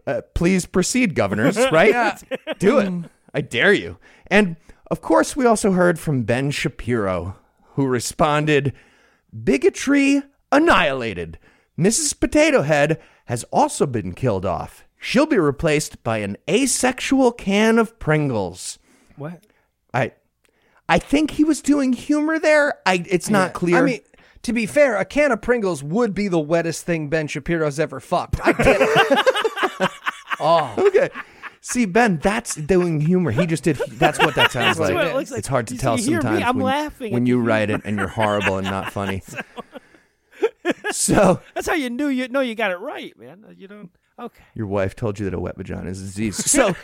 uh, 0.05 0.21
please 0.33 0.65
proceed, 0.65 1.15
governors, 1.15 1.57
right? 1.71 2.21
Do 2.59 2.79
it. 2.79 3.09
I 3.33 3.41
dare 3.41 3.73
you. 3.73 3.97
And 4.27 4.57
of 4.89 5.01
course, 5.01 5.35
we 5.35 5.45
also 5.45 5.71
heard 5.71 5.99
from 5.99 6.23
Ben 6.23 6.51
Shapiro, 6.51 7.37
who 7.75 7.87
responded 7.87 8.73
bigotry 9.43 10.21
annihilated. 10.51 11.39
Mrs. 11.79 12.19
Potato 12.19 12.61
Head 12.63 12.99
has 13.25 13.43
also 13.45 13.85
been 13.85 14.13
killed 14.13 14.45
off. 14.45 14.85
She'll 14.99 15.25
be 15.25 15.39
replaced 15.39 16.03
by 16.03 16.17
an 16.19 16.37
asexual 16.49 17.31
can 17.31 17.79
of 17.79 17.97
Pringles. 17.97 18.77
What? 19.15 19.43
I 19.93 20.13
I 20.89 20.99
think 20.99 21.31
he 21.31 21.43
was 21.43 21.61
doing 21.61 21.93
humor 21.93 22.39
there. 22.39 22.75
I 22.85 23.03
it's 23.09 23.29
not 23.29 23.53
clear. 23.53 23.77
I 23.77 23.81
mean, 23.81 23.99
to 24.43 24.53
be 24.53 24.65
fair, 24.65 24.97
a 24.97 25.05
can 25.05 25.31
of 25.31 25.41
Pringles 25.41 25.83
would 25.83 26.13
be 26.13 26.27
the 26.27 26.39
wettest 26.39 26.85
thing 26.85 27.09
Ben 27.09 27.27
Shapiro's 27.27 27.79
ever 27.79 27.99
fucked. 27.99 28.39
I 28.45 28.51
get 28.53 28.77
it. 28.79 29.91
Oh. 30.43 30.73
Okay. 30.87 31.09
See, 31.59 31.85
Ben, 31.85 32.17
that's 32.17 32.55
doing 32.55 32.99
humor. 32.99 33.29
He 33.29 33.45
just 33.45 33.63
did. 33.63 33.79
That's 33.91 34.17
what 34.17 34.33
that 34.33 34.51
sounds 34.51 34.79
like. 34.79 34.95
what 34.95 35.05
it 35.05 35.13
looks 35.15 35.29
like. 35.29 35.37
It's 35.37 35.47
hard 35.47 35.67
to 35.67 35.75
You 35.75 35.79
tell 35.79 35.97
see, 35.99 36.05
hear 36.09 36.17
me, 36.17 36.23
sometimes 36.23 36.43
I'm 36.45 36.55
when, 36.57 36.65
laughing 36.65 37.13
when 37.13 37.27
you 37.27 37.37
you. 37.37 37.43
write 37.43 37.69
it 37.69 37.81
and 37.85 37.95
you're 37.99 38.07
horrible 38.07 38.57
and 38.57 38.65
not 38.65 38.91
funny. 38.91 39.21
so 40.91 41.39
That's 41.53 41.67
how 41.67 41.75
you 41.75 41.91
knew 41.91 42.07
you 42.07 42.27
know 42.27 42.39
you 42.39 42.55
got 42.55 42.71
it 42.71 42.77
right, 42.79 43.15
man. 43.19 43.45
Uh, 43.47 43.51
you 43.55 43.67
don't. 43.67 43.91
Okay. 44.17 44.43
your 44.55 44.65
wife 44.67 44.95
told 44.95 45.19
you 45.19 45.25
that 45.25 45.33
a 45.35 45.39
wet 45.39 45.57
vagina 45.57 45.89
is 45.89 46.01
a 46.01 46.05
disease. 46.05 46.37
So 46.37 46.75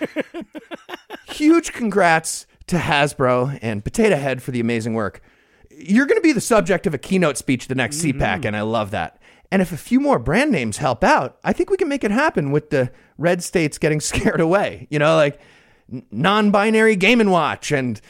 huge 1.30 1.74
congrats 1.74 2.46
to 2.68 2.78
Hasbro 2.78 3.58
and 3.62 3.84
Potato 3.84 4.16
Head 4.18 4.42
for 4.44 4.52
the 4.52 4.60
amazing 4.60 4.94
work. 4.94 5.22
you're 5.70 6.06
going 6.06 6.18
to 6.18 6.24
be 6.24 6.32
the 6.32 6.42
subject 6.42 6.88
of 6.88 6.94
a 6.94 6.98
keynote 6.98 7.38
speech 7.38 7.68
the 7.68 7.76
next 7.76 7.98
mm-hmm. 7.98 8.20
CPAC, 8.20 8.46
and 8.46 8.56
I 8.56 8.62
love 8.62 8.92
that. 8.92 9.22
And 9.52 9.62
if 9.62 9.72
a 9.72 9.78
few 9.78 10.00
more 10.00 10.20
brand 10.20 10.52
names 10.52 10.78
help 10.78 11.04
out, 11.04 11.38
I 11.44 11.54
think 11.54 11.70
we 11.70 11.78
can 11.78 11.88
make 11.88 12.04
it 12.04 12.12
happen 12.12 12.52
with 12.52 12.70
the 12.70 12.92
red 13.18 13.44
states 13.44 13.78
getting 13.78 14.00
scared 14.02 14.42
away. 14.42 14.88
You 14.90 15.00
know, 15.00 15.16
like 15.16 15.40
non 16.12 16.52
binary 16.52 16.96
Game 16.96 17.22
and 17.22 17.32
Watch 17.32 17.72
and 17.72 18.02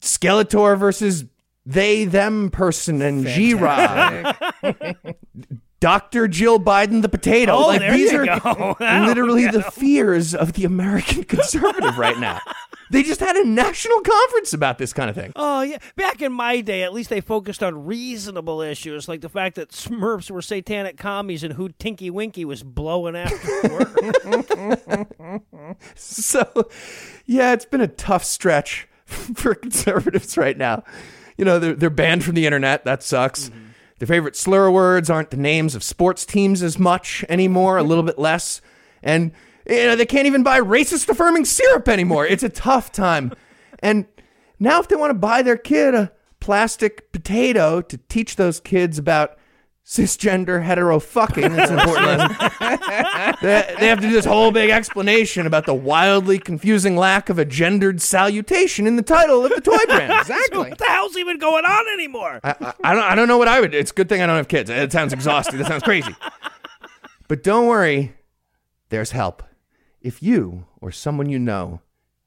Skeletor 0.00 0.78
versus 0.78 1.24
they, 1.64 2.04
them 2.04 2.50
person 2.50 3.02
and 3.02 3.26
G 3.26 3.54
Rod. 3.54 4.36
Dr. 5.80 6.26
Jill 6.26 6.58
Biden 6.58 7.02
the 7.02 7.08
potato. 7.08 7.52
Oh, 7.52 7.66
like 7.66 7.80
there 7.80 7.92
these 7.92 8.10
you 8.10 8.20
are 8.20 8.40
go. 8.40 8.76
literally 8.80 9.46
the 9.46 9.62
fears 9.62 10.34
of 10.34 10.54
the 10.54 10.64
American 10.64 11.24
conservative 11.24 11.98
right 11.98 12.18
now. 12.18 12.40
They 12.90 13.02
just 13.02 13.20
had 13.20 13.36
a 13.36 13.44
national 13.44 14.00
conference 14.00 14.52
about 14.52 14.78
this 14.78 14.92
kind 14.92 15.10
of 15.10 15.16
thing. 15.16 15.32
Oh 15.36 15.62
yeah, 15.62 15.78
back 15.96 16.22
in 16.22 16.32
my 16.32 16.60
day, 16.60 16.82
at 16.82 16.92
least 16.92 17.10
they 17.10 17.20
focused 17.20 17.62
on 17.62 17.84
reasonable 17.86 18.60
issues, 18.60 19.08
like 19.08 19.20
the 19.20 19.28
fact 19.28 19.56
that 19.56 19.70
Smurfs 19.70 20.30
were 20.30 20.42
satanic 20.42 20.96
commies 20.96 21.42
and 21.42 21.54
who 21.54 21.70
Tinky 21.70 22.10
Winky 22.10 22.44
was 22.44 22.62
blowing 22.62 23.16
after 23.16 23.68
work. 23.68 25.42
So, 25.94 26.68
yeah, 27.24 27.52
it's 27.52 27.64
been 27.64 27.80
a 27.80 27.88
tough 27.88 28.24
stretch 28.24 28.88
for 29.04 29.54
conservatives 29.54 30.36
right 30.36 30.56
now. 30.56 30.84
You 31.36 31.44
know, 31.44 31.58
they're, 31.58 31.74
they're 31.74 31.90
banned 31.90 32.24
from 32.24 32.34
the 32.34 32.46
internet. 32.46 32.84
That 32.84 33.02
sucks. 33.02 33.48
Mm-hmm. 33.48 33.64
Their 33.98 34.06
favorite 34.06 34.36
slur 34.36 34.70
words 34.70 35.08
aren't 35.08 35.30
the 35.30 35.36
names 35.36 35.74
of 35.74 35.82
sports 35.82 36.26
teams 36.26 36.62
as 36.62 36.78
much 36.78 37.24
anymore, 37.28 37.78
a 37.78 37.82
little 37.82 38.04
bit 38.04 38.18
less. 38.18 38.60
And, 39.02 39.32
you 39.68 39.84
know, 39.84 39.96
they 39.96 40.06
can't 40.06 40.26
even 40.26 40.42
buy 40.42 40.60
racist 40.60 41.08
affirming 41.08 41.44
syrup 41.44 41.88
anymore. 41.88 42.26
It's 42.26 42.42
a 42.42 42.48
tough 42.48 42.92
time. 42.92 43.32
And 43.80 44.06
now, 44.58 44.80
if 44.80 44.88
they 44.88 44.96
want 44.96 45.10
to 45.10 45.18
buy 45.18 45.42
their 45.42 45.56
kid 45.56 45.94
a 45.94 46.12
plastic 46.40 47.12
potato 47.12 47.80
to 47.82 47.96
teach 48.08 48.36
those 48.36 48.60
kids 48.60 48.98
about 48.98 49.36
cisgender 49.84 50.64
hetero 50.64 50.98
fucking, 50.98 51.52
that's 51.52 51.70
an 51.70 51.78
important 51.78 52.06
lesson. 52.06 53.32
They, 53.42 53.74
they 53.78 53.88
have 53.88 54.00
to 54.00 54.06
do 54.06 54.12
this 54.12 54.24
whole 54.24 54.50
big 54.50 54.70
explanation 54.70 55.46
about 55.46 55.66
the 55.66 55.74
wildly 55.74 56.38
confusing 56.38 56.96
lack 56.96 57.28
of 57.28 57.38
a 57.38 57.44
gendered 57.44 58.00
salutation 58.00 58.86
in 58.86 58.96
the 58.96 59.02
title 59.02 59.44
of 59.44 59.52
the 59.54 59.60
toy 59.60 59.76
brand. 59.86 60.12
Exactly. 60.12 60.70
what 60.70 60.78
the 60.78 60.84
hell's 60.86 61.16
even 61.18 61.38
going 61.38 61.64
on 61.64 61.86
anymore? 61.92 62.40
I, 62.42 62.54
I, 62.60 62.74
I 62.82 62.94
don't, 62.94 63.04
I 63.04 63.14
don't 63.14 63.28
know 63.28 63.36
what 63.38 63.46
I 63.48 63.60
would. 63.60 63.74
It's 63.74 63.90
a 63.90 63.94
good 63.94 64.08
thing 64.08 64.22
I 64.22 64.26
don't 64.26 64.36
have 64.36 64.48
kids. 64.48 64.70
It 64.70 64.90
sounds 64.90 65.12
exhausting. 65.12 65.58
That 65.58 65.66
sounds 65.66 65.82
crazy. 65.82 66.14
But 67.28 67.42
don't 67.42 67.66
worry, 67.66 68.14
there's 68.88 69.10
help. 69.10 69.42
If 70.06 70.22
you 70.22 70.66
or 70.80 70.92
someone 70.92 71.28
you 71.28 71.38
know 71.40 71.80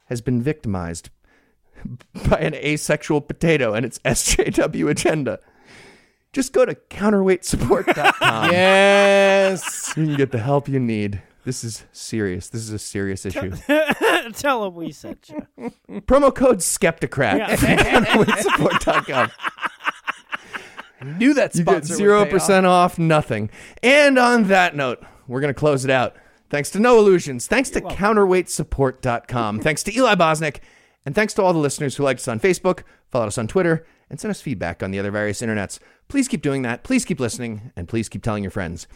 has 0.07 0.19
been 0.19 0.41
victimized 0.41 1.09
by 2.29 2.39
an 2.39 2.53
asexual 2.55 3.21
potato 3.21 3.73
and 3.73 3.85
its 3.85 3.99
SJW 3.99 4.89
agenda, 4.89 5.39
just 6.33 6.51
go 6.51 6.65
to 6.65 6.75
counterweightsupport.com. 6.75 8.51
yes. 8.51 9.93
You 9.95 10.07
can 10.07 10.15
get 10.17 10.31
the 10.33 10.39
help 10.39 10.67
you 10.67 10.77
need. 10.77 11.21
This 11.45 11.63
is 11.63 11.85
serious. 11.93 12.49
This 12.49 12.63
is 12.63 12.71
a 12.71 12.79
serious 12.79 13.25
issue. 13.25 13.53
Tell 14.33 14.65
them 14.65 14.75
we 14.75 14.91
sent 14.91 15.29
you. 15.29 15.71
Promo 16.01 16.35
code 16.35 16.57
Skepticrat. 16.57 17.39
At 17.39 17.59
counterweightsupport.com. 17.59 19.31
Knew 21.17 21.33
that 21.33 21.55
You 21.55 21.63
get 21.63 21.85
sponsor. 21.85 21.95
zero 21.95 22.19
would 22.19 22.25
pay 22.25 22.35
off. 22.35 22.41
percent 22.41 22.65
off 22.65 22.99
nothing. 22.99 23.49
And 23.81 24.19
on 24.19 24.49
that 24.49 24.75
note, 24.75 25.01
we're 25.29 25.39
gonna 25.39 25.53
close 25.53 25.85
it 25.85 25.91
out. 25.91 26.17
Thanks 26.49 26.71
to 26.71 26.79
Noah 26.79 27.01
Lugeons. 27.01 27.47
Thanks 27.47 27.69
to 27.71 27.81
counterweightsupport.com. 27.81 29.59
thanks 29.61 29.83
to 29.83 29.95
Eli 29.95 30.15
Bosnick. 30.15 30.59
And 31.05 31.15
thanks 31.15 31.33
to 31.35 31.41
all 31.41 31.53
the 31.53 31.59
listeners 31.59 31.95
who 31.95 32.03
liked 32.03 32.19
us 32.19 32.27
on 32.27 32.39
Facebook, 32.39 32.83
followed 33.09 33.27
us 33.27 33.37
on 33.37 33.47
Twitter, 33.47 33.85
and 34.09 34.19
sent 34.19 34.31
us 34.31 34.41
feedback 34.41 34.83
on 34.83 34.91
the 34.91 34.99
other 34.99 35.11
various 35.11 35.41
internets. 35.41 35.79
Please 36.07 36.27
keep 36.27 36.41
doing 36.41 36.63
that. 36.63 36.83
Please 36.83 37.05
keep 37.05 37.19
listening, 37.19 37.71
and 37.75 37.87
please 37.87 38.09
keep 38.09 38.23
telling 38.23 38.43
your 38.43 38.51
friends. 38.51 38.87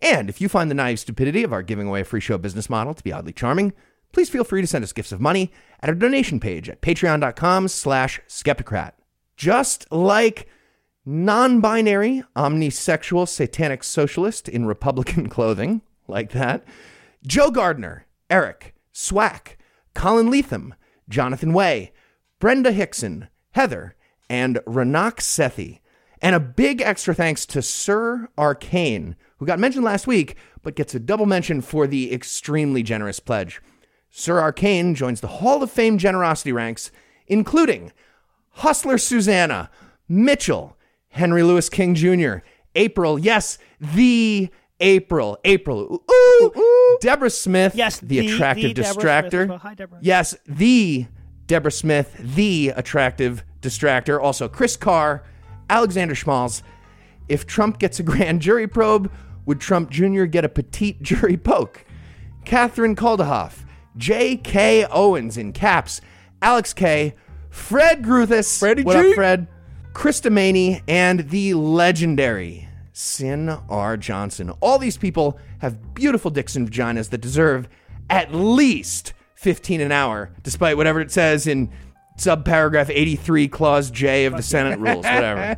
And 0.00 0.28
if 0.28 0.40
you 0.40 0.48
find 0.48 0.70
the 0.70 0.74
naive 0.74 1.00
stupidity 1.00 1.42
of 1.42 1.52
our 1.52 1.62
giving 1.62 1.88
away 1.88 2.02
a 2.02 2.04
free 2.04 2.20
show 2.20 2.38
business 2.38 2.70
model 2.70 2.94
to 2.94 3.02
be 3.02 3.12
oddly 3.12 3.32
charming, 3.32 3.72
please 4.12 4.30
feel 4.30 4.44
free 4.44 4.60
to 4.60 4.66
send 4.66 4.84
us 4.84 4.92
gifts 4.92 5.12
of 5.12 5.20
money 5.20 5.50
at 5.80 5.88
our 5.88 5.94
donation 5.94 6.38
page 6.38 6.68
at 6.68 6.80
patreon.com 6.80 7.68
slash 7.68 8.20
skepticrat. 8.28 8.92
Just 9.36 9.90
like 9.90 10.48
non-binary, 11.04 12.22
omnisexual, 12.36 13.26
satanic 13.26 13.82
socialist 13.82 14.48
in 14.48 14.66
Republican 14.66 15.28
clothing, 15.30 15.82
like 16.06 16.30
that. 16.32 16.64
Joe 17.26 17.50
Gardner, 17.50 18.06
Eric, 18.30 18.74
Swack, 18.92 19.58
Colin 19.94 20.30
Leatham, 20.30 20.74
Jonathan 21.08 21.52
Way, 21.52 21.92
Brenda 22.38 22.72
Hickson, 22.72 23.28
Heather, 23.52 23.96
and 24.28 24.56
Ranak 24.66 25.16
Sethi. 25.16 25.80
And 26.20 26.34
a 26.34 26.40
big 26.40 26.80
extra 26.80 27.14
thanks 27.14 27.46
to 27.46 27.62
Sir 27.62 28.28
Arcane, 28.36 29.16
who 29.38 29.46
got 29.46 29.58
mentioned 29.58 29.84
last 29.84 30.06
week, 30.06 30.36
but 30.62 30.76
gets 30.76 30.94
a 30.94 31.00
double 31.00 31.26
mention 31.26 31.60
for 31.60 31.86
the 31.86 32.12
extremely 32.12 32.82
generous 32.82 33.20
pledge. 33.20 33.60
Sir 34.10 34.40
Arcane 34.40 34.94
joins 34.94 35.20
the 35.20 35.28
Hall 35.28 35.62
of 35.62 35.70
Fame 35.70 35.98
generosity 35.98 36.52
ranks, 36.52 36.90
including 37.26 37.92
Hustler 38.50 38.98
Susanna, 38.98 39.70
Mitchell, 40.08 40.76
Henry 41.10 41.42
Louis 41.42 41.68
King 41.68 41.94
Jr., 41.94 42.38
April, 42.74 43.18
yes, 43.18 43.58
the 43.80 44.50
April, 44.80 45.38
April, 45.44 46.02
ooh, 46.10 46.52
ooh, 46.56 46.98
Deborah 47.00 47.30
Smith, 47.30 47.74
Yes, 47.74 47.98
the, 47.98 48.20
the- 48.20 48.28
attractive 48.34 48.74
the 48.74 48.82
distractor. 48.82 49.48
well. 49.48 49.58
Hi, 49.58 49.74
Deborah. 49.74 49.98
Yes, 50.00 50.36
the 50.46 51.06
Deborah 51.46 51.72
Smith, 51.72 52.14
the 52.18 52.70
attractive 52.76 53.42
distractor. 53.60 54.20
Also, 54.22 54.48
Chris 54.48 54.76
Carr, 54.76 55.24
Alexander 55.68 56.14
Schmalz. 56.14 56.62
If 57.28 57.46
Trump 57.46 57.78
gets 57.78 57.98
a 57.98 58.02
grand 58.04 58.40
jury 58.40 58.68
probe, 58.68 59.10
would 59.46 59.60
Trump 59.60 59.90
Jr. 59.90 60.24
get 60.24 60.44
a 60.44 60.48
petite 60.48 61.02
jury 61.02 61.36
poke? 61.36 61.84
Catherine 62.44 62.94
Kaldahoff, 62.96 63.64
J.K. 63.96 64.86
Owens 64.86 65.36
in 65.36 65.52
caps, 65.52 66.00
Alex 66.40 66.72
K., 66.72 67.14
Fred 67.50 68.02
Gruthis, 68.02 68.58
Freddie 68.58 68.84
what 68.84 69.02
G. 69.02 69.08
up, 69.10 69.14
Fred? 69.14 69.48
Krista 69.92 70.30
Maney, 70.30 70.82
and 70.86 71.28
the 71.30 71.54
legendary 71.54 72.67
Sin 72.98 73.48
R. 73.68 73.96
Johnson. 73.96 74.50
All 74.58 74.76
these 74.76 74.96
people 74.96 75.38
have 75.60 75.94
beautiful 75.94 76.32
dicks 76.32 76.56
and 76.56 76.68
vaginas 76.68 77.10
that 77.10 77.20
deserve 77.20 77.68
at 78.10 78.34
least 78.34 79.12
15 79.36 79.80
an 79.80 79.92
hour, 79.92 80.32
despite 80.42 80.76
whatever 80.76 81.00
it 81.00 81.12
says 81.12 81.46
in 81.46 81.70
subparagraph 82.16 82.90
83, 82.90 83.46
clause 83.46 83.92
J 83.92 84.24
of 84.24 84.36
the 84.36 84.42
Senate 84.42 84.80
rules, 84.80 85.04
whatever. 85.04 85.56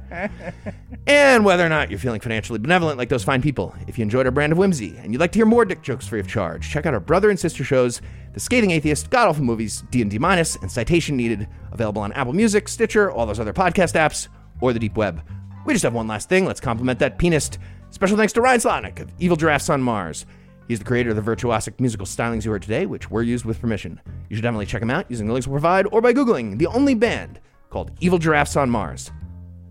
and 1.06 1.42
whether 1.42 1.64
or 1.64 1.70
not 1.70 1.88
you're 1.88 1.98
feeling 1.98 2.20
financially 2.20 2.58
benevolent 2.58 2.98
like 2.98 3.08
those 3.08 3.24
fine 3.24 3.40
people. 3.40 3.74
If 3.88 3.96
you 3.96 4.02
enjoyed 4.02 4.26
our 4.26 4.32
brand 4.32 4.52
of 4.52 4.58
whimsy 4.58 4.98
and 4.98 5.10
you'd 5.10 5.20
like 5.20 5.32
to 5.32 5.38
hear 5.38 5.46
more 5.46 5.64
dick 5.64 5.80
jokes 5.80 6.06
free 6.06 6.20
of 6.20 6.28
charge, 6.28 6.68
check 6.68 6.84
out 6.84 6.92
our 6.92 7.00
brother 7.00 7.30
and 7.30 7.40
sister 7.40 7.64
shows, 7.64 8.02
The 8.34 8.40
Scathing 8.40 8.72
Atheist, 8.72 9.08
God 9.08 9.28
Awful 9.28 9.44
Movies, 9.44 9.82
D&D 9.90 10.18
Minus, 10.18 10.56
and 10.56 10.70
Citation 10.70 11.16
Needed, 11.16 11.48
available 11.72 12.02
on 12.02 12.12
Apple 12.12 12.34
Music, 12.34 12.68
Stitcher, 12.68 13.10
all 13.10 13.24
those 13.24 13.40
other 13.40 13.54
podcast 13.54 13.94
apps, 13.94 14.28
or 14.60 14.74
the 14.74 14.78
deep 14.78 14.98
web. 14.98 15.22
We 15.64 15.74
just 15.74 15.82
have 15.82 15.94
one 15.94 16.08
last 16.08 16.28
thing. 16.28 16.46
Let's 16.46 16.60
compliment 16.60 16.98
that 17.00 17.18
pianist. 17.18 17.58
Special 17.90 18.16
thanks 18.16 18.32
to 18.34 18.40
Ryan 18.40 18.60
Slotnick 18.60 19.00
of 19.00 19.12
Evil 19.18 19.36
Giraffes 19.36 19.68
on 19.68 19.82
Mars. 19.82 20.26
He's 20.68 20.78
the 20.78 20.84
creator 20.84 21.10
of 21.10 21.16
the 21.16 21.22
virtuosic 21.22 21.80
musical 21.80 22.06
stylings 22.06 22.44
you 22.44 22.52
heard 22.52 22.62
today, 22.62 22.86
which 22.86 23.10
were 23.10 23.22
used 23.22 23.44
with 23.44 23.60
permission. 23.60 24.00
You 24.28 24.36
should 24.36 24.42
definitely 24.42 24.66
check 24.66 24.80
him 24.80 24.90
out 24.90 25.10
using 25.10 25.26
the 25.26 25.32
links 25.32 25.48
we'll 25.48 25.54
provide 25.54 25.86
or 25.90 26.00
by 26.00 26.12
Googling 26.12 26.58
the 26.58 26.68
only 26.68 26.94
band 26.94 27.40
called 27.70 27.90
Evil 28.00 28.18
Giraffes 28.18 28.56
on 28.56 28.70
Mars. 28.70 29.10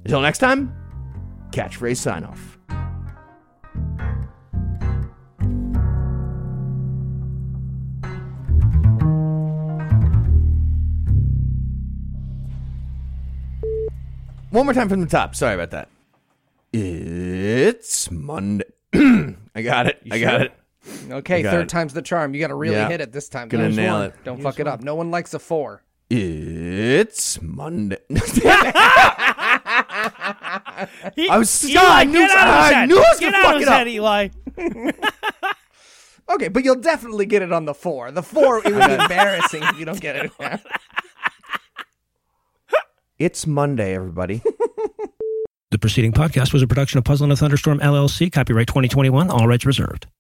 Until 0.04 0.22
next 0.22 0.40
time, 0.40 0.74
catchphrase 1.52 1.98
sign 1.98 2.24
off. 2.24 2.59
One 14.52 14.66
more 14.66 14.74
time 14.74 14.90
from 14.90 15.02
the 15.02 15.08
top. 15.08 15.36
Sorry 15.36 15.54
about 15.54 15.72
that. 15.72 15.90
It's 16.74 18.10
Monday. 18.12 18.66
I 18.94 19.62
got 19.62 19.88
it. 19.88 20.02
I 20.12 20.20
got 20.20 20.30
sure? 20.32 20.42
it. 20.42 20.54
Okay, 21.12 21.44
got 21.44 21.52
third 21.52 21.64
it. 21.64 21.70
time's 21.70 21.94
the 21.94 22.02
charm. 22.02 22.34
You 22.34 22.40
got 22.40 22.48
to 22.48 22.56
really 22.56 22.76
Yeah. 22.76 22.88
hit 22.88 23.02
it 23.02 23.12
this 23.12 23.30
time. 23.30 23.48
Gonna 23.50 23.68
Use 23.68 23.76
nail 23.78 23.94
one. 23.96 24.06
it. 24.08 24.16
Don't 24.24 24.42
fuck 24.42 24.60
it 24.60 24.68
up. 24.68 24.82
No 24.82 24.96
one 24.96 25.12
likes 25.12 25.34
a 25.34 25.40
four. 25.40 25.84
It's 26.10 27.40
Monday. 27.42 27.98
He, 31.16 31.28
I 31.30 31.38
was- 31.38 31.70
Eli, 31.70 31.82
I 31.84 32.04
knew- 32.06 32.14
get 32.20 32.32
out 32.32 32.48
of 32.72 32.78
I 32.78 32.86
knew 32.86 32.96
I 32.98 33.00
was 33.00 33.20
Get 33.20 33.34
gonna 33.34 33.38
out 33.38 33.44
fuck 33.44 33.54
of 33.56 33.60
his 33.60 33.68
it 33.68 33.72
up. 33.72 33.78
head, 33.80 33.88
Eli. 33.88 34.30
Okay, 36.32 36.48
but 36.48 36.64
you'll 36.64 36.76
definitely 36.76 37.26
get 37.26 37.42
it 37.42 37.52
on 37.52 37.66
the 37.66 37.74
four. 37.74 38.12
The 38.12 38.22
four, 38.22 38.60
it 38.60 38.66
would 38.66 38.86
be 38.86 38.94
embarrassing 38.94 39.64
if 39.64 39.80
you 39.80 39.86
don't 39.86 40.00
get 40.00 40.16
it. 40.16 40.32
it's 43.20 43.46
Monday, 43.46 43.94
everybody. 43.96 44.42
The 45.72 45.78
preceding 45.78 46.14
podcast 46.14 46.52
was 46.52 46.64
a 46.64 46.68
production 46.68 46.98
of 46.98 47.04
Puzzle 47.04 47.26
in 47.26 47.32
a 47.32 47.36
Thunderstorm 47.36 47.78
LLC, 47.80 48.32
copyright 48.32 48.66
2021, 48.66 49.30
all 49.30 49.48
rights 49.48 49.68
reserved. 49.68 50.08